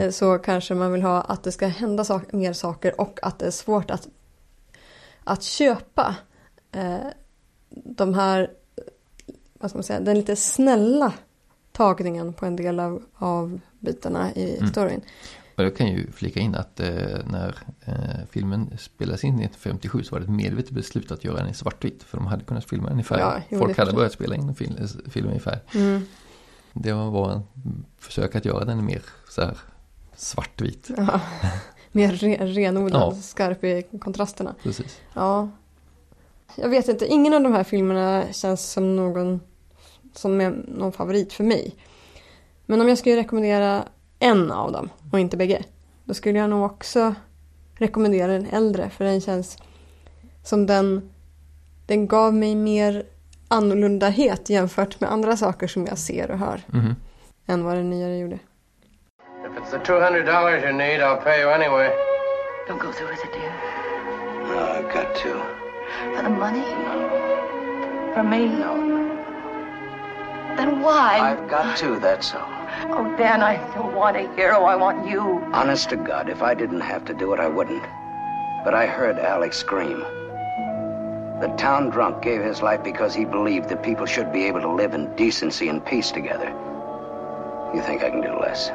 eh, 0.00 0.10
så 0.10 0.38
kanske 0.38 0.74
man 0.74 0.92
vill 0.92 1.02
ha 1.02 1.20
att 1.20 1.42
det 1.44 1.52
ska 1.52 1.66
hända 1.66 2.04
sak- 2.04 2.32
mer 2.32 2.52
saker 2.52 3.00
och 3.00 3.18
att 3.22 3.38
det 3.38 3.46
är 3.46 3.50
svårt 3.50 3.90
att, 3.90 4.08
att 5.24 5.42
köpa 5.42 6.16
eh, 6.72 6.96
de 7.70 8.14
här, 8.14 8.50
vad 9.52 9.70
ska 9.70 9.76
man 9.78 9.84
säga, 9.84 10.00
den 10.00 10.16
lite 10.16 10.36
snälla 10.36 11.12
tagningen 11.72 12.32
på 12.32 12.46
en 12.46 12.56
del 12.56 12.80
av, 12.80 13.02
av 13.14 13.60
bitarna 13.78 14.32
i 14.34 14.56
Mm. 14.56 14.70
storyn. 14.70 15.00
Och 15.58 15.64
jag 15.64 15.76
kan 15.76 15.86
ju 15.86 16.12
flika 16.12 16.40
in 16.40 16.54
att 16.54 16.80
eh, 16.80 16.88
när 17.30 17.54
eh, 17.84 17.94
filmen 18.30 18.70
spelades 18.78 19.24
in 19.24 19.34
1957 19.34 20.02
så 20.02 20.14
var 20.14 20.20
det 20.20 20.24
ett 20.24 20.30
medvetet 20.30 20.70
beslut 20.70 21.10
att 21.12 21.24
göra 21.24 21.36
den 21.36 21.48
i 21.48 21.54
svartvitt. 21.54 22.02
För 22.02 22.18
de 22.18 22.26
hade 22.26 22.44
kunnat 22.44 22.64
filma 22.64 22.88
den 22.88 23.00
i 23.00 23.04
färg. 23.04 23.20
Ja, 23.20 23.40
jo, 23.48 23.58
Folk 23.58 23.78
hade 23.78 23.92
börjat 23.92 24.12
spela 24.12 24.34
in 24.34 24.54
film, 24.54 24.74
filmen 25.10 25.34
i 25.36 25.40
färg. 25.40 25.58
Mm. 25.74 26.02
Det 26.72 26.92
var 26.92 27.32
en 27.32 27.42
försök 27.98 28.34
att 28.36 28.44
göra 28.44 28.64
den 28.64 28.84
mer 28.84 29.02
så 29.28 29.40
här 29.42 29.58
svartvit. 30.16 30.90
Ja. 30.96 31.20
Mer 31.92 32.12
re, 32.12 32.46
renodlad, 32.46 33.14
Ja. 33.16 33.22
skarp 33.22 33.64
i 33.64 33.82
kontrasterna. 34.00 34.54
Precis. 34.62 35.00
Ja. 35.14 35.48
Jag 36.56 36.68
vet 36.68 36.88
inte, 36.88 37.06
ingen 37.06 37.34
av 37.34 37.42
de 37.42 37.52
här 37.52 37.64
filmerna 37.64 38.24
känns 38.32 38.70
som 38.72 38.96
någon 38.96 39.40
som 40.14 40.40
är 40.40 40.50
någon 40.68 40.92
favorit 40.92 41.32
för 41.32 41.44
mig. 41.44 41.74
Men 42.66 42.80
om 42.80 42.88
jag 42.88 42.98
skulle 42.98 43.16
rekommendera 43.16 43.84
en 44.18 44.52
av 44.52 44.72
dem 44.72 44.90
och 45.12 45.20
inte 45.20 45.36
bägge. 45.36 45.62
Då 46.04 46.14
skulle 46.14 46.38
jag 46.38 46.50
nog 46.50 46.64
också 46.64 47.14
rekommendera 47.74 48.32
den 48.32 48.46
äldre 48.46 48.90
för 48.90 49.04
den 49.04 49.20
känns 49.20 49.58
som 50.42 50.66
den 50.66 51.10
den 51.86 52.06
gav 52.08 52.34
mig 52.34 52.54
mer 52.54 53.02
annorlundahet 53.48 54.50
jämfört 54.50 55.00
med 55.00 55.12
andra 55.12 55.36
saker 55.36 55.66
som 55.66 55.86
jag 55.86 55.98
ser 55.98 56.30
och 56.30 56.38
hör 56.38 56.60
Mhm. 56.66 56.96
än 57.46 57.64
vad 57.64 57.76
den 57.76 57.90
nyare 57.90 58.18
gjorde. 58.18 58.34
If 58.34 59.62
it's 59.62 59.70
the 59.70 59.78
two 59.86 60.00
hundred 60.00 60.26
dollars 60.26 60.64
you 60.64 60.72
need, 60.72 61.00
I'll 61.00 61.22
pay 61.24 61.40
you 61.40 61.50
anyway. 61.52 61.88
Don't 62.68 62.78
go 62.86 62.92
through 62.92 63.10
with 63.10 63.22
it, 63.26 63.32
dear. 63.32 63.52
No, 64.48 64.60
I've 64.60 64.92
got 64.94 65.14
to. 65.22 65.28
For 66.16 66.22
the 66.22 66.30
money? 66.30 66.64
For 68.14 68.22
me? 68.22 68.48
Then 70.56 70.80
why? 70.82 71.20
I've 71.20 71.48
got 71.50 71.76
to, 71.76 71.86
that's 72.00 72.34
all. 72.34 72.57
Oh, 72.80 73.14
Dan, 73.18 73.42
I 73.42 73.56
don't 73.74 73.94
want 73.94 74.16
a 74.16 74.32
hero. 74.34 74.64
I 74.64 74.76
want 74.76 75.08
you. 75.08 75.20
Honest 75.52 75.90
to 75.90 75.96
God, 75.96 76.28
if 76.28 76.42
I 76.42 76.54
didn't 76.54 76.80
have 76.80 77.04
to 77.06 77.14
do 77.14 77.32
it, 77.32 77.40
I 77.40 77.48
wouldn't. 77.48 77.82
But 78.64 78.72
I 78.72 78.86
heard 78.86 79.18
Alex 79.18 79.56
scream. 79.56 80.00
The 81.40 81.52
town 81.58 81.90
drunk 81.90 82.22
gave 82.22 82.42
his 82.42 82.62
life 82.62 82.84
because 82.84 83.14
he 83.14 83.24
believed 83.24 83.68
that 83.70 83.82
people 83.82 84.06
should 84.06 84.32
be 84.32 84.44
able 84.44 84.60
to 84.60 84.70
live 84.70 84.94
in 84.94 85.14
decency 85.16 85.68
and 85.68 85.84
peace 85.84 86.12
together. 86.12 86.48
You 87.74 87.82
think 87.82 88.02
I 88.02 88.10
can 88.10 88.20
do 88.20 88.38
less? 88.38 88.70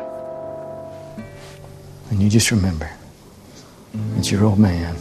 And 2.09 2.21
you 2.21 2.29
just 2.29 2.51
remember 2.51 2.89
that 4.15 4.31
your 4.31 4.43
old 4.43 4.59
man 4.59 4.95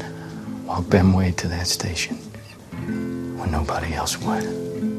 walked 0.65 0.91
Ben 0.91 1.13
Wade 1.13 1.37
to 1.39 1.49
that 1.49 1.67
station 1.67 2.17
when 3.37 3.51
nobody 3.51 3.95
else 3.95 4.17
would. 4.19 4.92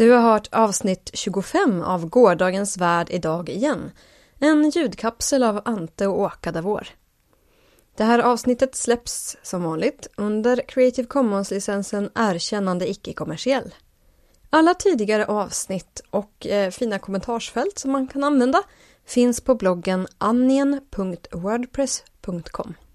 Du 0.00 0.10
har 0.10 0.20
hört 0.20 0.48
avsnitt 0.52 1.10
25 1.14 1.82
av 1.82 2.06
Gårdagens 2.06 2.76
värld 2.76 3.06
idag 3.10 3.48
igen. 3.48 3.90
En 4.38 4.70
ljudkapsel 4.70 5.42
av 5.42 5.60
Ante 5.64 6.06
och 6.06 6.20
Åka 6.20 6.52
Davor. 6.52 6.88
Det 7.96 8.04
här 8.04 8.18
avsnittet 8.18 8.74
släpps 8.74 9.36
som 9.42 9.62
vanligt 9.62 10.08
under 10.16 10.68
Creative 10.68 11.08
Commons-licensen 11.08 12.10
Erkännande 12.14 12.90
icke-kommersiell. 12.90 13.74
Alla 14.50 14.74
tidigare 14.74 15.26
avsnitt 15.26 16.02
och 16.10 16.46
eh, 16.46 16.70
fina 16.70 16.98
kommentarsfält 16.98 17.78
som 17.78 17.90
man 17.90 18.08
kan 18.08 18.24
använda 18.24 18.62
finns 19.06 19.40
på 19.40 19.54
bloggen 19.54 20.06
anien.wordpress.com 20.18 22.74